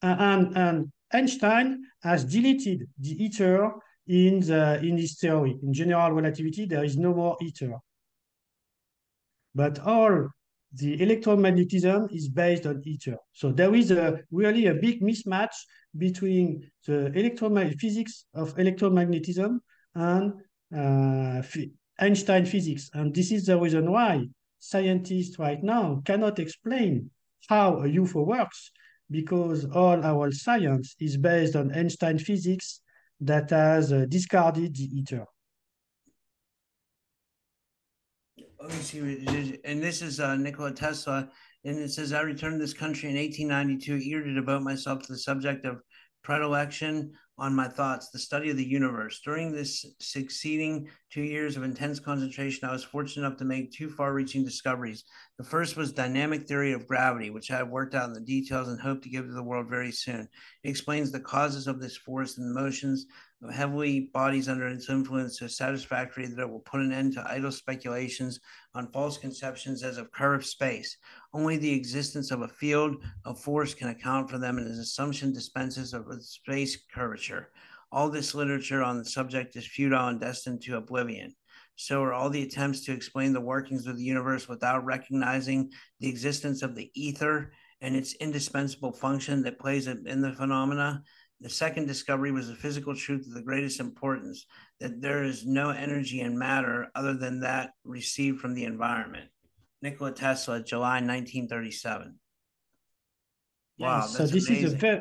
And 0.02 0.56
and 0.56 0.92
Einstein 1.12 1.84
has 2.02 2.24
deleted 2.24 2.88
the 2.98 3.24
ether 3.24 3.72
in 4.06 4.40
the 4.40 4.80
in 4.82 4.96
his 4.98 5.18
theory. 5.18 5.58
In 5.62 5.72
general 5.72 6.12
relativity, 6.12 6.66
there 6.66 6.84
is 6.84 6.96
no 6.96 7.14
more 7.14 7.36
ether. 7.40 7.78
But 9.54 9.78
all 9.80 10.28
the 10.74 10.98
electromagnetism 10.98 12.14
is 12.14 12.28
based 12.28 12.66
on 12.66 12.82
ether. 12.84 13.16
So 13.32 13.52
there 13.52 13.74
is 13.74 13.90
a 13.90 14.20
really 14.30 14.66
a 14.66 14.74
big 14.74 15.02
mismatch 15.02 15.54
between 15.96 16.70
the 16.86 17.12
electromagnetic 17.12 17.78
physics 17.78 18.24
of 18.34 18.54
electromagnetism 18.56 19.58
and 19.94 20.32
uh, 20.74 21.42
Einstein 21.98 22.46
physics. 22.46 22.90
And 22.94 23.14
this 23.14 23.32
is 23.32 23.46
the 23.46 23.58
reason 23.58 23.90
why 23.90 24.24
scientists 24.58 25.38
right 25.38 25.62
now 25.62 26.00
cannot 26.04 26.38
explain 26.38 27.10
how 27.48 27.80
a 27.80 27.88
UFO 27.88 28.26
works 28.26 28.70
because 29.10 29.66
all 29.66 30.02
our 30.02 30.32
science 30.32 30.94
is 30.98 31.18
based 31.18 31.54
on 31.54 31.74
Einstein 31.74 32.18
physics 32.18 32.80
that 33.20 33.50
has 33.50 33.92
uh, 33.92 34.06
discarded 34.08 34.74
the 34.74 34.84
ether. 34.84 35.26
let 38.36 38.44
me 38.44 38.44
see. 38.44 38.51
And 38.62 39.82
this 39.82 40.02
is 40.02 40.20
uh, 40.20 40.36
Nikola 40.36 40.72
Tesla. 40.72 41.28
And 41.64 41.78
it 41.78 41.90
says, 41.90 42.12
I 42.12 42.20
returned 42.20 42.54
to 42.54 42.64
this 42.64 42.74
country 42.74 43.08
in 43.08 43.16
1892, 43.16 43.96
eager 43.96 44.22
to 44.22 44.34
devote 44.34 44.62
myself 44.62 45.02
to 45.02 45.12
the 45.12 45.18
subject 45.18 45.64
of 45.64 45.80
predilection 46.22 47.12
on 47.38 47.54
my 47.54 47.66
thoughts, 47.66 48.10
the 48.10 48.18
study 48.18 48.50
of 48.50 48.56
the 48.56 48.64
universe. 48.64 49.20
During 49.24 49.50
this 49.50 49.84
succeeding 49.98 50.88
two 51.10 51.22
years 51.22 51.56
of 51.56 51.64
intense 51.64 51.98
concentration, 51.98 52.68
I 52.68 52.72
was 52.72 52.84
fortunate 52.84 53.26
enough 53.26 53.38
to 53.38 53.44
make 53.44 53.72
two 53.72 53.90
far 53.90 54.12
reaching 54.12 54.44
discoveries. 54.44 55.04
The 55.38 55.44
first 55.44 55.76
was 55.76 55.92
dynamic 55.92 56.46
theory 56.46 56.72
of 56.72 56.86
gravity, 56.86 57.30
which 57.30 57.50
I 57.50 57.56
have 57.56 57.70
worked 57.70 57.94
out 57.94 58.08
in 58.08 58.14
the 58.14 58.20
details 58.20 58.68
and 58.68 58.80
hope 58.80 59.02
to 59.02 59.08
give 59.08 59.26
to 59.26 59.32
the 59.32 59.42
world 59.42 59.68
very 59.68 59.90
soon. 59.90 60.28
It 60.62 60.70
explains 60.70 61.10
the 61.10 61.20
causes 61.20 61.66
of 61.66 61.80
this 61.80 61.96
force 61.96 62.38
and 62.38 62.54
motions 62.54 63.06
heavily 63.50 64.10
bodies 64.12 64.48
under 64.48 64.68
its 64.68 64.88
influence 64.88 65.38
so 65.38 65.46
satisfactory 65.46 66.26
that 66.26 66.40
it 66.40 66.48
will 66.48 66.60
put 66.60 66.80
an 66.80 66.92
end 66.92 67.14
to 67.14 67.26
idle 67.28 67.50
speculations 67.50 68.38
on 68.74 68.92
false 68.92 69.18
conceptions 69.18 69.82
as 69.82 69.98
of 69.98 70.12
curved 70.12 70.46
space. 70.46 70.96
Only 71.32 71.56
the 71.56 71.72
existence 71.72 72.30
of 72.30 72.42
a 72.42 72.48
field 72.48 73.02
of 73.24 73.40
force 73.40 73.74
can 73.74 73.88
account 73.88 74.30
for 74.30 74.38
them, 74.38 74.58
and 74.58 74.66
his 74.66 74.78
assumption 74.78 75.32
dispenses 75.32 75.92
of 75.92 76.06
space 76.22 76.84
curvature. 76.94 77.50
All 77.90 78.08
this 78.08 78.34
literature 78.34 78.82
on 78.82 78.98
the 78.98 79.04
subject 79.04 79.56
is 79.56 79.66
futile 79.66 80.08
and 80.08 80.20
destined 80.20 80.62
to 80.62 80.76
oblivion. 80.76 81.34
So 81.76 82.02
are 82.02 82.12
all 82.12 82.30
the 82.30 82.42
attempts 82.42 82.84
to 82.84 82.92
explain 82.92 83.32
the 83.32 83.40
workings 83.40 83.86
of 83.86 83.96
the 83.96 84.04
universe 84.04 84.48
without 84.48 84.84
recognizing 84.84 85.70
the 86.00 86.08
existence 86.08 86.62
of 86.62 86.74
the 86.74 86.90
ether 86.94 87.52
and 87.80 87.96
its 87.96 88.14
indispensable 88.14 88.92
function 88.92 89.42
that 89.42 89.58
plays 89.58 89.88
in 89.88 90.20
the 90.20 90.32
phenomena. 90.32 91.02
The 91.42 91.50
second 91.50 91.86
discovery 91.86 92.30
was 92.30 92.46
the 92.46 92.54
physical 92.54 92.94
truth 92.94 93.26
of 93.26 93.34
the 93.34 93.42
greatest 93.42 93.80
importance 93.80 94.46
that 94.78 95.00
there 95.00 95.24
is 95.24 95.44
no 95.44 95.70
energy 95.70 96.20
in 96.20 96.38
matter 96.38 96.86
other 96.94 97.14
than 97.14 97.40
that 97.40 97.70
received 97.82 98.40
from 98.40 98.54
the 98.54 98.62
environment. 98.62 99.28
Nikola 99.82 100.12
Tesla, 100.12 100.62
July 100.62 101.00
1937. 101.00 102.14
Wow, 103.78 104.02
so 104.02 104.24
this 104.24 104.46
amazing. 104.46 104.66
is 104.66 104.72
a 104.72 104.76
very 104.76 105.00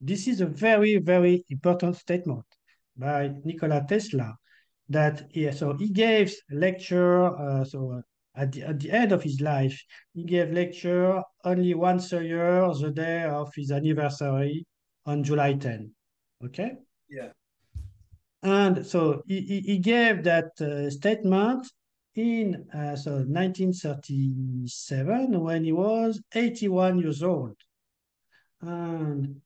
this 0.00 0.26
is 0.26 0.40
a 0.40 0.46
very 0.46 0.96
very 0.96 1.44
important 1.50 1.96
statement 1.96 2.46
by 2.96 3.30
Nikola 3.44 3.84
Tesla 3.86 4.34
that 4.88 5.28
yeah, 5.34 5.50
so 5.50 5.74
he 5.74 5.90
gave 5.90 6.34
lecture 6.50 7.26
uh, 7.26 7.64
so 7.64 8.00
at 8.34 8.52
the, 8.52 8.62
at 8.62 8.80
the 8.80 8.90
end 8.90 9.12
of 9.12 9.22
his 9.22 9.42
life 9.42 9.78
he 10.14 10.24
gave 10.24 10.50
lecture 10.50 11.22
only 11.44 11.74
once 11.74 12.14
a 12.14 12.24
year 12.24 12.66
the 12.80 12.90
day 12.90 13.24
of 13.24 13.52
his 13.54 13.70
anniversary 13.70 14.66
on 15.06 15.24
July 15.24 15.54
10. 15.54 15.90
Okay? 16.44 16.72
Yeah. 17.08 17.30
And 18.42 18.86
so 18.86 19.22
he, 19.26 19.62
he 19.64 19.78
gave 19.78 20.24
that 20.24 20.60
uh, 20.60 20.90
statement 20.90 21.66
in 22.14 22.66
uh, 22.74 22.94
so 22.96 23.12
1937 23.12 25.40
when 25.40 25.64
he 25.64 25.72
was 25.72 26.20
81 26.34 26.98
years 26.98 27.22
old. 27.22 27.56
And 28.60 29.40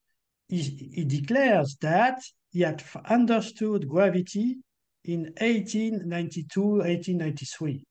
he, 0.48 0.62
he 0.62 1.04
declares 1.04 1.76
that 1.80 2.20
he 2.50 2.62
had 2.62 2.82
understood 3.04 3.88
gravity 3.88 4.56
in 5.04 5.32
1892, 5.38 6.60
1893. 6.60 7.84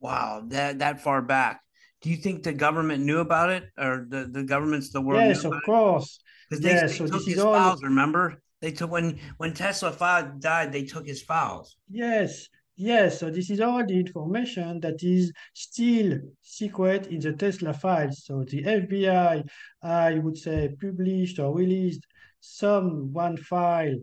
Wow, 0.00 0.42
that 0.48 0.80
that 0.80 1.00
far 1.00 1.22
back 1.22 1.62
do 2.02 2.10
you 2.10 2.16
think 2.16 2.42
the 2.42 2.52
government 2.52 3.04
knew 3.04 3.18
about 3.18 3.50
it 3.50 3.64
or 3.78 4.06
the, 4.08 4.28
the 4.30 4.42
governments 4.42 4.90
the 4.90 5.00
world 5.00 5.22
yes 5.22 5.44
of 5.44 5.54
course. 5.64 6.18
Because 6.50 6.62
they, 6.62 6.70
yes, 6.70 6.90
they 6.90 6.96
so 6.98 7.06
took 7.06 7.24
his 7.24 7.42
files 7.42 7.82
remember? 7.82 8.42
They 8.60 8.72
took 8.72 8.90
when 8.90 9.18
when 9.38 9.54
tesla 9.54 9.92
died 10.38 10.72
they 10.72 10.84
took 10.84 11.06
his 11.06 11.22
files. 11.22 11.76
Yes 11.88 12.48
yes 12.76 13.20
so 13.20 13.30
this 13.30 13.50
is 13.50 13.60
all 13.60 13.84
the 13.86 13.98
information 13.98 14.80
that 14.80 15.02
is 15.02 15.32
still 15.52 16.18
secret 16.42 17.06
in 17.06 17.20
the 17.20 17.32
tesla 17.32 17.72
files. 17.72 18.24
So 18.24 18.44
the 18.44 18.62
fbi 18.62 19.48
i 19.82 20.18
would 20.18 20.36
say 20.36 20.74
published 20.80 21.38
or 21.38 21.54
released 21.54 22.04
some 22.40 23.12
one 23.12 23.36
file 23.36 23.94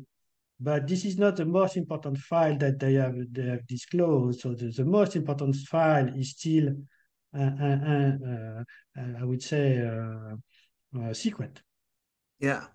but 0.59 0.87
this 0.87 1.05
is 1.05 1.17
not 1.17 1.37
the 1.37 1.45
most 1.45 1.77
important 1.77 2.17
file 2.17 2.57
that 2.57 2.79
they 2.79 2.95
have 2.95 3.15
they 3.31 3.47
have 3.47 3.65
disclosed. 3.67 4.41
So 4.41 4.53
the, 4.53 4.71
the 4.71 4.83
most 4.83 5.15
important 5.15 5.55
file 5.55 6.09
is 6.15 6.31
still 6.31 6.73
un, 7.33 8.65
I 8.97 9.23
would 9.23 9.41
say, 9.41 9.79
uh, 9.79 11.13
secret. 11.13 11.61
Yeah. 12.39 12.65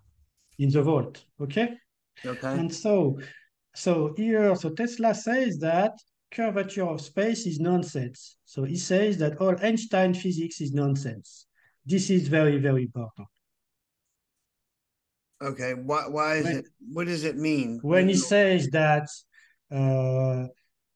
In 0.59 0.71
the 0.71 0.83
vault. 0.83 1.25
Okay. 1.41 1.75
Okay. 2.25 2.53
And 2.53 2.73
so, 2.73 3.19
so 3.75 4.15
here, 4.17 4.55
so 4.55 4.71
Tesla 4.71 5.15
says 5.15 5.59
that 5.59 5.93
curvature 6.31 6.85
of 6.85 7.01
space 7.01 7.47
is 7.47 7.59
nonsense. 7.59 8.37
So 8.45 8.65
he 8.65 8.77
says 8.77 9.19
that 9.19 9.39
all 9.39 9.57
Einstein 9.63 10.15
physics 10.15 10.61
is 10.61 10.73
nonsense. 10.73 11.47
This 11.85 12.11
is 12.11 12.29
very, 12.29 12.59
very 12.59 12.83
important. 12.85 13.29
Okay. 15.43 15.75
Why, 15.75 16.07
why 16.09 16.35
is 16.37 16.45
when, 16.45 16.57
it, 16.59 16.67
what 16.93 17.07
does 17.07 17.25
it 17.25 17.37
mean? 17.37 17.81
When 17.83 18.09
he 18.09 18.15
says 18.17 18.69
that 18.71 19.09
uh, 19.71 20.47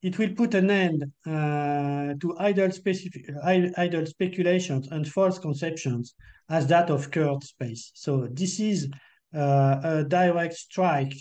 it 0.02 0.18
will 0.18 0.34
put 0.34 0.54
an 0.54 0.70
end 0.70 1.04
uh, 1.26 2.14
to 2.20 2.36
idle, 2.38 2.70
specific, 2.70 3.28
idle 3.44 4.06
speculations 4.06 4.88
and 4.90 5.08
false 5.08 5.38
conceptions 5.38 6.14
as 6.48 6.66
that 6.68 6.88
of 6.90 7.10
curved 7.10 7.42
space. 7.42 7.90
So 7.94 8.28
this 8.30 8.60
is 8.60 8.88
uh, 9.34 9.80
a 9.82 10.04
direct 10.04 10.54
strike 10.54 11.14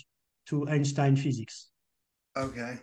to 0.48 0.68
Einstein 0.70 1.16
physics. 1.16 1.70
Okay. 2.38 2.78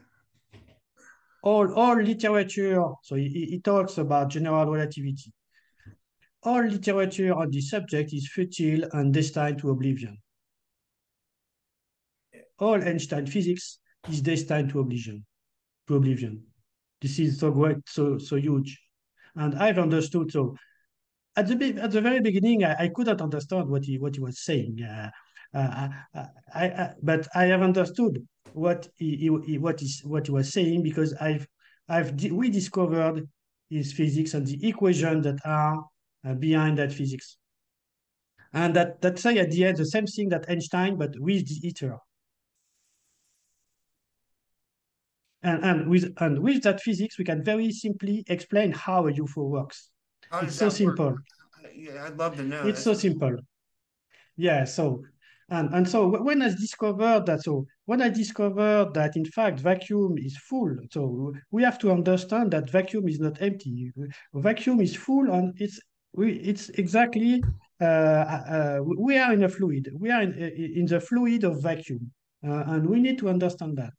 All, 1.45 1.73
all 1.75 2.01
literature, 2.01 2.83
so 3.03 3.15
he, 3.15 3.29
he 3.51 3.61
talks 3.61 3.99
about 3.99 4.31
general 4.31 4.67
relativity. 4.67 5.33
All 6.43 6.65
literature 6.65 7.33
on 7.35 7.51
this 7.51 7.71
subject 7.71 8.13
is 8.13 8.29
futile 8.29 8.89
and 8.93 9.15
destined 9.15 9.59
to 9.61 9.71
oblivion. 9.71 10.19
All 12.59 12.83
Einstein 12.83 13.27
physics 13.27 13.79
is 14.09 14.21
destined 14.21 14.71
to 14.71 14.81
oblivion 14.81 15.25
to 15.89 15.97
oblivion. 15.97 16.43
This 17.01 17.19
is 17.19 17.39
so 17.39 17.51
great, 17.51 17.77
so 17.87 18.19
so 18.19 18.37
huge, 18.37 18.81
and 19.37 19.55
I've 19.57 19.79
understood. 19.79 20.33
So 20.33 20.57
at 21.37 21.49
the 21.49 21.79
at 21.81 21.91
the 21.91 22.01
very 22.01 22.21
beginning, 22.21 22.65
I, 22.65 22.85
I 22.85 22.89
couldn't 22.89 23.21
understand 23.21 23.69
what 23.69 23.85
he 23.85 23.99
what 23.99 24.15
he 24.15 24.21
was 24.21 24.41
saying. 24.41 24.83
Uh, 24.83 25.11
uh, 25.55 25.89
uh 26.15 26.25
I, 26.55 26.65
I, 26.67 26.91
but 27.03 27.29
I 27.35 27.45
have 27.47 27.63
understood 27.63 28.27
what 28.53 28.89
he, 28.97 29.17
he, 29.47 29.59
what 29.59 29.83
is 29.83 30.01
what 30.05 30.27
he 30.27 30.33
was 30.33 30.53
saying 30.53 30.83
because 30.83 31.13
I've 31.15 31.47
I've 31.89 32.13
we 32.31 32.51
discovered 32.51 33.29
his 33.69 33.93
physics 33.93 34.35
and 34.35 34.47
the 34.47 34.67
equation 34.67 35.23
that 35.23 35.39
are 35.45 35.85
uh, 36.27 36.35
behind 36.35 36.79
that 36.79 36.93
physics, 36.93 37.37
and 38.53 38.75
that 38.77 39.01
that 39.03 39.19
say 39.19 39.39
at 39.39 39.51
the 39.51 39.65
end 39.65 39.77
the 39.77 39.87
same 39.87 40.07
thing 40.07 40.29
that 40.31 40.49
Einstein 40.49 40.97
but 40.97 41.19
with 41.19 41.47
the 41.49 41.69
ether. 41.69 41.99
And, 45.45 45.63
and 45.65 45.91
with 45.91 46.13
and 46.19 46.39
with 46.39 46.63
that 46.63 46.81
physics, 46.81 47.19
we 47.19 47.25
can 47.25 47.45
very 47.45 47.71
simply 47.71 48.25
explain 48.29 48.73
how 48.73 49.07
a 49.07 49.13
UFO 49.13 49.49
works. 49.49 49.91
it's 50.43 50.57
so 50.57 50.71
simple. 50.71 51.11
Work? 51.11 51.23
Yeah, 51.75 52.07
I'd 52.07 52.17
love 52.17 52.37
to 52.37 52.43
know. 52.43 52.67
It's 52.67 52.83
so 52.83 52.95
simple. 52.95 53.37
Yeah. 54.37 54.65
So 54.65 55.05
and 55.51 55.75
and 55.75 55.89
so 55.89 56.09
when 56.23 56.41
I 56.41 56.49
discovered 56.49 57.27
that, 57.27 57.43
so 57.43 57.67
when 57.85 58.01
I 58.01 58.09
discovered 58.09 58.95
that 58.95 59.17
in 59.17 59.27
fact 59.27 59.61
vacuum 59.61 60.17
is 60.17 60.37
full, 60.39 60.75
so 60.91 61.35
we 61.51 61.63
have 61.63 61.79
to 61.81 61.93
understand 61.93 62.51
that 62.53 62.71
vacuum 62.71 63.07
is 63.09 63.21
not 63.21 63.43
empty. 63.43 63.93
Vacuum 64.33 64.81
is 64.81 64.97
full, 64.97 65.31
and 65.31 65.53
it's 65.61 65.79
we 66.15 66.33
it's 66.37 66.71
exactly 66.71 67.43
uh, 67.81 67.85
uh, 67.85 68.79
we 68.97 69.19
are 69.19 69.33
in 69.35 69.45
a 69.45 69.49
fluid. 69.49 69.91
We 69.95 70.11
are 70.11 70.23
in, 70.23 70.33
in 70.33 70.87
the 70.87 71.01
fluid 71.01 71.45
of 71.45 71.63
vacuum, 71.63 72.11
uh, 72.47 72.65
and 72.69 72.89
we 72.89 72.99
need 73.01 73.19
to 73.19 73.29
understand 73.29 73.77
that. 73.77 73.93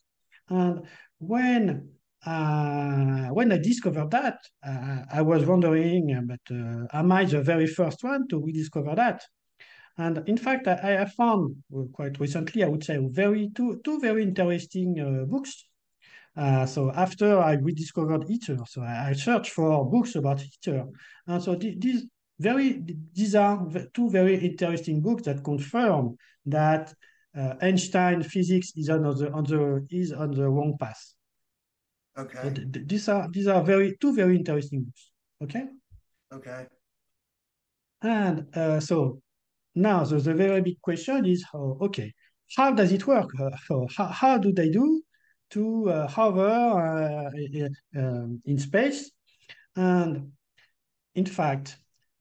And 0.49 0.81
when 1.19 1.89
uh, 2.25 3.27
when 3.27 3.51
I 3.51 3.57
discovered 3.57 4.09
that, 4.11 4.39
uh, 4.65 5.01
I 5.11 5.21
was 5.21 5.45
wondering, 5.45 6.27
but 6.27 6.55
am 6.91 7.11
I 7.11 7.25
the 7.25 7.41
very 7.41 7.67
first 7.67 8.03
one 8.03 8.27
to 8.29 8.43
rediscover 8.43 8.95
that? 8.95 9.23
And 9.97 10.23
in 10.27 10.37
fact, 10.37 10.67
I, 10.67 11.03
I 11.03 11.05
found 11.05 11.57
quite 11.93 12.19
recently, 12.19 12.63
I 12.63 12.67
would 12.67 12.83
say, 12.83 12.97
very 13.11 13.51
two 13.55 13.79
two 13.83 13.99
very 13.99 14.23
interesting 14.23 14.95
books 15.29 15.65
uh, 16.35 16.65
so 16.65 16.91
after 16.91 17.39
I 17.39 17.53
rediscovered 17.53 18.29
ether, 18.29 18.57
so 18.67 18.81
I, 18.81 19.09
I, 19.09 19.13
searched 19.13 19.51
for 19.51 19.89
books 19.89 20.15
about 20.15 20.43
ether. 20.43 20.85
And 21.27 21.41
so 21.41 21.55
th 21.55 21.79
these 21.79 22.03
very 22.39 22.83
these 23.13 23.35
are 23.35 23.65
two 23.93 24.09
very 24.09 24.35
interesting 24.35 25.01
books 25.01 25.23
that 25.23 25.43
confirm 25.43 26.17
that 26.47 26.93
uh, 27.37 27.55
Einstein 27.61 28.23
physics 28.23 28.71
is 28.75 28.89
on 28.89 29.03
the 29.03 29.31
on 29.31 29.43
the 29.43 29.85
is 29.89 30.11
on 30.11 30.31
the 30.31 30.47
wrong 30.49 30.77
path. 30.79 31.01
Okay. 32.17 32.41
So 32.43 32.49
th 32.49 32.71
th 32.73 32.87
these 32.87 33.09
are 33.09 33.29
these 33.31 33.47
are 33.47 33.63
very 33.63 33.97
two 34.01 34.13
very 34.13 34.35
interesting 34.35 34.83
books. 34.83 35.11
Okay. 35.43 35.65
Okay. 36.31 36.67
And 38.01 38.55
uh, 38.55 38.79
so 38.79 39.21
now 39.73 40.03
the, 40.03 40.17
the 40.19 40.33
very 40.33 40.61
big 40.61 40.79
question 40.81 41.25
is, 41.25 41.43
oh, 41.53 41.77
okay, 41.81 42.13
how 42.55 42.71
does 42.71 42.91
it 42.91 43.07
work? 43.07 43.29
Uh, 43.39 43.49
so 43.67 43.87
how, 43.97 44.05
how 44.05 44.37
do 44.37 44.51
they 44.53 44.69
do 44.69 45.01
to 45.51 45.89
uh, 45.89 46.07
hover 46.07 46.49
uh, 46.49 47.99
um, 47.99 48.41
in 48.45 48.57
space. 48.57 49.11
And 49.75 50.31
in 51.13 51.25
fact, 51.25 51.77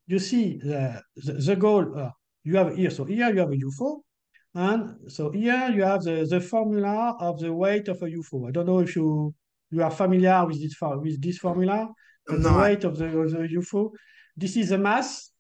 you 0.07 0.19
see 0.19 0.59
the, 0.59 1.03
the, 1.17 1.33
the 1.33 1.57
goal 1.57 1.99
uh, 1.99 2.11
you 2.43 2.57
have 2.57 2.77
here. 2.77 2.91
So 2.91 3.05
here 3.05 3.33
you 3.33 3.41
have 3.41 3.51
a 3.51 3.57
UFO. 3.57 4.01
And 4.55 5.11
so 5.11 5.31
here 5.31 5.71
you 5.75 5.83
have 5.83 6.03
the, 6.03 6.27
the 6.29 6.41
formula 6.41 7.17
of 7.19 7.41
the 7.41 7.53
weight 7.53 7.89
of 7.89 8.01
a 8.03 8.07
UFO. 8.07 8.49
I 8.49 8.53
don't 8.53 8.67
know 8.67 8.81
if 8.81 8.95
you 8.95 9.35
you 9.71 9.83
are 9.83 9.91
familiar 9.91 10.47
with 10.47 10.61
this 10.63 10.77
with 10.81 11.21
this 11.21 11.39
formula. 11.39 11.89
But 12.27 12.43
the 12.43 12.53
weight 12.53 12.85
of 12.85 12.97
the, 12.97 13.07
of 13.19 13.31
the 13.33 13.39
UFO. 13.39 13.91
This 14.37 14.57
is 14.57 14.71
the 14.71 14.79
mass. 14.79 15.31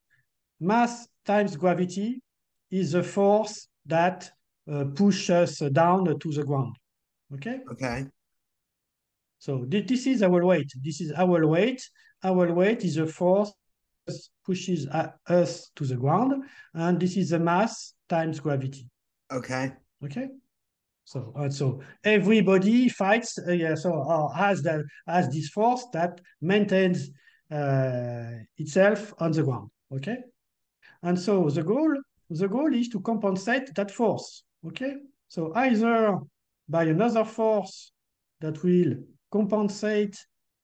Mass 0.61 1.07
times 1.25 1.57
gravity 1.57 2.21
is 2.71 2.93
the 2.93 3.03
force 3.03 3.69
that 3.87 4.31
uh, 4.71 4.85
pushes 4.95 5.31
us 5.31 5.59
down 5.73 6.05
to 6.19 6.33
the 6.33 6.45
ground. 6.45 6.77
Okay. 7.35 7.61
Okay. 7.73 8.07
So 9.39 9.65
th 9.71 9.87
this 9.87 10.07
is 10.07 10.23
our 10.23 10.43
weight. 10.45 10.71
This 10.83 11.01
is 11.01 11.13
our 11.13 11.47
weight. 11.47 11.81
Our 12.23 12.53
weight 12.53 12.85
is 12.85 12.97
a 12.97 13.07
force 13.07 13.53
that 14.07 14.17
pushes 14.47 14.87
us 15.41 15.71
to 15.77 15.85
the 15.85 15.97
ground, 15.97 16.45
and 16.73 16.99
this 16.99 17.17
is 17.17 17.31
the 17.31 17.39
mass 17.39 17.95
times 18.09 18.41
gravity. 18.41 18.89
Okay. 19.33 19.73
Okay. 20.05 20.29
So 21.05 21.33
uh, 21.37 21.51
so 21.51 21.81
everybody 22.05 22.89
fights. 22.89 23.39
Uh, 23.39 23.53
yeah. 23.53 23.75
So 23.75 24.03
uh, 24.03 24.29
has 24.35 24.63
that 24.63 24.81
has 25.07 25.29
this 25.29 25.49
force 25.49 25.87
that 25.93 26.21
maintains 26.41 27.11
uh, 27.51 28.31
itself 28.57 29.13
on 29.19 29.33
the 29.33 29.43
ground. 29.43 29.71
Okay. 29.93 30.17
And 31.03 31.19
so 31.19 31.49
the 31.51 31.63
goal 31.63 31.95
the 32.31 32.49
goal 32.49 32.75
is 32.75 32.89
to 32.89 33.01
compensate 33.01 33.75
that 33.75 33.91
force. 33.91 34.45
Okay. 34.67 34.95
So 35.29 35.53
either 35.55 36.19
by 36.69 36.85
another 36.85 37.25
force 37.25 37.93
that 38.41 38.63
will 38.63 38.95
compensate 39.31 40.17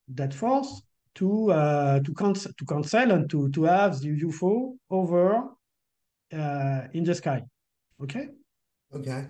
that 0.09 0.33
force 0.33 0.83
to 1.15 1.51
uh, 1.53 2.01
to, 2.01 2.15
cancel 2.15 2.53
to 2.53 2.65
cancel 2.65 3.11
and 3.11 3.29
to, 3.31 3.51
to 3.51 3.65
have 3.65 4.01
the 4.01 4.09
UFO 4.23 4.77
over 4.91 5.51
uh, 6.33 6.83
in 6.93 7.05
the 7.05 7.15
sky. 7.15 7.43
Okay? 8.03 8.29
Okay. 8.95 9.26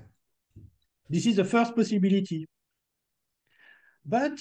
This 1.08 1.26
is 1.26 1.36
the 1.36 1.44
first 1.44 1.74
possibility. 1.74 2.46
But 4.04 4.38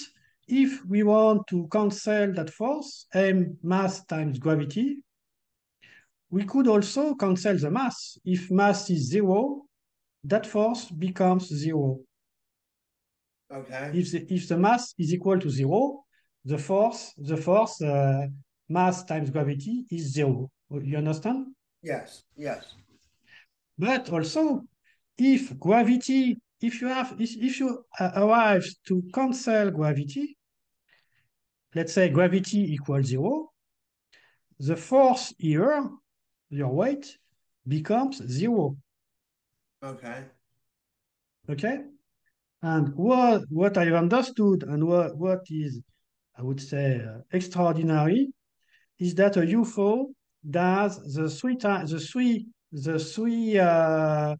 if 0.48 0.84
we 0.86 1.02
want 1.02 1.46
to 1.48 1.68
cancel 1.70 2.32
that 2.34 2.50
force, 2.50 3.06
m 3.12 3.58
mass 3.62 4.04
times 4.04 4.38
gravity, 4.38 5.02
we 6.30 6.44
could 6.44 6.68
also 6.68 7.14
cancel 7.14 7.56
the 7.56 7.70
mass. 7.70 8.18
If 8.24 8.50
mass 8.50 8.88
is 8.90 9.10
zero, 9.10 9.62
that 10.24 10.46
force 10.46 10.90
becomes 10.90 11.48
zero. 11.48 11.98
Okay. 13.52 13.90
If 13.94 14.12
the, 14.12 14.26
if 14.32 14.48
the 14.48 14.56
mass 14.56 14.94
is 14.98 15.12
equal 15.12 15.38
to 15.40 15.50
zero, 15.50 16.04
the 16.44 16.56
force, 16.56 17.12
the 17.18 17.36
force 17.36 17.82
uh, 17.82 18.26
mass 18.68 19.04
times 19.04 19.30
gravity 19.30 19.84
is 19.90 20.12
zero. 20.12 20.50
You 20.70 20.98
understand? 20.98 21.48
Yes, 21.82 22.22
yes. 22.36 22.74
But 23.76 24.10
also, 24.10 24.62
if 25.20 25.58
gravity, 25.58 26.40
if 26.62 26.80
you 26.80 26.88
have, 26.88 27.14
if, 27.18 27.60
you 27.60 27.84
arrive 28.00 28.66
to 28.86 29.02
cancel 29.14 29.70
gravity, 29.70 30.36
let's 31.74 31.92
say 31.92 32.08
gravity 32.08 32.72
equals 32.72 33.06
zero, 33.06 33.52
the 34.58 34.76
force 34.76 35.34
here, 35.38 35.90
your 36.48 36.72
weight, 36.72 37.18
becomes 37.68 38.26
zero. 38.26 38.76
Okay. 39.82 40.24
Okay? 41.50 41.80
And 42.62 42.94
what, 42.94 43.42
what 43.50 43.76
I've 43.76 43.92
understood 43.92 44.62
and 44.62 44.86
what, 44.86 45.16
what 45.16 45.40
is, 45.50 45.80
I 46.36 46.42
would 46.42 46.60
say, 46.60 47.02
uh, 47.06 47.20
extraordinary 47.32 48.28
is 48.98 49.14
that 49.16 49.36
a 49.36 49.40
UFO 49.40 50.06
does 50.48 51.14
the 51.14 51.28
three 51.28 51.56
times, 51.56 51.90
the 51.90 52.00
three, 52.00 52.46
the 52.72 52.98
three 52.98 53.58
uh, 53.58 54.36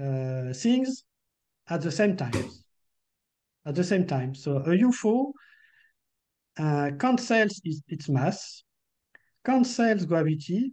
uh, 0.00 0.52
things 0.52 1.04
at 1.68 1.82
the 1.82 1.90
same 1.90 2.16
time. 2.16 2.50
At 3.64 3.74
the 3.74 3.84
same 3.84 4.06
time. 4.06 4.34
So 4.34 4.56
a 4.58 4.70
UFO 4.70 5.32
uh, 6.58 6.90
cancels 6.98 7.60
its, 7.88 8.08
mass, 8.08 8.64
cancels 9.44 10.04
gravity, 10.04 10.72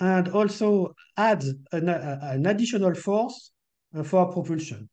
and 0.00 0.28
also 0.28 0.94
adds 1.16 1.52
an, 1.72 1.88
an 1.88 2.46
additional 2.46 2.94
force 2.94 3.50
uh, 3.96 4.02
for 4.02 4.30
propulsion. 4.32 4.88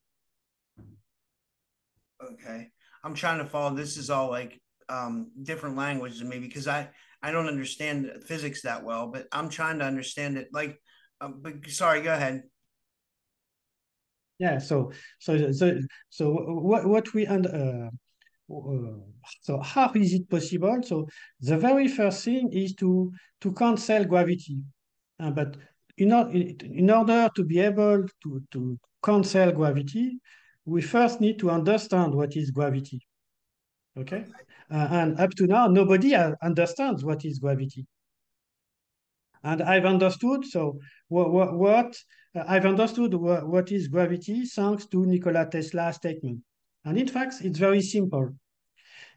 Okay. 2.24 2.70
I'm 3.04 3.14
trying 3.14 3.38
to 3.38 3.46
follow. 3.46 3.76
This 3.76 3.98
is 3.98 4.10
all 4.10 4.30
like 4.30 4.60
um, 4.90 5.32
different 5.44 5.76
languages 5.76 6.24
me 6.24 6.40
because 6.40 6.68
I 6.68 6.90
I 7.22 7.32
don't 7.32 7.48
understand 7.48 8.12
physics 8.26 8.62
that 8.64 8.84
well, 8.84 9.08
but 9.08 9.28
I'm 9.32 9.50
trying 9.50 9.80
to 9.80 9.86
understand 9.86 10.38
it. 10.38 10.50
Like, 10.52 10.80
uh, 11.22 11.30
but 11.30 11.68
sorry, 11.70 12.02
go 12.02 12.14
ahead. 12.14 12.44
Yeah. 14.38 14.60
So 14.60 14.92
so 15.20 15.52
so 15.52 15.80
so 16.10 16.32
what 16.32 16.86
what 16.86 17.14
we 17.14 17.26
and 17.26 17.48
uh, 17.48 17.90
uh, 18.54 19.00
so 19.42 19.60
how 19.60 19.92
is 19.96 20.14
it 20.14 20.30
possible? 20.30 20.82
So 20.84 21.08
the 21.40 21.58
very 21.58 21.88
first 21.88 22.26
thing 22.26 22.52
is 22.52 22.74
to 22.76 23.12
to 23.42 23.52
cancel 23.54 24.06
gravity, 24.06 24.60
uh, 25.20 25.32
but 25.32 25.58
in, 25.98 26.12
in 26.12 26.90
order 26.90 27.30
to 27.36 27.44
be 27.44 27.60
able 27.60 28.06
to 28.24 28.44
to 28.52 28.78
cancel 29.04 29.52
gravity, 29.52 30.20
we 30.66 30.82
first 30.82 31.22
need 31.22 31.40
to 31.40 31.50
understand 31.50 32.14
what 32.14 32.36
is 32.36 32.52
gravity. 32.52 33.00
Okay? 33.98 34.26
Uh, 34.70 34.88
and 34.92 35.20
up 35.20 35.32
to 35.32 35.48
now, 35.48 35.68
nobody 35.68 36.16
understands 36.16 37.06
what 37.06 37.24
is 37.24 37.40
gravity. 37.40 37.86
And 39.44 39.62
I've 39.62 39.86
understood, 39.86 40.44
so 40.44 40.80
what, 41.08 41.32
what, 41.32 41.54
what 41.54 41.96
I've 42.36 42.66
understood 42.66 43.14
what, 43.14 43.48
what 43.48 43.72
is 43.72 43.88
gravity 43.88 44.46
thanks 44.46 44.86
to 44.88 45.06
Nikola 45.06 45.48
Tesla's 45.50 45.96
statement. 45.96 46.40
And 46.84 46.98
in 46.98 47.08
fact, 47.08 47.36
it's 47.42 47.58
very 47.58 47.82
simple. 47.82 48.30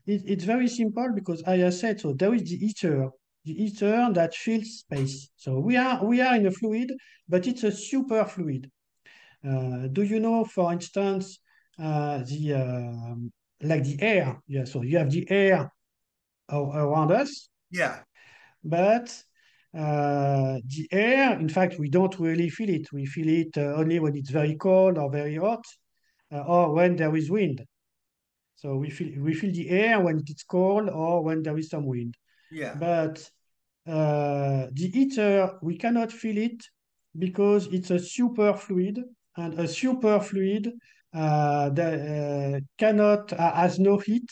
It, 0.06 0.22
it's 0.26 0.44
very 0.44 0.68
simple 0.68 1.10
because 1.14 1.42
I 1.44 1.68
said, 1.70 2.00
so 2.00 2.12
there 2.12 2.32
is 2.34 2.42
the 2.44 2.64
ether, 2.64 3.10
the 3.44 3.64
ether 3.64 4.10
that 4.12 4.34
fills 4.34 4.78
space. 4.78 5.30
So 5.36 5.58
we 5.58 5.76
are, 5.76 6.04
we 6.04 6.20
are 6.20 6.36
in 6.36 6.46
a 6.46 6.50
fluid, 6.50 6.92
but 7.28 7.46
it's 7.46 7.64
a 7.64 7.72
super 7.72 8.24
fluid. 8.24 8.70
Uh, 9.46 9.88
do 9.92 10.02
you 10.02 10.20
know, 10.20 10.44
for 10.44 10.72
instance, 10.72 11.38
uh, 11.78 12.18
the 12.18 12.54
um, 12.54 13.32
like 13.62 13.84
the 13.84 14.00
air? 14.00 14.40
Yeah, 14.48 14.64
so 14.64 14.82
you 14.82 14.98
have 14.98 15.10
the 15.10 15.30
air 15.30 15.70
around 16.50 17.12
us. 17.12 17.48
Yeah. 17.70 18.00
But 18.64 19.22
uh, 19.76 20.58
the 20.66 20.88
air, 20.90 21.38
in 21.38 21.48
fact, 21.48 21.78
we 21.78 21.88
don't 21.90 22.18
really 22.18 22.48
feel 22.48 22.70
it. 22.70 22.90
We 22.92 23.06
feel 23.06 23.28
it 23.28 23.56
uh, 23.56 23.74
only 23.74 23.98
when 23.98 24.16
it's 24.16 24.30
very 24.30 24.56
cold 24.56 24.98
or 24.98 25.10
very 25.10 25.36
hot, 25.36 25.64
uh, 26.32 26.40
or 26.40 26.72
when 26.72 26.96
there 26.96 27.14
is 27.14 27.30
wind. 27.30 27.64
So 28.56 28.76
we 28.76 28.90
feel 28.90 29.20
we 29.22 29.34
feel 29.34 29.52
the 29.52 29.68
air 29.70 30.00
when 30.00 30.22
it's 30.26 30.42
cold 30.42 30.88
or 30.88 31.22
when 31.22 31.42
there 31.42 31.56
is 31.58 31.68
some 31.68 31.86
wind. 31.86 32.16
Yeah. 32.50 32.74
But 32.74 33.18
uh, 33.86 34.66
the 34.72 34.90
ether, 34.94 35.58
we 35.62 35.76
cannot 35.76 36.10
feel 36.12 36.38
it 36.38 36.64
because 37.16 37.66
it's 37.68 37.90
a 37.90 37.98
super 37.98 38.54
fluid 38.54 39.00
and 39.36 39.58
a 39.58 39.68
super 39.68 40.18
fluid 40.20 40.72
uh, 41.14 41.70
that 41.70 41.94
uh, 42.00 42.60
cannot 42.78 43.32
uh, 43.32 43.54
has 43.54 43.78
no 43.78 43.98
heat 43.98 44.30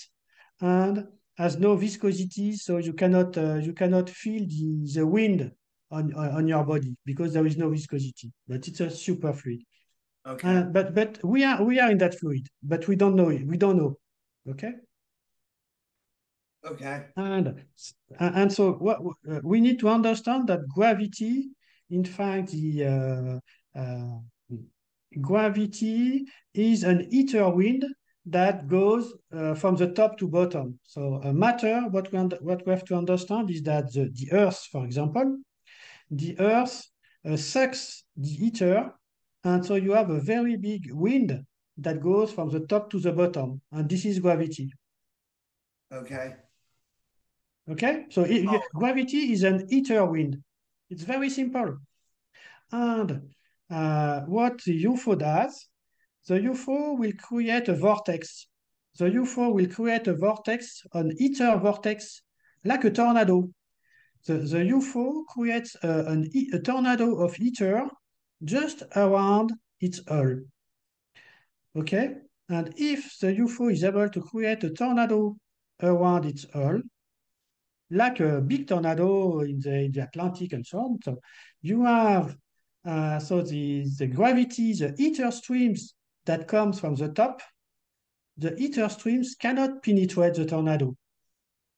and 0.61 1.07
has 1.37 1.59
no 1.59 1.77
viscosity, 1.77 2.53
so 2.55 2.79
you 2.79 2.93
cannot 2.93 3.37
uh, 3.37 3.57
you 3.57 3.73
cannot 3.73 4.09
feel 4.09 4.41
the, 4.41 4.93
the 4.95 5.07
wind 5.07 5.51
on, 5.91 6.13
on 6.15 6.49
your 6.49 6.65
body 6.65 6.97
because 7.05 7.33
there 7.33 7.47
is 7.47 7.57
no 7.57 7.71
viscosity, 7.71 8.33
but 8.49 8.67
it's 8.67 8.81
a 8.81 8.91
super 8.91 9.33
fluid. 9.33 9.61
Okay. 10.27 10.57
Uh, 10.57 10.63
but 10.63 10.95
but 10.95 11.19
we 11.23 11.45
are 11.45 11.63
we 11.63 11.79
are 11.79 11.91
in 11.91 11.99
that 11.99 12.19
fluid, 12.19 12.47
but 12.63 12.89
we 12.89 12.97
don't 12.97 13.15
know 13.15 13.29
it. 13.29 13.47
We 13.47 13.57
don't 13.57 13.77
know. 13.77 13.97
Okay. 14.49 14.73
Okay. 16.65 17.07
And 17.17 17.65
and 18.19 18.53
so 18.53 18.73
what 18.73 18.99
uh, 19.31 19.41
we 19.45 19.61
need 19.61 19.79
to 19.81 19.89
understand 19.89 20.49
that 20.49 20.67
gravity, 20.69 21.51
in 21.91 22.05
fact, 22.05 22.51
the 22.51 23.41
uh, 23.77 23.79
uh, 23.79 24.19
gravity 25.21 26.25
is 26.55 26.83
an 26.83 27.07
ether 27.11 27.49
wind 27.51 27.85
that 28.27 28.67
goes 28.69 29.15
uh, 29.33 29.55
from 29.55 29.77
the 29.77 29.93
top 29.93 30.19
to 30.19 30.29
bottom. 30.29 30.79
So 30.83 31.21
uh, 31.23 31.33
matter, 31.33 31.83
what 31.91 32.13
we 32.13 32.19
what 32.19 32.67
we 32.67 32.73
have 32.73 32.85
to 32.87 32.97
understand 32.97 33.51
is 33.51 33.63
that 33.63 33.93
the, 33.93 34.11
the 34.13 34.33
Earth, 34.33 34.69
for 34.71 34.85
example, 34.85 35.39
the 36.11 36.39
Earth 36.41 36.85
uh, 37.25 37.37
sucks 37.37 38.05
the 38.17 38.47
ether, 38.47 38.93
and 39.45 39.65
so 39.65 39.77
you 39.77 39.93
have 39.93 40.11
a 40.11 40.21
very 40.21 40.57
big 40.57 40.93
wind 40.93 41.45
that 41.79 42.01
goes 42.01 42.33
from 42.33 42.51
the 42.51 42.61
top 42.61 42.91
to 42.91 42.99
the 42.99 43.13
bottom, 43.13 43.61
and 43.71 43.89
this 43.89 44.05
is 44.05 44.19
gravity. 44.19 44.71
Okay. 45.93 46.35
Okay, 47.69 48.07
so 48.11 48.23
it, 48.23 48.45
oh. 48.49 48.61
gravity 48.75 49.33
is 49.33 49.43
an 49.43 49.67
ether 49.71 50.05
wind. 50.05 50.41
It's 50.89 51.03
very 51.03 51.31
simple. 51.31 51.79
And 52.71 53.23
uh, 53.71 54.21
what 54.21 54.63
the 54.65 54.85
UFO 54.85 55.19
does, 55.19 55.69
the 56.27 56.35
UFO 56.35 56.99
will 56.99 57.13
create 57.19 57.69
a 57.69 57.75
vortex. 57.75 58.49
The 58.99 59.07
UFO 59.07 59.53
will 59.53 59.69
create 59.69 60.07
a 60.09 60.15
vortex, 60.15 60.83
an 60.93 61.13
ether 61.19 61.57
vortex, 61.57 62.23
like 62.65 62.85
a 62.85 62.91
tornado. 62.91 63.49
The, 64.27 64.39
the 64.39 64.59
UFO 64.59 65.25
creates 65.27 65.77
a, 65.83 66.07
an, 66.07 66.29
a 66.53 66.59
tornado 66.59 67.23
of 67.23 67.39
ether 67.39 67.89
just 68.43 68.83
around 68.97 69.53
its 69.81 70.01
hull. 70.09 70.41
Okay, 71.77 72.15
and 72.49 72.73
if 72.77 73.19
the 73.21 73.29
UFO 73.29 73.73
is 73.73 73.85
able 73.85 74.09
to 74.09 74.21
create 74.21 74.65
a 74.65 74.71
tornado 74.71 75.37
around 75.83 76.25
its 76.25 76.47
hull, 76.53 76.81
like 77.91 78.19
a 78.19 78.41
big 78.41 78.67
tornado 78.67 79.41
in 79.41 79.61
the, 79.61 79.75
in 79.85 79.93
the 79.93 80.03
Atlantic 80.03 80.53
and 80.53 80.67
so 80.67 80.79
on. 80.79 80.99
So 81.05 81.21
you 81.63 81.85
have 81.85 82.37
uh, 82.85 83.19
so 83.19 83.43
the, 83.43 83.85
the 83.99 84.07
gravity, 84.07 84.73
the 84.73 84.95
ether 84.99 85.31
streams 85.31 85.95
that 86.27 86.47
comes 86.47 86.79
from 86.79 86.95
the 86.95 87.09
top, 87.09 87.41
the 88.37 88.55
ether 88.57 88.89
streams 88.89 89.35
cannot 89.41 89.83
penetrate 89.83 90.35
the 90.35 90.45
tornado. 90.45 90.95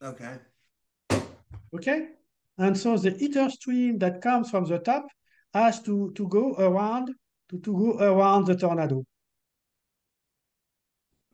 Okay. 0.02 0.36
Okay. 1.74 2.08
And 2.56 2.76
so 2.76 2.96
the 2.96 3.16
ether 3.22 3.48
stream 3.50 3.98
that 3.98 4.20
comes 4.20 4.50
from 4.50 4.64
the 4.64 4.78
top 4.78 5.06
has 5.54 5.80
to, 5.82 6.12
to 6.16 6.28
go 6.28 6.54
around 6.54 7.10
to, 7.50 7.58
to 7.60 7.72
go 7.72 7.98
around 7.98 8.46
the 8.46 8.56
tornado. 8.56 9.04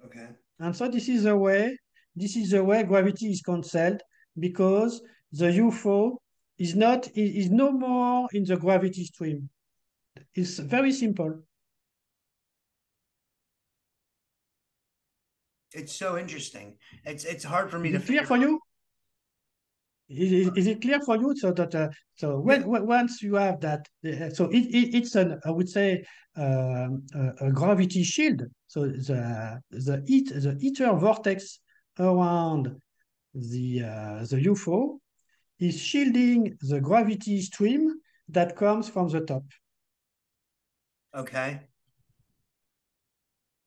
Okay. 0.04 0.28
And 0.60 0.76
so 0.76 0.88
this 0.88 1.08
is 1.08 1.24
the 1.24 1.36
way 1.36 1.76
this 2.14 2.36
is 2.36 2.50
the 2.50 2.62
way 2.62 2.84
gravity 2.84 3.30
is 3.30 3.42
cancelled 3.42 4.00
because 4.38 5.02
the 5.32 5.46
UFO 5.46 6.16
is 6.58 6.76
not 6.76 7.08
is 7.16 7.50
no 7.50 7.72
more 7.72 8.28
in 8.32 8.44
the 8.44 8.56
gravity 8.56 9.04
stream. 9.04 9.48
It's 10.34 10.58
very 10.58 10.92
simple. 10.92 11.42
It's 15.74 15.94
so 15.94 16.16
interesting. 16.16 16.76
It's 17.04 17.24
it's 17.24 17.44
hard 17.44 17.70
for 17.70 17.78
me 17.78 17.90
is 17.90 18.00
to 18.00 18.06
clear 18.06 18.24
for 18.24 18.36
you. 18.36 18.60
Is, 20.08 20.50
is, 20.54 20.66
it 20.66 20.82
clear 20.82 21.00
for 21.00 21.16
you? 21.16 21.34
So 21.36 21.50
that 21.52 21.74
uh, 21.74 21.88
so 22.14 22.38
when, 22.38 22.60
yeah. 22.60 22.66
when, 22.66 22.86
once 22.86 23.22
you 23.22 23.34
have 23.34 23.58
that, 23.60 23.88
uh, 24.06 24.30
so 24.30 24.44
it, 24.50 24.66
it, 24.66 24.94
it's 24.94 25.14
an 25.16 25.40
I 25.44 25.50
would 25.50 25.68
say 25.68 26.04
um, 26.36 27.02
a, 27.14 27.46
a, 27.46 27.50
gravity 27.50 28.04
shield. 28.04 28.42
So 28.68 28.86
the 28.86 29.60
the 29.70 30.04
heat 30.06 30.28
the 30.28 30.56
ether 30.60 30.92
vortex 30.94 31.58
around 31.98 32.76
the, 33.34 33.82
uh, 33.82 34.26
the 34.26 34.44
UFO 34.46 34.98
is 35.58 35.80
shielding 35.80 36.56
the 36.60 36.80
gravity 36.80 37.40
stream 37.40 37.94
that 38.28 38.56
comes 38.56 38.88
from 38.88 39.08
the 39.08 39.20
top. 39.20 39.44
Okay. 41.14 41.60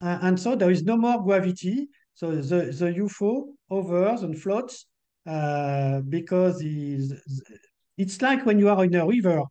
Uh, 0.02 0.20
and 0.22 0.40
so 0.40 0.56
there 0.56 0.70
is 0.70 0.84
no 0.84 0.98
more 0.98 1.24
gravity. 1.24 1.88
So 2.18 2.32
the, 2.32 2.42
the 2.42 2.94
UFO 3.04 3.44
hovers 3.70 4.24
and 4.24 4.36
floats 4.42 4.88
uh, 5.28 6.02
because 6.02 6.60
it's 7.96 8.22
like 8.24 8.44
when 8.44 8.58
you 8.58 8.70
are 8.70 8.84
in 8.84 8.96
a 8.96 9.06
river. 9.06 9.44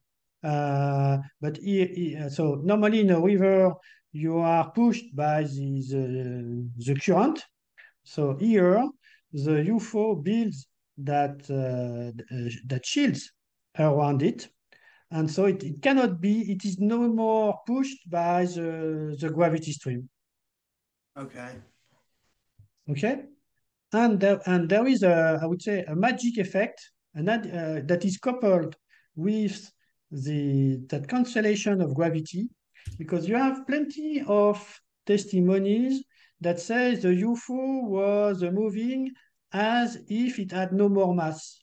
Uh, 0.43 1.19
but 1.41 1.59
he, 1.59 1.87
he, 1.87 2.29
so 2.29 2.57
normally 2.65 3.03
in 3.03 3.11
a 3.11 3.21
river, 3.21 3.73
you 4.11 4.39
are 4.39 4.69
pushed 4.73 5.15
by 5.15 5.45
the, 5.45 5.81
the, 5.91 6.69
the 6.77 7.01
current. 7.01 7.41
So 8.03 8.37
here, 8.37 8.85
the 9.33 9.63
UFO 9.71 10.21
builds 10.21 10.67
that 10.99 11.37
uh, 11.49 12.11
that 12.67 12.85
shields 12.85 13.31
around 13.79 14.23
it, 14.23 14.49
and 15.13 15.31
so 15.31 15.45
it, 15.45 15.63
it 15.63 15.83
cannot 15.83 16.21
be. 16.21 16.51
It 16.51 16.65
is 16.65 16.79
no 16.81 17.07
more 17.07 17.61
pushed 17.65 18.11
by 18.11 18.47
the 18.47 19.17
the 19.21 19.31
gravity 19.31 19.71
stream. 19.73 20.09
Okay. 21.17 21.61
Okay, 22.89 23.23
and 23.93 24.21
there, 24.21 24.41
and 24.47 24.69
there 24.69 24.87
is 24.87 25.03
a 25.03 25.39
I 25.43 25.47
would 25.47 25.63
say 25.63 25.85
a 25.85 25.95
magic 25.97 26.39
effect, 26.39 26.81
and 27.15 27.27
that 27.29 27.47
uh, 27.47 27.81
that 27.87 28.05
is 28.05 28.19
coupled 28.19 28.77
with 29.15 29.71
the 30.11 30.79
that 30.89 31.09
cancellation 31.09 31.81
of 31.81 31.95
gravity, 31.95 32.49
because 32.99 33.29
you 33.29 33.37
have 33.37 33.67
plenty 33.67 34.23
of 34.27 34.81
testimonies 35.07 36.03
that 36.41 36.61
says 36.61 37.03
the 37.03 37.09
UFO 37.09 37.89
was 37.89 38.43
moving 38.43 39.11
as 39.53 39.99
if 40.09 40.39
it 40.39 40.53
had 40.53 40.73
no 40.73 40.89
more 40.89 41.15
mass. 41.15 41.59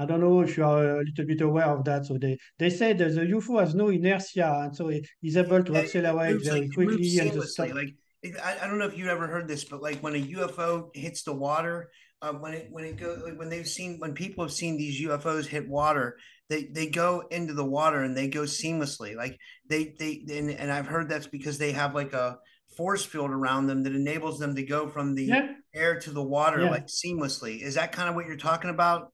I 0.00 0.06
don't 0.06 0.20
know 0.20 0.40
if 0.40 0.56
you 0.56 0.64
are 0.64 1.00
a 1.00 1.04
little 1.04 1.26
bit 1.26 1.42
aware 1.42 1.66
of 1.66 1.84
that. 1.84 2.06
So 2.06 2.16
they, 2.16 2.38
they 2.58 2.70
say 2.70 2.94
that 2.94 3.14
the 3.14 3.20
UFO 3.20 3.60
has 3.60 3.74
no 3.74 3.88
inertia, 3.88 4.62
and 4.64 4.74
so 4.74 4.88
it 4.88 5.06
is 5.22 5.36
able 5.36 5.62
to 5.62 5.76
accelerate 5.76 6.42
very 6.42 6.62
like, 6.62 6.72
quickly 6.72 7.18
and 7.18 7.32
to 7.32 7.46
stop. 7.46 7.74
Like 7.74 7.94
I, 8.42 8.56
I 8.62 8.66
don't 8.66 8.78
know 8.78 8.86
if 8.86 8.96
you 8.96 9.08
ever 9.08 9.26
heard 9.26 9.46
this, 9.46 9.64
but 9.64 9.82
like 9.82 10.00
when 10.00 10.14
a 10.14 10.22
UFO 10.22 10.88
hits 10.94 11.22
the 11.22 11.34
water, 11.34 11.90
uh, 12.22 12.32
when 12.32 12.54
it 12.54 12.68
when 12.70 12.84
it 12.84 12.96
goes 12.96 13.22
like 13.22 13.38
when 13.38 13.50
they've 13.50 13.68
seen 13.68 13.98
when 13.98 14.14
people 14.14 14.42
have 14.42 14.52
seen 14.52 14.78
these 14.78 15.02
UFOs 15.02 15.44
hit 15.44 15.68
water, 15.68 16.16
they 16.48 16.64
they 16.64 16.86
go 16.86 17.22
into 17.30 17.52
the 17.52 17.64
water 17.64 18.02
and 18.02 18.16
they 18.16 18.28
go 18.28 18.42
seamlessly. 18.44 19.14
Like 19.14 19.36
they 19.68 19.94
they 19.98 20.24
and, 20.30 20.50
and 20.50 20.72
I've 20.72 20.86
heard 20.86 21.10
that's 21.10 21.26
because 21.26 21.58
they 21.58 21.72
have 21.72 21.94
like 21.94 22.14
a 22.14 22.38
force 22.74 23.04
field 23.04 23.30
around 23.30 23.66
them 23.66 23.82
that 23.82 23.94
enables 23.94 24.38
them 24.38 24.54
to 24.54 24.62
go 24.62 24.88
from 24.88 25.14
the 25.14 25.24
yeah. 25.24 25.48
air 25.74 26.00
to 26.00 26.10
the 26.10 26.22
water 26.22 26.62
yeah. 26.62 26.70
like 26.70 26.86
seamlessly. 26.86 27.60
Is 27.60 27.74
that 27.74 27.92
kind 27.92 28.08
of 28.08 28.14
what 28.14 28.26
you're 28.26 28.36
talking 28.36 28.70
about? 28.70 29.12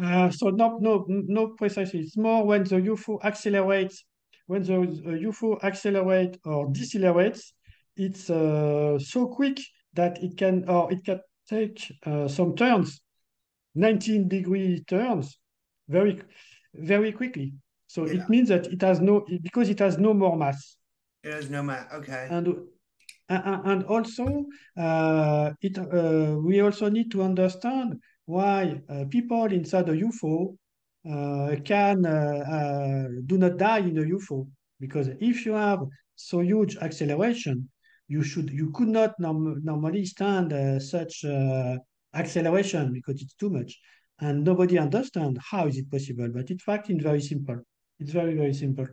Uh, 0.00 0.30
so 0.30 0.50
no, 0.50 0.78
no, 0.78 1.04
no, 1.08 1.48
precisely. 1.48 2.00
It's 2.00 2.16
more 2.16 2.44
when 2.44 2.64
the 2.64 2.76
UFO 2.76 3.22
accelerates, 3.22 4.04
when 4.46 4.62
the 4.62 4.72
UFO 4.72 5.62
accelerates 5.62 6.38
or 6.44 6.68
decelerates, 6.68 7.52
it's 7.96 8.30
uh, 8.30 8.98
so 8.98 9.26
quick 9.26 9.60
that 9.94 10.22
it 10.22 10.36
can, 10.36 10.68
or 10.68 10.90
it 10.90 11.04
can 11.04 11.20
take 11.48 11.92
uh, 12.06 12.26
some 12.26 12.56
turns, 12.56 13.02
19 13.74 14.28
degree 14.28 14.82
turns, 14.88 15.38
very, 15.88 16.20
very 16.74 17.12
quickly. 17.12 17.52
So 17.86 18.06
yeah. 18.06 18.22
it 18.22 18.28
means 18.30 18.48
that 18.48 18.66
it 18.68 18.80
has 18.80 19.00
no, 19.00 19.26
because 19.42 19.68
it 19.68 19.78
has 19.80 19.98
no 19.98 20.14
more 20.14 20.36
mass. 20.36 20.76
It 21.22 21.34
has 21.34 21.50
no 21.50 21.62
mass. 21.62 21.86
Okay. 21.92 22.28
And 22.30 22.56
and 23.28 23.84
also, 23.84 24.44
uh, 24.76 25.52
it 25.60 25.78
uh, 25.78 26.36
we 26.38 26.60
also 26.60 26.88
need 26.88 27.10
to 27.12 27.22
understand 27.22 28.00
why 28.26 28.80
uh, 28.88 29.04
people 29.10 29.44
inside 29.46 29.88
a 29.88 29.92
UFO 29.92 30.56
uh, 31.10 31.56
can 31.64 32.06
uh, 32.06 32.10
uh, 32.10 33.08
do 33.26 33.38
not 33.38 33.56
die 33.56 33.80
in 33.80 33.98
a 33.98 34.02
UFO 34.02 34.46
because 34.80 35.08
if 35.20 35.44
you 35.44 35.52
have 35.52 35.80
so 36.14 36.40
huge 36.40 36.76
acceleration, 36.76 37.68
you 38.08 38.22
should 38.22 38.50
you 38.50 38.70
could 38.72 38.88
not 38.88 39.18
norm 39.18 39.60
normally 39.64 40.04
stand 40.04 40.52
such 40.82 41.24
acceleration 42.14 42.92
because 42.92 43.22
it's 43.22 43.34
too 43.34 43.50
much, 43.50 43.80
and 44.20 44.44
nobody 44.44 44.78
understands 44.78 45.38
how 45.50 45.66
is 45.66 45.76
it 45.78 45.90
possible. 45.90 46.28
But 46.32 46.50
in 46.50 46.58
fact, 46.58 46.90
it's 46.90 47.02
very 47.02 47.20
simple. 47.20 47.58
It's 47.98 48.12
very 48.12 48.34
very 48.34 48.54
simple 48.54 48.86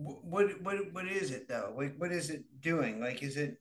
what 0.00 0.62
what 0.62 0.76
what 0.92 1.06
is 1.06 1.30
it 1.30 1.48
though? 1.48 1.74
Like 1.76 1.94
what 1.98 2.12
is 2.12 2.30
it 2.30 2.44
doing? 2.60 3.00
Like 3.00 3.22
is 3.22 3.36
it 3.36 3.56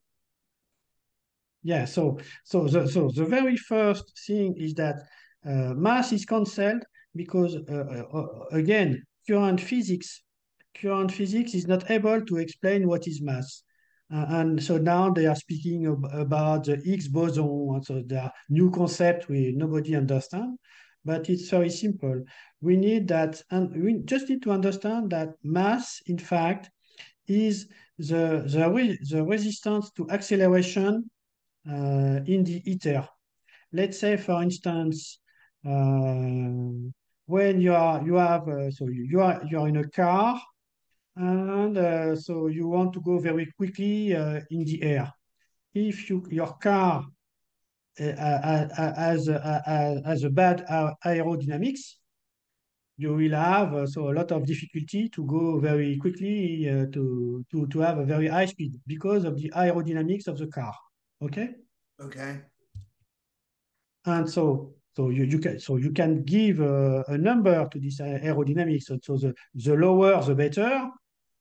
yeah, 1.63 1.85
so 1.85 2.19
so 2.43 2.67
the 2.67 2.87
so 2.87 3.09
the 3.13 3.25
very 3.25 3.57
first 3.57 4.17
thing 4.25 4.55
is 4.57 4.73
that 4.75 4.95
uh, 5.45 5.73
mass 5.75 6.13
is 6.13 6.25
cancelled 6.25 6.83
because 7.15 7.55
uh, 7.55 8.05
uh, 8.13 8.17
uh, 8.17 8.45
again 8.51 9.03
current 9.27 9.59
physics 9.59 10.21
current 10.79 11.11
physics 11.11 11.53
is 11.53 11.67
not 11.67 11.89
able 11.91 12.21
to 12.21 12.37
explain 12.37 12.87
what 12.87 13.07
is 13.07 13.21
mass. 13.21 13.63
Uh, 14.11 14.25
and 14.29 14.63
so 14.63 14.77
now 14.77 15.11
they 15.11 15.27
are 15.27 15.35
speaking 15.35 15.85
ab 15.85 16.03
about 16.13 16.63
the 16.63 16.77
Higgs 16.77 17.07
boson. 17.07 17.81
So 17.83 18.01
there 18.05 18.23
are 18.23 18.31
new 18.49 18.71
concept 18.71 19.29
we 19.29 19.53
nobody 19.55 19.95
understand, 19.95 20.57
but 21.05 21.29
it's 21.29 21.49
very 21.49 21.69
simple. 21.69 22.23
We 22.61 22.75
need 22.75 23.07
that, 23.09 23.41
and 23.51 23.71
we 23.83 24.01
just 24.05 24.29
need 24.29 24.41
to 24.43 24.51
understand 24.51 25.11
that 25.11 25.29
mass, 25.43 26.01
in 26.07 26.17
fact, 26.17 26.71
is 27.27 27.67
the 27.97 28.43
the, 28.47 28.97
the 29.09 29.23
resistance 29.23 29.91
to 29.91 30.09
acceleration 30.09 31.09
uh, 31.67 32.19
in 32.25 32.43
the 32.43 32.61
ether. 32.65 33.07
Let's 33.71 33.99
say, 33.99 34.17
for 34.17 34.41
instance, 34.41 35.19
uh, 35.65 36.89
when 37.25 37.61
you 37.61 37.73
are 37.73 38.03
you 38.03 38.15
have 38.15 38.47
uh, 38.47 38.71
so 38.71 38.87
you 38.87 39.21
are 39.21 39.41
you 39.49 39.59
are 39.59 39.67
in 39.67 39.77
a 39.77 39.87
car 39.89 40.41
and 41.15 41.77
uh, 41.77 42.15
so 42.15 42.47
you 42.47 42.67
want 42.67 42.93
to 42.93 43.01
go 43.01 43.19
very 43.19 43.51
quickly 43.57 44.15
uh, 44.15 44.39
in 44.49 44.63
the 44.63 44.81
air. 44.81 45.13
If 45.73 46.09
you, 46.09 46.25
your 46.29 46.53
car 46.57 47.05
uh, 47.99 48.03
uh, 48.03 48.67
uh 48.77 48.95
has, 48.95 49.27
has 49.27 50.23
a 50.23 50.29
bad 50.29 50.65
aerodynamics, 51.05 51.95
you 52.97 53.13
will 53.15 53.31
have 53.35 53.89
so 53.89 54.09
a 54.09 54.13
lot 54.13 54.31
of 54.31 54.45
difficulty 54.45 55.09
to 55.09 55.25
go 55.25 55.59
very 55.59 55.97
quickly 55.97 56.63
to, 56.93 57.45
to, 57.51 57.67
to 57.67 57.79
have 57.79 57.97
a 57.97 58.05
very 58.05 58.27
high 58.27 58.45
speed 58.45 58.79
because 58.87 59.25
of 59.25 59.37
the 59.37 59.51
aerodynamics 59.55 60.27
of 60.27 60.37
the 60.37 60.47
car. 60.47 60.73
Okay? 61.21 61.49
Okay. 61.99 62.41
And 64.05 64.29
so 64.29 64.73
so 64.95 65.09
you, 65.09 65.23
you 65.23 65.39
can 65.39 65.59
so 65.59 65.77
you 65.77 65.91
can 65.91 66.23
give 66.23 66.59
a, 66.59 67.03
a 67.07 67.17
number 67.17 67.67
to 67.69 67.79
this 67.79 67.99
aerodynamics. 67.99 68.83
So, 68.83 68.99
so 69.01 69.17
the, 69.17 69.33
the 69.53 69.75
lower 69.75 70.21
the 70.23 70.35
better. 70.35 70.89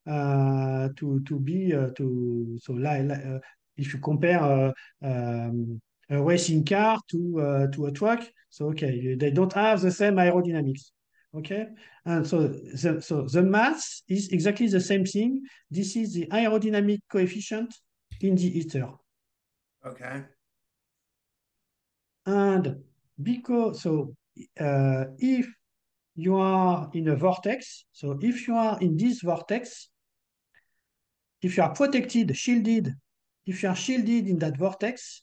Uh, 0.09 0.89
to 0.97 1.21
to 1.25 1.39
be 1.39 1.75
uh, 1.75 1.91
to 1.95 2.57
so 2.63 2.73
like, 2.73 3.11
uh, 3.11 3.39
if 3.77 3.93
you 3.93 4.01
compare 4.01 4.73
um, 5.03 5.79
a 6.09 6.23
racing 6.23 6.65
car 6.65 6.99
to 7.11 7.69
to 7.71 7.87
a 7.87 7.93
truck, 7.93 8.25
so 8.49 8.71
okay, 8.71 9.17
they 9.17 9.31
don't 9.31 9.53
have 9.53 9.83
the 9.83 9.91
same 9.91 10.15
aerodynamics. 10.15 10.93
Okay, 11.35 11.67
and 12.07 12.27
so 12.27 12.49
the, 12.49 13.03
so 13.03 13.27
the 13.27 13.43
mass 13.43 14.03
is 14.09 14.31
exactly 14.31 14.69
the 14.69 14.81
same 14.81 15.05
thing. 15.05 15.43
This 15.71 15.95
is 15.95 16.15
the 16.15 16.27
aerodynamic 16.29 17.01
coefficient 17.11 17.75
in 18.23 18.35
the 18.35 18.59
ether. 18.61 18.91
Okay. 19.89 20.23
And 22.27 22.77
because 23.21 23.83
so 23.83 24.15
uh, 24.61 25.05
if 25.19 25.47
you 26.15 26.37
are 26.37 26.91
in 26.93 27.09
a 27.09 27.17
vortex, 27.17 27.85
so 27.93 28.19
if 28.21 28.47
you 28.47 28.55
are 28.55 28.79
in 28.81 28.97
this 28.97 29.23
vortex, 29.23 29.89
if 31.41 31.57
you 31.57 31.63
are 31.63 31.73
protected, 31.73 32.37
shielded, 32.37 32.95
if 33.47 33.63
you 33.63 33.69
are 33.69 33.77
shielded 33.77 34.27
in 34.27 34.39
that 34.41 34.59
vortex, 34.59 35.23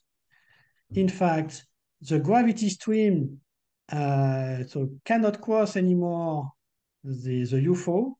in 0.94 1.08
fact, 1.08 1.66
the 2.00 2.18
gravity 2.18 2.68
stream 2.68 3.40
uh, 3.90 4.64
so 4.66 4.90
cannot 5.04 5.40
cross 5.40 5.76
anymore 5.76 6.50
the, 7.04 7.44
the 7.44 7.56
UFO. 7.66 8.14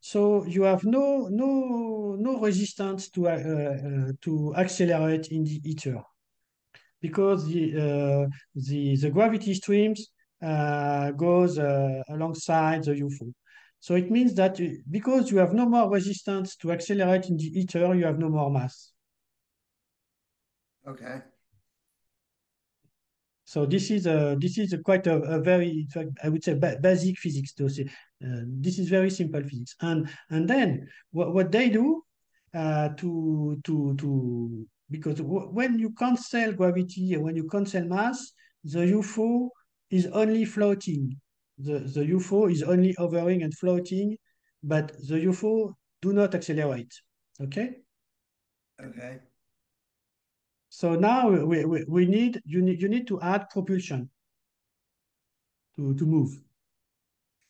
So 0.00 0.44
you 0.46 0.62
have 0.62 0.84
no 0.84 1.28
no 1.28 2.16
no 2.18 2.40
resistance 2.40 3.10
to 3.10 3.28
uh, 3.28 3.32
uh, 3.32 4.12
to 4.22 4.54
accelerate 4.56 5.28
in 5.28 5.44
the 5.44 5.60
ether 5.64 6.02
because 7.00 7.46
the 7.46 7.64
uh, 7.76 8.28
the 8.54 8.96
the 8.96 9.10
gravity 9.10 9.54
streams 9.54 10.08
uh, 10.42 11.10
goes 11.12 11.58
alongside 11.58 12.84
the 12.84 12.96
UFO. 12.96 13.32
So 13.78 13.94
it 13.94 14.10
means 14.10 14.34
that 14.34 14.60
because 14.90 15.30
you 15.30 15.38
have 15.38 15.54
no 15.54 15.66
more 15.66 15.90
resistance 15.90 16.56
to 16.56 16.72
accelerate 16.72 17.28
in 17.30 17.36
the 17.36 17.60
ether, 17.60 17.94
you 17.94 18.04
have 18.04 18.18
no 18.18 18.28
more 18.28 18.50
mass. 18.50 18.92
Okay. 20.86 21.22
So 23.50 23.66
this 23.66 23.90
is 23.90 24.06
a 24.06 24.36
this 24.40 24.58
is 24.58 24.72
a 24.72 24.78
quite 24.78 25.06
a, 25.08 25.16
a 25.36 25.40
very 25.40 25.88
I 26.22 26.28
would 26.28 26.44
say 26.44 26.54
basic 26.54 27.18
physics. 27.18 27.52
To 27.54 27.68
say 27.68 27.84
uh, 28.24 28.42
this 28.46 28.78
is 28.78 28.88
very 28.88 29.10
simple 29.10 29.42
physics, 29.42 29.74
and 29.80 30.08
and 30.30 30.48
then 30.48 30.86
what, 31.10 31.34
what 31.34 31.50
they 31.50 31.68
do 31.68 32.04
uh, 32.54 32.90
to 33.00 33.58
to 33.64 33.96
to 33.96 34.66
because 34.88 35.20
when 35.22 35.78
you 35.78 35.90
cancel 35.98 36.52
gravity 36.52 37.14
and 37.14 37.24
when 37.24 37.34
you 37.34 37.48
cancel 37.48 37.84
mass, 37.84 38.32
the 38.62 38.80
UFO 38.80 39.48
is 39.90 40.06
only 40.06 40.44
floating 40.44 41.16
the, 41.62 41.80
the 41.80 42.04
UFO 42.14 42.50
is 42.50 42.62
only 42.62 42.94
hovering 42.98 43.42
and 43.42 43.52
floating, 43.56 44.16
but 44.62 44.92
the 45.08 45.16
UFO 45.26 45.74
do 46.00 46.12
not 46.12 46.34
accelerate. 46.34 46.92
Okay? 47.40 47.70
Okay. 48.82 49.18
So 50.70 50.94
now 50.94 51.28
we, 51.28 51.64
we, 51.64 51.84
we 51.88 52.06
need 52.06 52.40
you 52.44 52.62
need 52.62 52.80
you 52.80 52.88
need 52.88 53.06
to 53.08 53.20
add 53.20 53.50
propulsion 53.50 54.08
to, 55.76 55.94
to 55.94 56.06
move. 56.06 56.40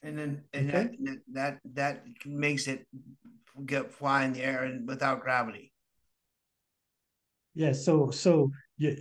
And 0.03 0.19
then 0.19 0.45
and 0.55 0.71
okay? 0.71 0.89
that, 1.03 1.19
that 1.33 1.59
that 1.75 2.05
makes 2.25 2.67
it 2.67 2.87
get 3.67 3.93
fly 3.93 4.25
in 4.25 4.33
the 4.33 4.43
air 4.43 4.65
and 4.65 4.89
without 4.89 5.21
gravity. 5.21 5.71
Yes, 7.55 7.85
so 7.85 8.11
so 8.11 8.51
you 8.79 8.97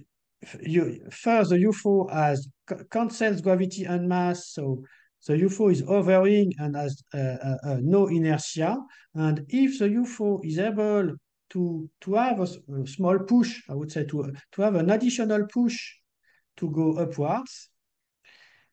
you 0.62 1.08
first 1.12 1.52
the 1.52 1.58
UFO 1.58 2.12
has 2.12 2.50
cancels 2.92 3.40
gravity 3.40 3.86
and 3.86 4.10
mass, 4.10 4.50
so 4.50 4.84
the 5.28 5.36
UFO 5.36 5.72
is 5.72 5.82
hovering 5.88 6.52
and 6.60 6.76
has 6.76 7.02
uh, 7.14 7.18
uh, 7.18 7.58
uh, 7.64 7.78
no 7.82 8.08
inertia. 8.08 8.78
And 9.16 9.46
if 9.48 9.80
the 9.80 9.88
UFO 9.88 10.44
is 10.44 10.60
able 10.60 11.16
to, 11.52 11.90
to 12.02 12.14
have 12.16 12.40
a, 12.40 12.48
a, 12.82 12.88
small 12.88 13.20
push, 13.20 13.62
I 13.70 13.74
would 13.74 13.92
say 13.92 14.06
to, 14.06 14.34
to 14.54 14.62
have 14.62 14.76
an 14.76 14.90
additional 14.90 15.48
push 15.48 15.78
to 16.58 16.70
go 16.70 16.98
upwards, 16.98 17.70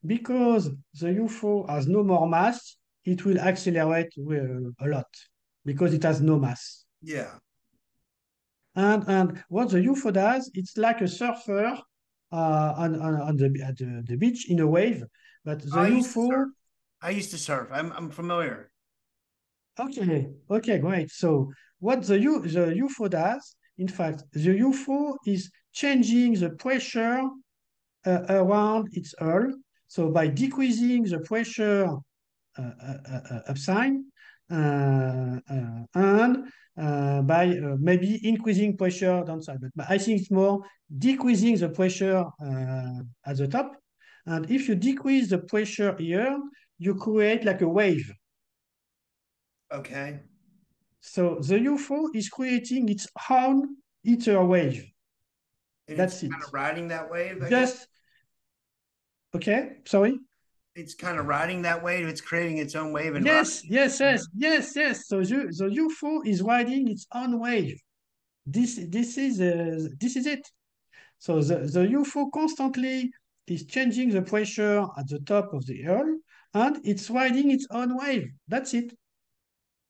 because 0.04 0.70
the 1.00 1.06
UFO 1.06 1.68
has 1.68 1.86
no 1.86 2.04
more 2.04 2.28
mass, 2.28 2.76
it 3.04 3.24
will 3.24 3.38
accelerate 3.38 4.12
a 4.18 4.88
lot 4.88 5.06
because 5.64 5.94
it 5.94 6.02
has 6.02 6.20
no 6.20 6.38
mass. 6.38 6.84
Yeah. 7.02 7.34
And, 8.74 9.04
and 9.08 9.44
what 9.48 9.70
the 9.70 9.78
UFO 9.78 10.12
does, 10.12 10.50
it's 10.54 10.76
like 10.76 11.00
a 11.00 11.08
surfer 11.08 11.78
uh, 12.32 12.74
on, 12.76 13.00
on, 13.00 13.14
on 13.20 13.36
the, 13.36 13.62
at 13.64 13.78
the, 13.78 14.02
the 14.06 14.16
beach 14.16 14.50
in 14.50 14.60
a 14.60 14.66
wave 14.66 15.04
but 15.46 15.60
the 15.62 15.78
I 15.78 15.90
UFO. 15.90 16.46
I 17.00 17.10
used 17.10 17.30
to 17.30 17.38
surf. 17.38 17.68
I'm 17.72 17.92
I'm 17.92 18.10
familiar. 18.10 18.70
Okay. 19.78 20.28
Okay. 20.50 20.78
Great. 20.78 21.10
So 21.10 21.52
what 21.80 22.02
the 22.06 22.18
the 22.18 22.74
UFO 22.84 23.08
does, 23.10 23.56
in 23.78 23.88
fact, 23.88 24.24
the 24.32 24.58
UFO 24.60 25.16
is 25.26 25.50
changing 25.72 26.34
the 26.34 26.50
pressure 26.50 27.22
uh, 28.06 28.22
around 28.28 28.88
its 28.92 29.14
hull. 29.18 29.46
So 29.88 30.10
by 30.10 30.28
decreasing 30.28 31.04
the 31.04 31.20
pressure 31.20 31.86
uh, 32.58 32.62
uh, 32.62 32.96
uh, 33.12 33.20
uh 33.30 33.40
upside 33.48 33.92
uh, 34.50 35.38
and 35.94 36.44
by 37.26 37.46
maybe 37.78 38.20
increasing 38.22 38.76
pressure 38.76 39.22
downside, 39.26 39.60
but, 39.60 39.70
but 39.74 39.86
I 39.88 39.98
think 39.98 40.20
it's 40.20 40.30
more 40.30 40.62
decreasing 40.98 41.56
the 41.56 41.68
pressure 41.68 42.24
at 43.26 43.36
the 43.36 43.48
top 43.48 43.76
and 44.26 44.50
if 44.50 44.68
you 44.68 44.74
decrease 44.74 45.30
the 45.30 45.38
pressure 45.38 45.94
here, 45.98 46.36
you 46.78 46.96
create 46.96 47.44
like 47.44 47.60
a 47.60 47.68
wave. 47.68 48.12
Okay. 49.72 50.20
So 51.06 51.36
the 51.40 51.54
UFO 51.54 52.08
is 52.14 52.28
creating 52.28 52.88
its 52.88 53.06
own 53.30 53.76
ether 54.02 54.44
wave. 54.44 54.90
And 55.86 55.98
That's 55.98 56.22
it. 56.22 56.32
Kind 56.32 56.42
of 56.42 56.52
riding 56.52 56.88
that 56.88 57.10
wave. 57.10 57.42
I 57.42 57.48
Just 57.48 57.76
guess? 57.76 57.86
okay. 59.36 59.76
Sorry. 59.84 60.18
It's 60.74 60.94
kind 60.94 61.18
of 61.18 61.26
riding 61.26 61.62
that 61.62 61.82
wave. 61.82 62.06
It's 62.08 62.20
creating 62.20 62.58
its 62.58 62.74
own 62.74 62.92
wave. 62.92 63.14
And 63.14 63.24
yes, 63.24 63.62
yes, 63.64 64.00
yes, 64.00 64.26
yes, 64.36 64.74
yes. 64.74 65.06
So 65.06 65.22
the, 65.22 65.46
the 65.56 65.68
UFO 65.82 66.26
is 66.26 66.42
riding 66.42 66.88
its 66.88 67.06
own 67.14 67.38
wave. 67.38 67.80
This 68.44 68.78
this 68.88 69.16
is 69.16 69.40
uh, 69.40 69.88
this 70.00 70.16
is 70.16 70.26
it. 70.26 70.46
So 71.18 71.40
the, 71.40 71.58
the 71.58 71.86
UFO 71.98 72.30
constantly 72.32 73.10
is 73.46 73.64
changing 73.66 74.10
the 74.10 74.22
pressure 74.22 74.84
at 74.98 75.08
the 75.08 75.20
top 75.20 75.54
of 75.54 75.64
the 75.66 75.82
hull 75.82 76.18
and 76.52 76.80
it's 76.84 77.08
riding 77.10 77.52
its 77.52 77.66
own 77.70 77.96
wave. 77.96 78.28
That's 78.48 78.74
it. 78.74 78.92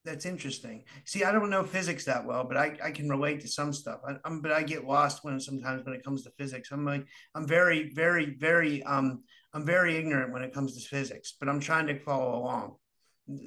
That's 0.07 0.25
interesting. 0.25 0.85
See, 1.03 1.25
I 1.25 1.33
don't 1.33 1.49
know 1.49 1.63
physics 1.63 2.05
that 2.05 2.25
well, 2.25 2.45
but 2.45 2.55
I, 2.55 2.77
I 2.81 2.91
can 2.91 3.09
relate 3.09 3.41
to 3.41 3.47
some 3.49 3.73
stuff. 3.73 3.99
I, 4.07 4.15
am 4.25 4.39
but 4.39 4.53
I 4.53 4.63
get 4.63 4.85
lost 4.85 5.25
when 5.25 5.37
sometimes 5.37 5.85
when 5.85 5.93
it 5.93 6.03
comes 6.03 6.23
to 6.23 6.31
physics. 6.37 6.69
I'm 6.71 6.85
like 6.85 7.05
I'm 7.35 7.45
very 7.45 7.91
very 7.93 8.37
very 8.39 8.81
um 8.83 9.23
I'm 9.53 9.65
very 9.65 9.97
ignorant 9.97 10.31
when 10.31 10.43
it 10.43 10.53
comes 10.53 10.81
to 10.81 10.87
physics, 10.87 11.33
but 11.37 11.49
I'm 11.49 11.59
trying 11.59 11.87
to 11.87 11.99
follow 11.99 12.39
along. 12.39 12.75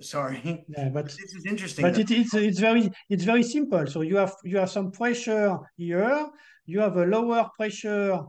Sorry. 0.03 0.67
Yeah, 0.77 0.91
but 0.91 1.07
this 1.07 1.33
is 1.35 1.47
interesting. 1.47 1.83
But 1.83 1.99
it, 1.99 2.11
it's 2.11 2.35
it's 2.35 2.59
very 2.59 2.91
it's 3.09 3.25
very 3.25 3.43
simple. 3.43 3.87
So 3.87 4.03
you 4.03 4.19
have 4.19 4.35
you 4.45 4.59
have 4.59 4.71
some 4.71 4.91
pressure 4.91 5.57
here. 5.79 6.29
You 6.67 6.81
have 6.81 6.99
a 6.99 7.07
lower 7.07 7.49
pressure 7.57 8.21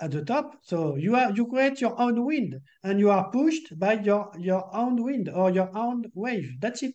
at 0.00 0.10
the 0.10 0.24
top. 0.24 0.56
So 0.62 0.96
you 0.96 1.16
are 1.16 1.32
you 1.32 1.46
create 1.46 1.82
your 1.82 2.00
own 2.00 2.24
wind 2.24 2.58
and 2.82 2.98
you 2.98 3.10
are 3.10 3.30
pushed 3.30 3.78
by 3.78 4.00
your 4.00 4.32
your 4.38 4.74
own 4.74 5.02
wind 5.02 5.28
or 5.28 5.50
your 5.50 5.70
own 5.76 6.04
wave. 6.14 6.48
That's 6.60 6.82
it. 6.82 6.94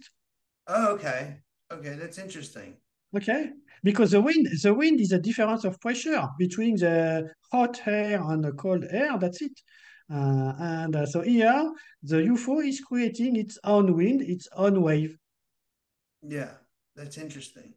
Oh, 0.67 0.93
okay. 0.93 1.37
Okay, 1.71 1.95
that's 1.95 2.17
interesting. 2.17 2.77
Okay, 3.15 3.51
because 3.83 4.11
the 4.11 4.21
wind, 4.21 4.47
the 4.61 4.73
wind 4.73 4.99
is 4.99 5.11
a 5.11 5.19
difference 5.19 5.65
of 5.65 5.79
pressure 5.79 6.27
between 6.39 6.75
the 6.75 7.29
hot 7.51 7.79
air 7.85 8.21
and 8.23 8.43
the 8.43 8.51
cold 8.53 8.85
air. 8.89 9.17
That's 9.19 9.41
it. 9.41 9.59
Uh, 10.11 10.53
and 10.59 10.95
uh, 10.95 11.05
so 11.05 11.21
here, 11.21 11.71
the 12.01 12.17
UFO 12.17 12.67
is 12.67 12.81
creating 12.81 13.35
its 13.35 13.57
own 13.63 13.95
wind, 13.95 14.21
its 14.21 14.47
own 14.55 14.81
wave. 14.81 15.15
Yeah, 16.21 16.53
that's 16.95 17.17
interesting. 17.17 17.73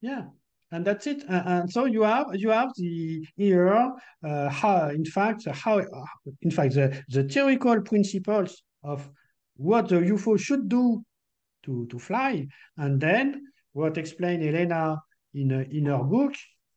Yeah, 0.00 0.26
and 0.70 0.84
that's 0.84 1.06
it. 1.06 1.22
Uh, 1.28 1.42
and 1.46 1.70
so 1.70 1.84
you 1.84 2.02
have 2.02 2.28
you 2.34 2.50
have 2.50 2.72
the 2.76 3.26
here 3.36 3.92
uh, 4.24 4.48
how 4.48 4.88
in 4.88 5.04
fact 5.04 5.46
how 5.52 5.80
in 6.42 6.50
fact 6.50 6.74
the 6.74 7.02
the 7.08 7.24
theoretical 7.24 7.80
principles 7.82 8.62
of 8.82 9.08
what 9.56 9.88
the 9.88 9.96
UFO 9.96 10.38
should 10.38 10.68
do 10.68 11.04
to 11.64 11.86
to 11.86 11.98
fly, 11.98 12.46
and 12.76 13.00
then 13.00 13.46
what 13.72 13.98
explained 13.98 14.42
Elena 14.42 14.98
in 15.34 15.50
in 15.50 15.86
her 15.86 16.02
book. 16.02 16.34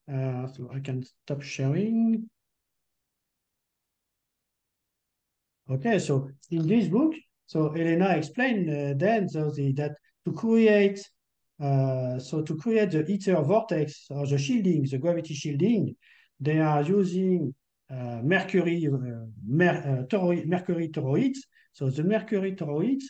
Uh, 0.08 0.46
so 0.48 0.70
I 0.72 0.80
can 0.80 1.04
stop 1.04 1.42
sharing. 1.42 2.30
Okay, 5.68 5.98
so 5.98 6.30
in 6.52 6.68
this 6.68 6.88
book, 6.88 7.16
so 7.48 7.74
Elena 7.74 8.10
explained 8.10 8.70
uh, 8.70 8.94
then 8.96 9.28
so 9.28 9.50
the, 9.50 9.74
that 9.74 9.98
to 10.26 10.32
create 10.32 11.00
uh, 11.62 12.20
so 12.20 12.42
to 12.42 12.56
create 12.58 12.92
the 12.92 13.06
ether 13.10 13.42
vortex 13.42 14.08
or 14.10 14.28
the 14.28 14.38
shielding, 14.38 14.84
the 14.84 14.98
gravity 14.98 15.34
shielding, 15.34 15.96
they 16.40 16.60
are 16.60 16.82
using 16.84 17.54
uh, 17.90 18.20
mercury 18.24 18.88
uh, 18.88 19.26
mer 19.46 19.78
uh, 19.78 20.06
toroid, 20.08 20.46
mercury 20.48 20.90
toroids. 20.90 21.38
So 21.72 21.90
the 21.90 22.04
mercury 22.04 22.56
toroids 22.56 23.04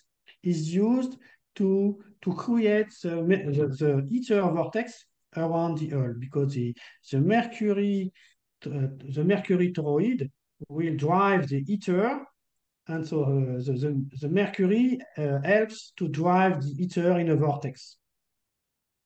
is 0.43 0.73
used 0.73 1.17
to 1.55 2.01
to 2.21 2.33
create 2.33 2.91
the, 3.03 3.15
the, 3.15 3.67
the 3.79 4.07
ether 4.11 4.41
vortex 4.41 5.05
around 5.37 5.77
the 5.77 5.93
Earth 5.93 6.17
because 6.19 6.53
the 6.53 6.73
the 7.11 7.19
mercury 7.19 8.11
uh, 8.65 8.87
the 9.13 9.23
mercury 9.23 9.71
toroid 9.73 10.29
will 10.69 10.95
drive 10.95 11.47
the 11.47 11.63
ether 11.67 12.21
and 12.87 13.07
so 13.07 13.23
uh, 13.23 13.27
the, 13.63 13.73
the, 13.79 14.05
the, 14.21 14.29
mercury 14.29 14.99
uh, 15.17 15.39
helps 15.43 15.91
to 15.97 16.07
drive 16.07 16.61
the 16.61 16.83
ether 16.83 17.17
in 17.19 17.29
a 17.29 17.35
vortex. 17.35 17.97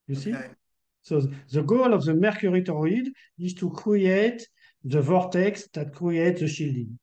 You 0.07 0.15
see? 0.15 0.35
So 1.01 1.21
the 1.51 1.63
goal 1.63 1.93
of 1.93 2.03
the 2.03 2.13
mercury 2.13 2.61
toroid 2.61 3.07
is 3.37 3.53
to 3.55 3.69
create 3.69 4.45
the 4.83 5.01
vortex 5.01 5.67
that 5.73 5.93
creates 5.93 6.41
the 6.41 6.47
shielding. 6.47 6.99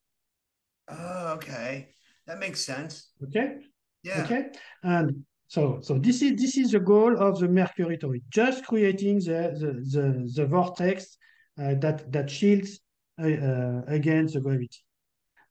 Oh, 0.88 1.34
okay. 1.36 1.88
That 2.26 2.38
makes 2.38 2.64
sense. 2.64 3.10
Okay. 3.24 3.56
Yeah. 4.02 4.24
Okay. 4.24 4.46
And 4.82 5.24
so 5.48 5.80
so 5.82 5.98
this 5.98 6.22
is 6.22 6.40
this 6.40 6.56
is 6.56 6.72
the 6.72 6.80
goal 6.80 7.16
of 7.18 7.38
the 7.38 7.48
mercury 7.48 7.98
toroid, 7.98 8.22
just 8.30 8.64
creating 8.64 9.18
the 9.18 9.54
the 9.60 9.70
the, 9.92 10.32
the 10.34 10.46
vortex 10.46 11.16
uh, 11.60 11.74
that 11.74 12.10
that 12.12 12.28
shields 12.30 12.80
uh, 13.20 13.26
uh, 13.26 13.82
against 13.86 14.34
the 14.34 14.40
gravity. 14.40 14.82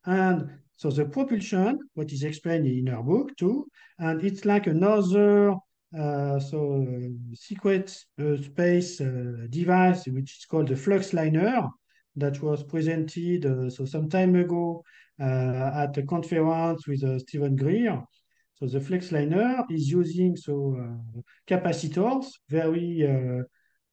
And 0.04 0.50
so 0.76 0.90
the 0.90 1.06
propulsion, 1.06 1.78
what 1.94 2.12
is 2.12 2.22
explained 2.22 2.66
in 2.66 2.88
our 2.90 3.02
book 3.02 3.36
too, 3.36 3.66
and 3.98 4.22
it's 4.22 4.44
like 4.44 4.66
another 4.66 5.54
uh, 5.96 6.38
so 6.38 6.82
uh, 6.82 7.34
secret 7.34 7.96
uh, 8.20 8.36
space 8.36 8.98
device 9.48 10.04
which 10.08 10.38
is 10.38 10.44
called 10.44 10.68
the 10.68 10.76
flux 10.76 11.14
liner 11.14 11.68
that 12.16 12.42
was 12.42 12.62
presented 12.64 13.72
so 13.72 13.84
some 13.84 14.08
time 14.08 14.34
ago 14.34 14.82
at 15.18 15.96
a 15.96 16.02
conference 16.02 16.86
with 16.86 17.20
Steven 17.20 17.56
Greer. 17.56 18.02
So 18.58 18.66
the 18.66 18.80
flex 18.80 19.12
liner 19.12 19.64
is 19.70 19.90
using 19.90 20.34
so 20.36 20.76
capacitors, 21.46 22.26
very 22.48 23.06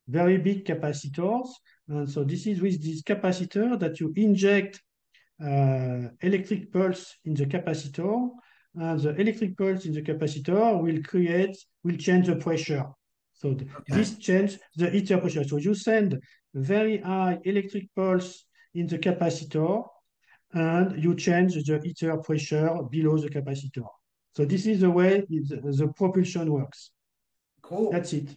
very 0.07 0.38
big 0.38 0.66
capacitors, 0.66 1.47
and 1.88 2.09
so 2.09 2.24
this 2.24 2.45
is 2.45 2.61
with 2.61 2.82
this 2.84 3.01
capacitor 3.03 3.80
that 3.80 3.99
you 3.99 4.11
inject 4.16 4.82
uh, 5.41 6.09
electric 6.22 6.72
pulse 6.72 7.16
in 7.26 7.34
the 7.34 7.45
capacitor, 7.45 8.30
and 8.76 8.99
the 8.99 9.16
electric 9.16 9.57
pulse 9.57 9.86
in 9.86 9.93
the 9.93 10.01
capacitor 10.01 10.82
will 10.82 11.01
create, 11.03 11.55
will 11.84 11.97
change 11.97 12.28
the 12.28 12.36
pressure. 12.36 12.86
So 13.34 13.49
okay. 13.49 13.66
this 13.88 14.18
change 14.18 14.59
the 14.76 14.93
ether 14.95 15.18
pressure. 15.18 15.43
So 15.43 15.57
you 15.57 15.74
send 15.74 16.20
very 16.53 16.99
high 16.99 17.39
electric 17.43 17.93
pulse 17.95 18.45
in 18.74 18.88
the 18.88 18.97
capacitor, 18.97 19.84
and 20.53 21.03
you 21.03 21.16
change 21.16 21.53
the 21.55 21.82
ether 21.84 22.18
pressure 22.18 22.70
below 22.89 23.18
the 23.18 23.30
capacitor. 23.30 23.88
So 24.36 24.45
this 24.45 24.65
is 24.65 24.81
the 24.81 24.89
way 24.89 25.23
the, 25.29 25.39
the 25.61 25.93
propulsion 25.95 26.51
works. 26.51 26.91
Cool. 27.61 27.91
That's 27.91 28.13
it. 28.13 28.29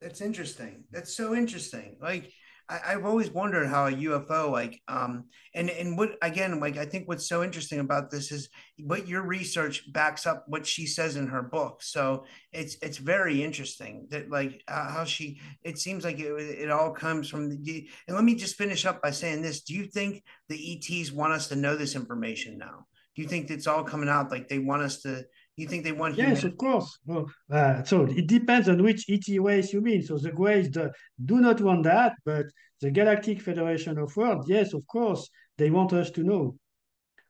That's 0.00 0.20
interesting. 0.20 0.84
That's 0.90 1.16
so 1.16 1.34
interesting. 1.34 1.96
Like 2.00 2.30
I, 2.68 2.92
have 2.92 3.06
always 3.06 3.30
wondered 3.30 3.66
how 3.66 3.86
a 3.86 3.92
UFO 3.92 4.50
like 4.50 4.80
um 4.88 5.24
and 5.54 5.70
and 5.70 5.96
what 5.96 6.18
again 6.20 6.60
like 6.60 6.76
I 6.76 6.84
think 6.84 7.08
what's 7.08 7.26
so 7.26 7.42
interesting 7.42 7.80
about 7.80 8.10
this 8.10 8.30
is 8.30 8.50
what 8.78 9.08
your 9.08 9.22
research 9.22 9.90
backs 9.92 10.26
up 10.26 10.44
what 10.48 10.66
she 10.66 10.86
says 10.86 11.16
in 11.16 11.26
her 11.28 11.42
book. 11.42 11.82
So 11.82 12.26
it's 12.52 12.76
it's 12.82 12.98
very 12.98 13.42
interesting 13.42 14.06
that 14.10 14.30
like 14.30 14.62
uh, 14.68 14.90
how 14.90 15.04
she 15.04 15.40
it 15.62 15.78
seems 15.78 16.04
like 16.04 16.20
it, 16.20 16.30
it 16.30 16.70
all 16.70 16.92
comes 16.92 17.28
from 17.28 17.48
the 17.48 17.88
and 18.06 18.14
let 18.14 18.24
me 18.24 18.34
just 18.34 18.56
finish 18.56 18.84
up 18.84 19.02
by 19.02 19.10
saying 19.10 19.42
this. 19.42 19.62
Do 19.62 19.74
you 19.74 19.86
think 19.86 20.22
the 20.48 20.78
ETs 20.78 21.10
want 21.10 21.32
us 21.32 21.48
to 21.48 21.56
know 21.56 21.74
this 21.74 21.96
information 21.96 22.58
now? 22.58 22.86
Do 23.18 23.22
you 23.22 23.28
think 23.28 23.50
it's 23.50 23.66
all 23.66 23.82
coming 23.82 24.08
out 24.08 24.30
like 24.30 24.46
they 24.46 24.60
want 24.60 24.82
us 24.82 25.02
to 25.02 25.24
you 25.56 25.66
think 25.66 25.82
they 25.82 25.90
want 25.90 26.16
Yes, 26.16 26.44
of 26.44 26.56
course. 26.56 27.00
Well, 27.04 27.28
uh, 27.50 27.82
so 27.82 28.04
it 28.04 28.28
depends 28.28 28.68
on 28.68 28.80
which 28.80 29.06
ET 29.10 29.26
ways 29.40 29.72
you 29.72 29.80
mean. 29.80 30.02
So 30.02 30.18
the 30.18 30.30
Greys 30.30 30.68
do, 30.68 30.88
do 31.24 31.40
not 31.40 31.60
want 31.60 31.82
that, 31.82 32.12
but 32.24 32.46
the 32.80 32.92
Galactic 32.92 33.42
Federation 33.42 33.98
of 33.98 34.16
Worlds, 34.16 34.48
yes, 34.48 34.72
of 34.72 34.86
course, 34.86 35.28
they 35.56 35.68
want 35.68 35.92
us 35.94 36.12
to 36.12 36.22
know. 36.22 36.54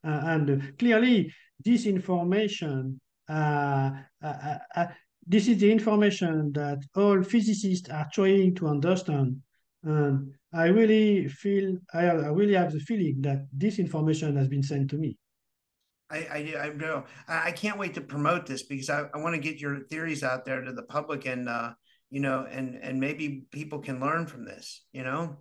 Uh, 0.04 0.20
and 0.24 0.50
uh, 0.50 0.66
clearly, 0.78 1.32
this 1.64 1.86
information, 1.86 3.00
uh, 3.26 3.92
uh, 4.22 4.58
uh, 4.76 4.86
this 5.26 5.48
is 5.48 5.56
the 5.56 5.72
information 5.72 6.52
that 6.52 6.80
all 6.96 7.22
physicists 7.22 7.88
are 7.88 8.08
trying 8.12 8.54
to 8.56 8.68
understand. 8.68 9.40
And 9.84 10.34
I 10.52 10.66
really 10.66 11.28
feel, 11.28 11.78
I, 11.94 12.08
I 12.08 12.28
really 12.28 12.56
have 12.56 12.72
the 12.74 12.80
feeling 12.80 13.22
that 13.22 13.46
this 13.54 13.78
information 13.78 14.36
has 14.36 14.48
been 14.48 14.62
sent 14.62 14.90
to 14.90 14.98
me. 14.98 15.16
I, 16.10 16.16
I, 16.16 16.54
I 16.64 16.68
know. 16.70 17.04
I 17.28 17.52
can't 17.52 17.78
wait 17.78 17.94
to 17.94 18.00
promote 18.00 18.46
this 18.46 18.62
because 18.62 18.88
I, 18.88 19.04
I 19.14 19.18
want 19.18 19.34
to 19.34 19.40
get 19.40 19.60
your 19.60 19.80
theories 19.90 20.22
out 20.22 20.44
there 20.44 20.62
to 20.62 20.72
the 20.72 20.82
public 20.82 21.26
and, 21.26 21.48
uh, 21.48 21.72
you 22.10 22.20
know, 22.20 22.46
and, 22.50 22.76
and 22.76 22.98
maybe 22.98 23.44
people 23.52 23.80
can 23.80 24.00
learn 24.00 24.26
from 24.26 24.44
this, 24.44 24.84
you 24.92 25.04
know? 25.04 25.36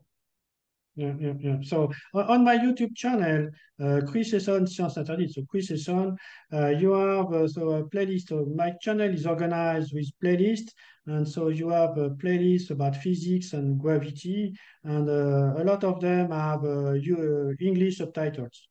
Yeah, 0.97 1.13
yeah, 1.19 1.33
yeah. 1.39 1.57
So 1.61 1.91
on 2.15 2.43
my 2.43 2.57
YouTube 2.57 2.95
channel, 2.95 3.49
uh, 3.79 4.01
Chris 4.07 4.33
Esson 4.33 4.67
Science 4.67 4.97
Interdite. 4.97 5.29
So 5.29 5.43
Chris 5.47 5.69
Esson, 5.71 6.17
uh, 6.51 6.69
you 6.69 6.91
have 6.93 7.31
uh, 7.31 7.47
so 7.47 7.69
a 7.69 7.83
playlist. 7.87 8.29
So 8.29 8.47
my 8.55 8.73
channel 8.81 9.13
is 9.13 9.27
organized 9.27 9.93
with 9.93 10.09
playlists, 10.23 10.71
and 11.05 11.27
so 11.27 11.49
you 11.49 11.69
have 11.69 11.99
a 11.99 12.09
playlist 12.09 12.71
about 12.71 12.95
physics 12.95 13.53
and 13.53 13.79
gravity, 13.79 14.55
and 14.85 15.07
uh, 15.07 15.61
a 15.61 15.63
lot 15.63 15.83
of 15.83 16.01
them 16.01 16.31
have 16.31 16.63
uh, 16.65 16.93
uh, 16.93 17.51
English 17.61 17.99
subtitles. 17.99 18.67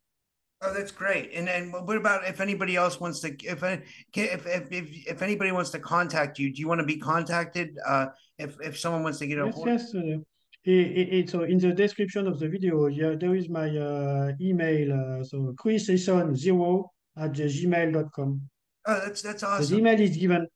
Oh, 0.61 0.73
that's 0.73 0.91
great. 0.91 1.31
And 1.33 1.47
then 1.47 1.71
what 1.71 1.97
about 1.97 2.27
if 2.27 2.41
anybody 2.41 2.75
else 2.75 2.99
wants 2.99 3.19
to 3.19 3.29
if 3.43 3.61
if 3.63 4.47
if 4.47 4.71
if, 4.71 5.07
if 5.07 5.21
anybody 5.21 5.51
wants 5.51 5.69
to 5.71 5.79
contact 5.79 6.39
you, 6.39 6.51
do 6.51 6.59
you 6.59 6.67
want 6.67 6.79
to 6.79 6.85
be 6.85 6.97
contacted? 6.97 7.77
Uh, 7.85 8.07
if 8.39 8.57
if 8.61 8.79
someone 8.79 9.03
wants 9.03 9.19
to 9.19 9.27
get 9.27 9.37
a 9.37 9.45
yes, 9.45 9.55
hold? 9.55 9.67
yes. 9.67 9.93
Uh, 9.93 10.17
it, 10.63 11.13
it, 11.13 11.29
so 11.29 11.43
in 11.43 11.59
the 11.59 11.71
description 11.71 12.27
of 12.27 12.39
the 12.39 12.49
video, 12.49 12.87
yeah, 12.87 13.15
there 13.17 13.35
is 13.35 13.47
my 13.49 13.69
uh, 13.69 14.31
email. 14.41 14.93
Uh, 14.93 15.23
so 15.23 15.53
chrisesson0 15.57 16.83
at 17.17 17.31
gmail.com. 17.31 18.41
Oh, 18.87 19.01
that's 19.05 19.21
that's 19.21 19.43
awesome. 19.43 19.69
The 19.69 19.77
email 19.77 19.99
is 19.99 20.17
given. 20.17 20.47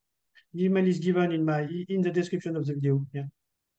The 0.53 0.65
email 0.65 0.87
is 0.87 0.99
given 0.99 1.31
in 1.31 1.45
my 1.45 1.67
in 1.89 2.01
the 2.01 2.11
description 2.11 2.55
of 2.55 2.65
the 2.65 2.73
video. 2.73 3.05
Yeah. 3.13 3.23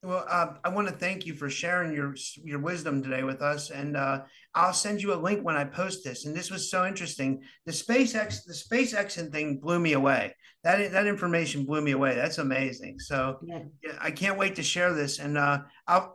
Well, 0.05 0.27
uh, 0.29 0.55
I 0.65 0.69
want 0.71 0.89
to 0.89 0.95
thank 0.95 1.27
you 1.27 1.35
for 1.35 1.49
sharing 1.49 1.95
your 1.95 2.17
your 2.43 2.59
wisdom 2.59 3.03
today 3.03 3.23
with 3.23 3.41
us, 3.41 3.71
and 3.71 3.97
uh, 3.97 4.23
I'll 4.53 4.73
send 4.73 5.01
you 5.01 5.15
a 5.15 5.23
link 5.23 5.45
when 5.45 5.55
I 5.55 5.65
post 5.65 6.03
this. 6.03 6.27
And 6.27 6.35
this 6.35 6.51
was 6.51 6.69
so 6.71 6.85
interesting. 6.87 7.41
The 7.67 7.73
SpaceX 7.73 8.45
the 8.45 8.53
SpaceX 8.53 9.31
thing 9.31 9.59
blew 9.59 9.79
me 9.79 9.93
away. 9.93 10.35
That 10.65 10.91
that 10.91 11.07
information 11.07 11.65
blew 11.65 11.83
me 11.83 11.93
away. 11.93 12.17
That's 12.17 12.39
amazing. 12.39 12.99
So 12.99 13.39
yeah. 13.45 13.61
Yeah, 13.81 13.93
I 14.01 14.11
can't 14.11 14.37
wait 14.37 14.57
to 14.57 14.63
share 14.65 14.93
this. 14.93 15.21
And 15.21 15.39
uh, 15.39 15.61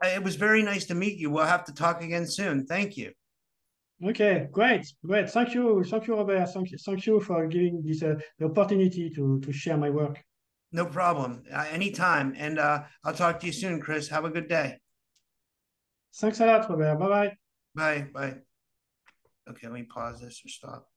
it 0.02 0.22
was 0.22 0.36
very 0.36 0.62
nice 0.62 0.84
to 0.86 0.94
meet 0.94 1.16
you. 1.16 1.30
We'll 1.30 1.46
have 1.46 1.64
to 1.64 1.72
talk 1.72 2.02
again 2.02 2.26
soon. 2.26 2.66
Thank 2.66 2.98
you. 2.98 3.12
Okay, 4.04 4.48
great, 4.52 4.86
great. 5.04 5.28
Thank 5.28 5.54
you, 5.54 5.82
thank 5.82 6.06
you, 6.06 6.14
Robert. 6.14 6.46
Thank 6.46 6.70
you, 6.70 6.78
thank 6.78 7.04
you 7.06 7.20
for 7.20 7.46
giving 7.48 7.82
this 7.82 8.02
uh, 8.02 8.14
the 8.38 8.44
opportunity 8.44 9.10
to 9.10 9.40
to 9.40 9.52
share 9.52 9.78
my 9.78 9.90
work. 9.90 10.22
No 10.72 10.84
problem. 10.86 11.44
Uh, 11.52 11.66
anytime. 11.70 12.34
And 12.36 12.58
uh, 12.58 12.84
I'll 13.04 13.14
talk 13.14 13.40
to 13.40 13.46
you 13.46 13.52
soon, 13.52 13.80
Chris. 13.80 14.08
Have 14.08 14.24
a 14.24 14.30
good 14.30 14.48
day. 14.48 14.78
Thanks 16.16 16.40
a 16.40 16.46
lot, 16.46 16.68
Robert. 16.68 16.98
Bye-bye. 16.98 17.32
Bye. 17.74 18.06
Bye. 18.12 18.34
Okay, 19.48 19.66
let 19.66 19.72
me 19.72 19.84
pause 19.84 20.20
this 20.20 20.42
or 20.44 20.48
stop. 20.48 20.88